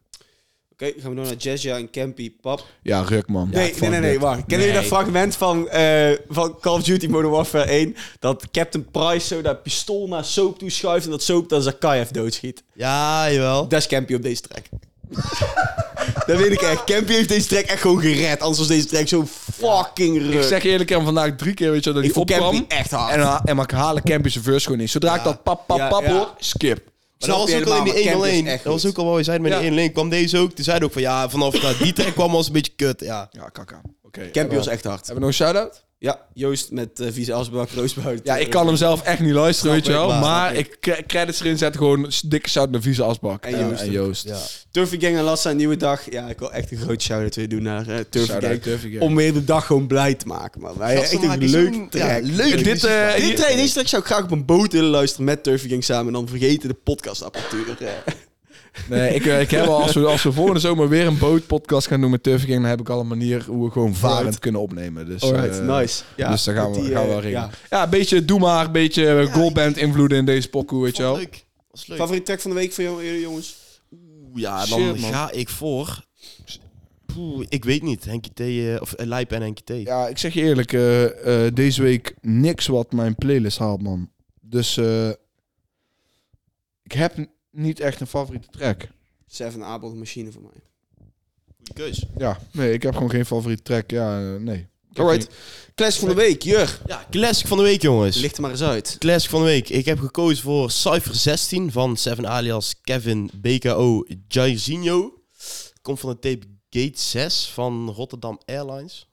Oké, 0.73 0.93
gaan 0.99 1.11
we 1.11 1.17
door 1.17 1.25
naar 1.25 1.35
Jazja 1.37 1.77
en 1.77 1.91
Campy 1.91 2.33
Pap. 2.41 2.67
Ja, 2.83 3.01
ruk, 3.03 3.29
man. 3.29 3.49
nee, 3.51 3.71
Fuck 3.73 3.81
nee, 3.81 3.91
nee, 3.91 4.01
nee, 4.01 4.13
dit. 4.13 4.21
wacht. 4.21 4.45
Kennen 4.47 4.67
jullie 4.67 4.81
dat 4.83 4.91
fragment 4.91 5.37
van, 5.37 5.69
eh, 5.69 6.13
van 6.29 6.59
Call 6.61 6.73
of 6.75 6.83
Duty 6.83 7.07
Modern 7.07 7.31
Warfare 7.33 7.65
1? 7.71 7.97
Dat 8.19 8.51
Captain 8.51 8.91
Price 8.91 9.27
zo 9.27 9.43
dat 9.43 9.63
pistool 9.63 10.09
naar 10.09 10.25
Soap 10.25 10.59
toe 10.59 10.71
schuift 10.71 11.05
en 11.05 11.11
dat 11.11 11.23
Soap 11.23 11.49
dan 11.49 11.63
Zakayev 11.63 12.09
doodschiet. 12.11 12.63
Ja, 12.73 13.31
jawel. 13.31 13.69
Dat 13.69 13.81
is 13.81 13.87
Campy 13.87 14.15
op 14.15 14.23
deze 14.23 14.41
track. 14.43 14.65
dat 16.27 16.37
weet 16.37 16.53
ik 16.53 16.61
echt. 16.63 16.85
Campy 16.85 17.13
heeft 17.13 17.29
deze 17.29 17.47
track 17.47 17.65
echt 17.65 17.81
gewoon 17.81 18.01
gered. 18.01 18.41
Anders 18.41 18.59
was 18.59 18.69
deze 18.69 18.87
track 18.87 19.09
zo 19.09 19.27
fucking 19.53 20.19
ruk. 20.19 20.33
Ik 20.35 20.43
zeg 20.43 20.63
je 20.63 20.69
eerlijk, 20.69 20.91
ik 20.91 20.97
heb 20.97 21.05
vandaag 21.05 21.37
drie 21.37 21.55
keer, 21.55 21.71
weet 21.71 21.85
je, 21.85 21.93
dat 21.93 22.05
Ik 22.05 22.17
opkwam. 22.17 22.39
Campy 22.39 22.65
echt 22.69 22.91
hard. 22.91 23.13
En, 23.15 23.41
en 23.45 23.57
maar 23.57 23.65
ik 23.65 23.71
halen 23.71 24.03
Campy 24.03 24.29
zijn 24.29 24.45
verse 24.45 24.65
gewoon 24.65 24.79
niet. 24.81 24.91
Zodra 24.91 25.15
ik 25.15 25.25
dat 25.25 25.43
pap, 25.43 25.67
pap, 25.67 25.89
pap 25.89 26.03
ja. 26.03 26.13
hoor, 26.13 26.29
skip. 26.39 26.93
Maar 27.19 27.29
dat 27.29 27.39
was 27.39 27.55
ook 27.55 27.67
al 27.67 27.77
in 27.77 27.85
die 27.85 27.93
helemaal, 27.93 28.19
maar 28.19 28.29
1 28.29 28.29
Campy 28.29 28.29
is 28.29 28.33
1 28.33 28.47
echt 28.47 28.65
Dat 28.65 28.73
was 28.73 28.87
ook 28.87 28.97
al 28.99 29.05
wat 29.05 29.19
je 29.19 29.25
zei 29.25 29.39
met 29.39 29.53
Ja. 29.53 29.59
die 29.59 29.69
1 29.71 29.79
1 29.79 29.93
kwam 29.93 30.09
deze 30.09 30.39
ook. 30.39 30.53
Toen 30.53 30.65
zei 30.65 30.85
ook 30.85 30.93
van 30.93 31.03
ja, 31.03 31.29
vanaf 31.31 31.55
dat 31.55 31.79
die 31.79 31.93
track 31.93 32.13
kwam 32.15 32.33
was 32.33 32.47
het 32.47 32.47
een 32.47 32.53
beetje 32.53 32.73
kut. 32.77 33.01
Ja. 33.01 33.29
Ja, 33.31 33.49
kaka. 33.49 33.81
Oké. 34.03 34.31
Campy 34.31 34.55
was 34.55 34.67
echt 34.67 34.85
hard. 34.85 35.07
Hebben 35.07 35.15
we 35.15 35.21
nog 35.21 35.29
een 35.29 35.47
shout-out? 35.47 35.85
Ja, 36.05 36.21
Joost 36.35 36.71
met 36.71 37.01
uh, 37.01 37.09
Vieze 37.13 37.33
Asbak, 37.33 37.71
Roosbout. 37.71 38.21
Ja, 38.25 38.37
ik 38.37 38.51
kan 38.51 38.67
hem 38.67 38.77
zelf 38.77 39.03
echt 39.03 39.21
niet 39.21 39.33
luisteren, 39.33 39.73
weet 39.73 39.87
je 39.87 39.93
wel. 39.93 40.09
maar- 40.09 40.55
ik 40.55 40.77
cre- 40.81 41.03
credits 41.07 41.41
erin 41.41 41.59
zetten 41.59 41.81
gewoon 41.81 42.05
een 42.05 42.13
dikke 42.27 42.49
shout 42.51 42.71
naar 42.71 42.81
Vieze 42.83 43.03
Asbak. 43.03 43.45
En 43.45 43.51
Ja, 43.51 43.59
Joost 43.69 43.83
en. 43.83 43.91
Joost. 43.91 44.25
ja. 44.29 44.39
Turfy 44.71 45.01
Gang 45.01 45.17
en 45.17 45.23
Lassa, 45.23 45.51
een 45.51 45.57
nieuwe 45.57 45.77
dag. 45.77 46.11
Ja, 46.11 46.29
ik 46.29 46.39
wil 46.39 46.53
echt 46.53 46.71
een 46.71 46.79
groot 46.79 47.03
shout-out 47.03 47.35
weer 47.37 47.49
doen 47.49 47.63
naar 47.63 47.89
uh, 47.89 47.97
Turfy 48.11 48.41
Gang. 48.41 48.63
Turfy 48.63 48.91
Gang. 48.91 49.03
Om 49.03 49.15
weer 49.17 49.33
de 49.33 49.45
dag 49.45 49.67
gewoon 49.67 49.87
blij 49.87 50.15
te 50.15 50.27
maken, 50.27 50.61
man. 50.61 50.75
Wij 50.79 50.97
echt 50.97 51.13
een 51.13 51.39
leuk 51.51 51.73
zo'n- 51.75 51.89
track. 51.91 52.09
ja, 52.11 52.19
leuk. 52.23 52.65
Dit, 52.65 52.85
eh, 52.85 53.15
Dit 53.17 53.37
deze 53.37 53.73
track 53.73 53.89
zou 53.89 54.03
ik 54.03 54.09
graag 54.09 54.23
op 54.23 54.31
een 54.31 54.45
boot 54.45 54.73
willen 54.73 54.91
luisteren 54.91 55.25
met 55.25 55.43
Turfy 55.43 55.69
Gang 55.69 55.85
samen. 55.85 56.07
En 56.07 56.13
dan 56.13 56.29
vergeten 56.29 56.69
de 56.69 56.75
podcastapparatuur. 56.75 57.77
Nee, 58.89 59.15
ik, 59.15 59.27
eh, 59.27 59.41
ik 59.41 59.51
heb 59.51 59.67
al, 59.67 59.83
als 59.83 59.93
we, 59.95 60.07
als 60.07 60.23
we 60.23 60.33
volgende 60.33 60.61
zomer 60.61 60.89
weer 60.89 61.07
een 61.07 61.19
bootpodcast 61.19 61.87
gaan 61.87 62.01
doen 62.01 62.11
met 62.11 62.23
Turfy 62.23 62.47
Gang, 62.47 62.61
dan 62.61 62.71
heb 62.71 62.81
ik 62.81 62.89
al 62.89 63.01
een 63.01 63.07
manier 63.07 63.45
hoe 63.47 63.65
we 63.65 63.71
gewoon 63.71 63.95
varend 63.95 64.39
kunnen 64.39 64.61
opnemen. 64.61 65.07
Dus, 65.07 65.23
Alright, 65.23 65.59
eh, 65.59 65.79
nice. 65.79 66.03
Ja, 66.17 66.31
dus 66.31 66.45
daar 66.45 66.55
gaan 66.55 66.73
we, 66.73 66.81
die, 66.81 66.91
gaan 66.91 67.03
we 67.03 67.09
eh, 67.09 67.09
wel 67.09 67.21
regelen. 67.21 67.51
ja. 67.71 67.77
Ja. 67.77 67.83
een 67.85 67.91
beetje 67.91 68.25
doe 68.25 68.39
maar, 68.39 68.65
een 68.65 68.73
beetje 68.73 69.03
ja, 69.03 69.27
goalband 69.27 69.77
invloeden 69.77 70.19
in 70.19 70.25
deze 70.25 70.49
pokoe, 70.49 70.83
weet 70.83 70.97
je 70.97 71.03
wel. 71.03 71.17
Leuk. 71.17 71.45
Favoriete 71.73 72.23
track 72.23 72.41
van 72.41 72.51
de 72.51 72.57
week 72.57 72.73
voor 72.73 72.85
jullie 72.85 73.21
jongens? 73.21 73.57
Oeh, 73.93 74.41
Ja, 74.43 74.67
dan 74.67 74.81
man. 74.87 74.99
ga 75.13 75.31
ik 75.31 75.49
voor... 75.49 76.03
Poeh, 77.15 77.47
ik 77.49 77.65
weet 77.65 77.83
niet. 77.83 78.05
Henkie 78.05 78.33
T, 78.33 78.81
of 78.81 78.95
uh, 79.01 79.07
Lijp 79.07 79.33
en 79.33 79.43
Henkie 79.43 79.65
T. 79.65 79.87
Ja, 79.87 80.07
ik 80.09 80.19
zeg 80.19 80.35
je 80.35 80.43
eerlijk, 80.43 80.73
eh, 80.73 81.45
eh, 81.47 81.55
deze 81.55 81.83
week 81.83 82.15
niks 82.21 82.67
wat 82.67 82.93
mijn 82.93 83.15
playlist 83.15 83.59
haalt, 83.59 83.83
man. 83.83 84.11
Dus 84.41 84.77
eh, 84.77 85.09
ik 86.83 86.93
heb 86.93 87.15
niet 87.55 87.81
echt 87.81 88.01
een 88.01 88.07
favoriete 88.07 88.49
track. 88.51 88.89
Seven 89.27 89.65
Abel, 89.65 89.95
machine 89.95 90.33
voor 90.33 90.43
mij. 90.43 90.63
Goeie 91.65 91.75
keus. 91.75 92.05
Ja, 92.17 92.39
nee, 92.53 92.73
ik 92.73 92.83
heb 92.83 92.95
gewoon 92.95 93.11
geen 93.11 93.27
favoriete 93.27 93.63
track. 93.63 93.91
Ja, 93.91 94.35
eh, 94.35 94.41
nee. 94.41 94.69
Ik 94.91 94.97
heb 94.97 95.07
Alright. 95.07 95.35
Classic 95.75 96.01
van 96.01 96.09
de 96.09 96.15
week, 96.15 96.43
Jur. 96.43 96.81
Ja, 96.87 97.07
classic 97.11 97.47
van 97.47 97.57
de 97.57 97.63
week, 97.63 97.83
jongens. 97.83 98.17
Licht 98.17 98.37
er 98.37 98.43
maar 98.43 98.51
eens 98.51 98.63
uit. 98.63 98.97
Classic 98.99 99.31
van 99.31 99.41
de 99.41 99.47
week. 99.47 99.69
Ik 99.69 99.85
heb 99.85 99.99
gekozen 99.99 100.43
voor 100.43 100.71
Cypher 100.71 101.15
16 101.15 101.73
van 101.73 101.97
Seven 101.97 102.29
alias 102.29 102.81
Kevin 102.81 103.31
BKO 103.35 104.05
Jairzinho. 104.29 105.23
Komt 105.83 106.01
van 106.01 106.11
de 106.11 106.19
tape 106.19 106.47
Gate 106.71 107.01
6 107.01 107.47
van 107.47 107.91
Rotterdam 107.91 108.41
Airlines. 108.45 109.09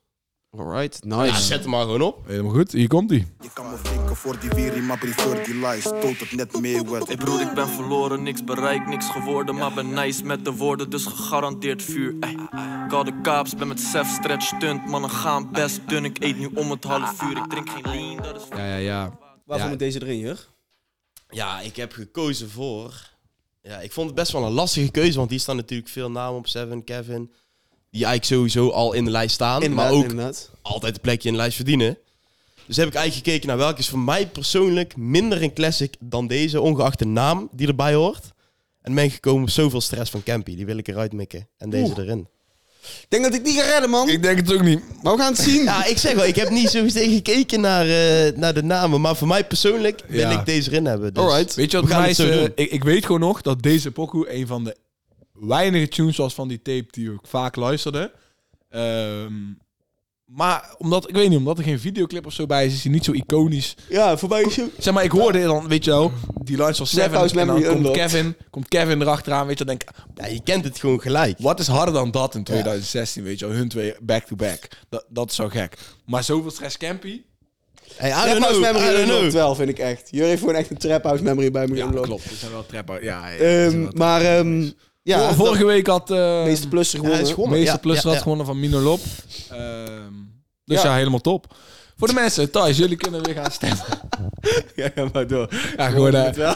Alright, 0.58 1.00
Ja, 1.08 1.16
nice. 1.24 1.42
zet 1.42 1.60
hem 1.62 1.70
maar 1.70 1.82
gewoon 1.82 2.02
op. 2.02 2.28
Helemaal 2.28 2.52
goed, 2.54 2.72
hier 2.72 2.88
komt 2.88 3.10
hij. 3.10 3.28
Je 3.42 3.50
kan 3.54 3.70
me 3.70 3.78
vinken 3.84 4.16
voor 4.16 4.40
die 4.40 4.50
weerie, 4.50 4.82
maar 4.82 4.98
prefer 4.98 5.44
die 5.46 5.56
lijst. 5.56 5.88
Stoot 5.88 6.18
het 6.20 6.32
net 6.32 6.60
mee 6.60 6.84
werd. 6.84 7.08
Hey 7.08 7.16
broer, 7.16 7.42
ik 7.42 7.54
ben 7.54 7.68
verloren, 7.70 8.24
niks 8.24 8.44
bereikt, 8.44 8.88
niks 8.88 9.10
geworden 9.10 9.56
Maar 9.56 9.74
ben 9.74 9.94
nice 9.94 10.24
met 10.26 10.46
de 10.46 10.52
woorden, 10.52 10.90
dus 10.90 11.06
gegarandeerd 11.06 11.84
vuur 11.84 12.16
Ey. 12.20 12.32
Ik 12.86 12.92
had 12.92 13.06
de 13.06 13.22
kaaps, 13.22 13.56
ben 13.56 13.68
met 13.68 13.80
Sef 13.80 14.08
stretch 14.08 14.46
stunt 14.46 14.86
Mannen 14.88 15.10
gaan 15.10 15.52
best 15.52 15.90
dun, 15.90 16.06
ik 16.06 16.24
eet 16.24 16.38
nu 16.38 16.50
om 16.56 16.72
het 16.72 16.84
half 16.84 17.22
uur 17.22 17.38
Ik 17.38 17.50
drink 17.50 17.70
geen 17.70 17.84
lean, 17.84 18.18
dat 18.24 18.36
is... 18.42 18.48
Ja, 18.58 18.66
ja, 18.66 18.76
ja. 18.76 19.18
Waarvoor 19.46 19.66
Ja. 19.66 19.72
moet 19.72 19.80
deze 19.80 20.02
erin, 20.02 20.20
Jur? 20.20 20.48
Ja, 21.30 21.60
ik 21.60 21.76
heb 21.76 21.92
gekozen 21.94 22.50
voor... 22.50 23.10
Ja, 23.62 23.78
ik 23.80 23.92
vond 23.92 24.06
het 24.08 24.16
best 24.16 24.32
wel 24.32 24.46
een 24.46 24.52
lastige 24.52 24.92
keuze, 24.92 25.18
want 25.18 25.30
hier 25.30 25.40
staan 25.40 25.56
natuurlijk 25.56 25.90
veel 25.90 26.12
namen 26.12 26.38
op. 26.38 26.48
Seven, 26.48 26.84
Kevin. 26.84 27.32
Die 27.92 28.06
eigenlijk 28.06 28.34
sowieso 28.34 28.70
al 28.70 28.94
in 28.94 29.06
de 29.06 29.12
lijst 29.12 29.34
staan, 29.34 29.62
Inderdaad, 29.62 29.90
maar 29.90 29.98
ook 29.98 30.10
inderdaad. 30.10 30.50
altijd 30.62 30.96
een 30.96 31.02
plekje 31.02 31.28
in 31.28 31.34
de 31.34 31.40
lijst 31.42 31.56
verdienen. 31.56 31.98
Dus 32.68 32.78
heb 32.78 32.88
ik 32.88 32.94
eigenlijk 32.94 33.26
gekeken 33.28 33.48
naar 33.48 33.58
welke 33.58 33.80
is 33.80 33.90
voor 33.90 34.00
mij 34.00 34.28
persoonlijk 34.28 34.96
minder 34.98 35.42
een 35.44 35.54
classic 35.54 35.94
dan 36.00 36.28
deze, 36.28 36.62
ongeacht 36.62 37.00
de 37.00 37.06
naam 37.06 37.50
die 37.52 37.68
erbij 37.68 37.94
hoort. 37.94 38.24
En 38.82 38.96
ben 38.96 39.12
gekomen 39.12 39.44
op 39.44 39.50
zoveel 39.50 39.82
stress 39.82 40.12
van 40.12 40.24
Campy. 40.24 40.56
Die 40.56 40.66
wil 40.66 40.78
ik 40.78 40.88
eruit 40.88 41.14
mikken. 41.14 41.48
En 41.58 41.70
deze 41.70 41.86
Oeh. 41.92 41.98
erin. 41.98 42.28
Ik 42.82 43.06
denk 43.10 43.24
dat 43.24 43.34
ik 43.34 43.46
die 43.46 43.54
ga 43.54 43.64
redden, 43.72 43.90
man. 43.90 44.10
Ik 44.10 44.22
denk 44.24 44.38
het 44.38 44.54
ook 44.54 44.62
niet. 44.64 44.82
Maar 45.04 45.14
we 45.16 45.20
gaan 45.22 45.32
het 45.34 45.42
zien. 45.42 45.64
Ja, 45.64 45.86
ik 45.86 45.98
zeg 45.98 46.14
wel, 46.14 46.26
ik 46.26 46.36
heb 46.36 46.50
niet 46.50 46.70
zo 46.70 46.84
meteen 46.84 47.14
gekeken 47.14 47.62
naar, 47.62 47.86
eh, 47.88 48.36
naar 48.38 48.54
de 48.54 48.64
namen. 48.64 49.02
Maar 49.02 49.16
voor 49.16 49.28
mij 49.28 49.46
persoonlijk 49.46 50.02
wil 50.08 50.20
Ja. 50.20 50.40
ik 50.40 50.46
deze 50.46 50.70
erin 50.70 50.86
hebben. 50.86 51.14
Dus 51.14 51.24
Alright. 51.24 51.56
Weet 51.56 51.72
je 51.72 51.78
we 51.78 51.84
wat 51.84 51.92
gaan 51.92 52.00
mij 52.02 52.10
het 52.10 52.20
is, 52.20 52.26
zo 52.26 52.32
eh, 52.32 52.38
doen. 52.40 52.52
ik, 52.56 52.72
ik 52.72 52.84
weet 52.84 53.06
gewoon 53.06 53.22
nog 53.22 53.42
dat 53.42 53.62
deze 53.62 53.92
pokoe 53.92 54.34
een 54.34 54.48
van 54.48 54.64
de 54.64 54.76
weinige 55.48 55.88
tunes 55.88 56.18
was 56.18 56.34
van 56.34 56.48
die 56.48 56.62
tape 56.62 56.86
die 56.92 57.12
ik 57.12 57.20
vaak 57.24 57.56
luisterde. 57.56 58.12
Ehm, 58.70 59.34
maar 60.26 60.76
omdat, 60.78 61.10
ik 61.10 61.16
weet 61.16 61.30
niet, 61.30 61.38
omdat 61.38 61.58
er 61.58 61.64
geen 61.64 61.80
videoclip 61.80 62.26
of 62.26 62.34
zo 62.34 62.46
bij 62.46 62.66
is, 62.66 62.74
is 62.74 62.84
hij 62.84 62.92
niet 62.92 63.06
zo 63.06 63.12
iconisch. 63.12 63.76
Ja, 63.90 64.18
voorbij 64.18 64.42
is 64.42 64.60
Zeg 64.78 64.94
maar, 64.94 65.04
ik 65.04 65.12
hoorde 65.12 65.42
dan, 65.44 65.68
weet 65.68 65.86
je 65.86 65.92
wel, 65.92 66.12
die 66.44 66.58
lines 66.58 66.78
van 66.78 66.88
Seven 66.88 67.12
House 67.18 67.40
en 67.40 67.48
dan 67.48 67.60
Memory 67.60 67.82
komt. 67.82 67.96
Kevin, 67.96 68.36
komt 68.50 68.68
Kevin 68.68 69.02
erachteraan, 69.02 69.48
weet 69.48 69.58
je, 69.58 69.66
dan 69.66 69.78
denk 69.78 69.90
ik, 69.90 69.96
Ja, 70.16 70.26
je 70.34 70.44
kent 70.44 70.64
het 70.64 70.80
gewoon 70.80 71.02
gelijk. 71.02 71.38
wat 71.40 71.60
is 71.60 71.68
harder 71.68 71.94
dan 71.94 72.12
dat 72.12 72.36
in 72.36 72.44
2016, 72.44 73.24
weet 73.24 73.40
je 73.40 73.48
wel, 73.48 73.56
hun 73.56 73.68
twee 73.70 73.94
back-to-back. 74.02 74.68
Dat, 74.90 75.06
dat 75.10 75.30
is 75.30 75.36
zo 75.36 75.50
gek. 75.50 75.78
Maar 76.06 76.24
zoveel 76.24 76.52
stress 76.52 76.78
Campy? 76.78 77.22
Hey, 77.96 78.10
I 78.10 78.14
Trap 78.14 78.26
don't 78.28 78.44
House 78.44 78.58
I 78.58 78.62
Memory 78.62 78.86
don't 78.86 78.98
Unlocked 79.00 79.20
know. 79.22 79.32
wel, 79.32 79.56
vind 79.56 79.70
ik 79.70 79.80
echt. 79.80 80.08
Jur 80.12 80.26
heeft 80.26 80.40
gewoon 80.40 80.56
echt 80.56 80.70
een 80.70 80.78
Trap 80.78 81.04
House 81.04 81.24
Memory 81.24 81.52
bij 81.52 81.68
me 81.68 81.76
Ja, 81.76 81.84
unlocked. 81.86 82.06
klopt. 82.06 82.30
Dat 82.30 82.38
zijn 82.38 82.52
wel 82.52 82.66
trapper. 82.66 83.04
Ja, 83.04 83.28
ja, 83.30 83.38
Ehm, 83.38 83.62
dat 83.64 83.72
zijn 83.72 83.82
wel 83.84 83.92
maar 83.94 84.22
ehm, 84.22 84.70
ja, 85.04 85.28
Vor- 85.34 85.46
Vorige 85.46 85.66
week 85.66 85.88
had... 85.88 86.12
eh 86.12 86.44
meeste 86.44 86.68
plusser 86.68 87.00
Ja, 87.00 87.06
hij 87.06 87.12
gewonnen. 87.14 87.34
gewonnen. 87.34 87.58
meeste 87.60 87.74
Ja, 87.76 87.80
plus 87.82 87.96
ja, 87.96 88.02
had 88.04 88.14
ja. 88.14 88.22
gewonnen 88.22 88.46
van 88.46 88.60
Mino 88.60 88.80
Lop. 88.80 89.00
Ehm, 89.50 90.14
dus 90.66 90.82
Ja. 90.82 90.90
ja. 90.90 90.96
helemaal 90.96 91.20
top. 91.22 91.54
Voor 91.98 92.08
de 92.10 92.14
mensen, 92.16 92.52
thuis, 92.52 92.78
jullie 92.78 92.98
kunnen 92.98 93.24
weer 93.24 93.34
gaan 93.36 93.52
stemmen. 93.52 93.86
Ja, 94.76 94.92
ga 94.96 95.10
maar 95.14 95.28
door. 95.28 95.50
Ja, 95.78 95.90
gewoon 95.90 96.14
eh, 96.16 96.54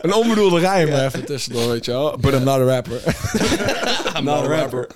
een 0.00 0.14
onbedoelde 0.14 0.58
rijm 0.58 0.88
even 0.88 1.24
tussendoor, 1.24 1.68
weet 1.70 1.84
je 1.84 1.90
wel. 1.90 2.16
But 2.20 2.32
I'm 2.34 2.42
not 2.44 2.58
a 2.58 2.64
rapper. 2.64 3.00
Not 4.22 4.44
a 4.44 4.46
rapper. 4.46 4.86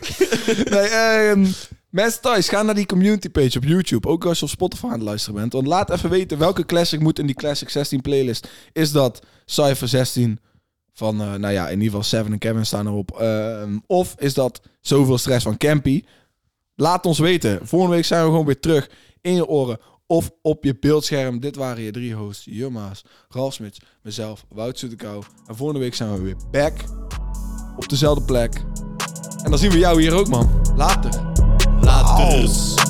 nee, 0.71 0.81
ehm, 0.89 1.47
mensen 1.91 2.21
thuis, 2.21 2.49
ga 2.49 2.63
naar 2.63 2.75
die 2.75 2.87
community 2.87 3.29
page 3.29 3.57
op 3.59 3.65
YouTube. 3.65 4.09
Ook 4.09 4.25
als 4.25 4.39
je 4.39 4.45
op 4.45 4.51
Spotify 4.51 4.85
aan 4.85 4.93
het 4.93 5.03
luisteren 5.03 5.41
bent. 5.41 5.53
Want 5.53 5.67
laat 5.67 5.91
even 5.91 6.11
weten 6.11 6.39
welke 6.39 6.67
classic 6.67 7.01
moet 7.01 7.19
in 7.19 7.27
die 7.27 7.35
Classic 7.35 7.69
16 7.71 8.01
playlist. 8.01 8.49
Is 8.73 8.93
dat 8.93 9.21
Cypher 9.45 9.89
16 9.89 10.41
van, 10.93 11.21
eh, 11.21 11.35
nou 11.35 11.53
ja, 11.53 11.65
in 11.65 11.73
ieder 11.73 11.87
geval 11.87 12.03
Seven 12.03 12.33
en 12.33 12.39
Kevin 12.39 12.67
staan 12.67 12.87
erop. 12.87 13.11
Ehm, 13.21 13.79
of 13.87 14.15
is 14.19 14.35
dat 14.35 14.61
Zoveel 14.81 15.19
Stress 15.19 15.45
van 15.45 15.57
Campy? 15.57 16.05
Laat 16.75 17.07
ons 17.07 17.19
weten. 17.19 17.67
Volgende 17.67 17.95
week 17.95 18.05
zijn 18.05 18.25
we 18.25 18.31
gewoon 18.31 18.47
weer 18.47 18.61
terug 18.61 18.91
in 19.21 19.35
je 19.35 19.47
oren 19.47 19.79
of 20.07 20.31
op 20.43 20.65
je 20.65 20.77
beeldscherm. 20.81 21.41
Dit 21.41 21.57
waren 21.57 21.83
je 21.83 21.91
drie 21.91 22.15
hosts, 22.15 22.45
Jumma's, 22.45 23.05
Ralf 23.29 23.55
Smits, 23.55 23.81
mezelf, 24.03 24.45
Wout 24.49 24.79
Soetekou. 24.79 25.23
En 25.47 25.57
volgende 25.57 25.81
week 25.81 25.95
zijn 25.95 26.13
we 26.13 26.21
weer 26.21 26.37
back 26.51 26.73
op 27.77 27.89
dezelfde 27.89 28.25
plek. 28.25 28.55
En 29.45 29.51
dan 29.51 29.59
zien 29.59 29.71
we 29.71 29.79
jou 29.79 30.01
hier 30.01 30.15
ook, 30.15 30.29
man. 30.29 30.61
Later. 30.77 31.33
Later. 31.81 32.90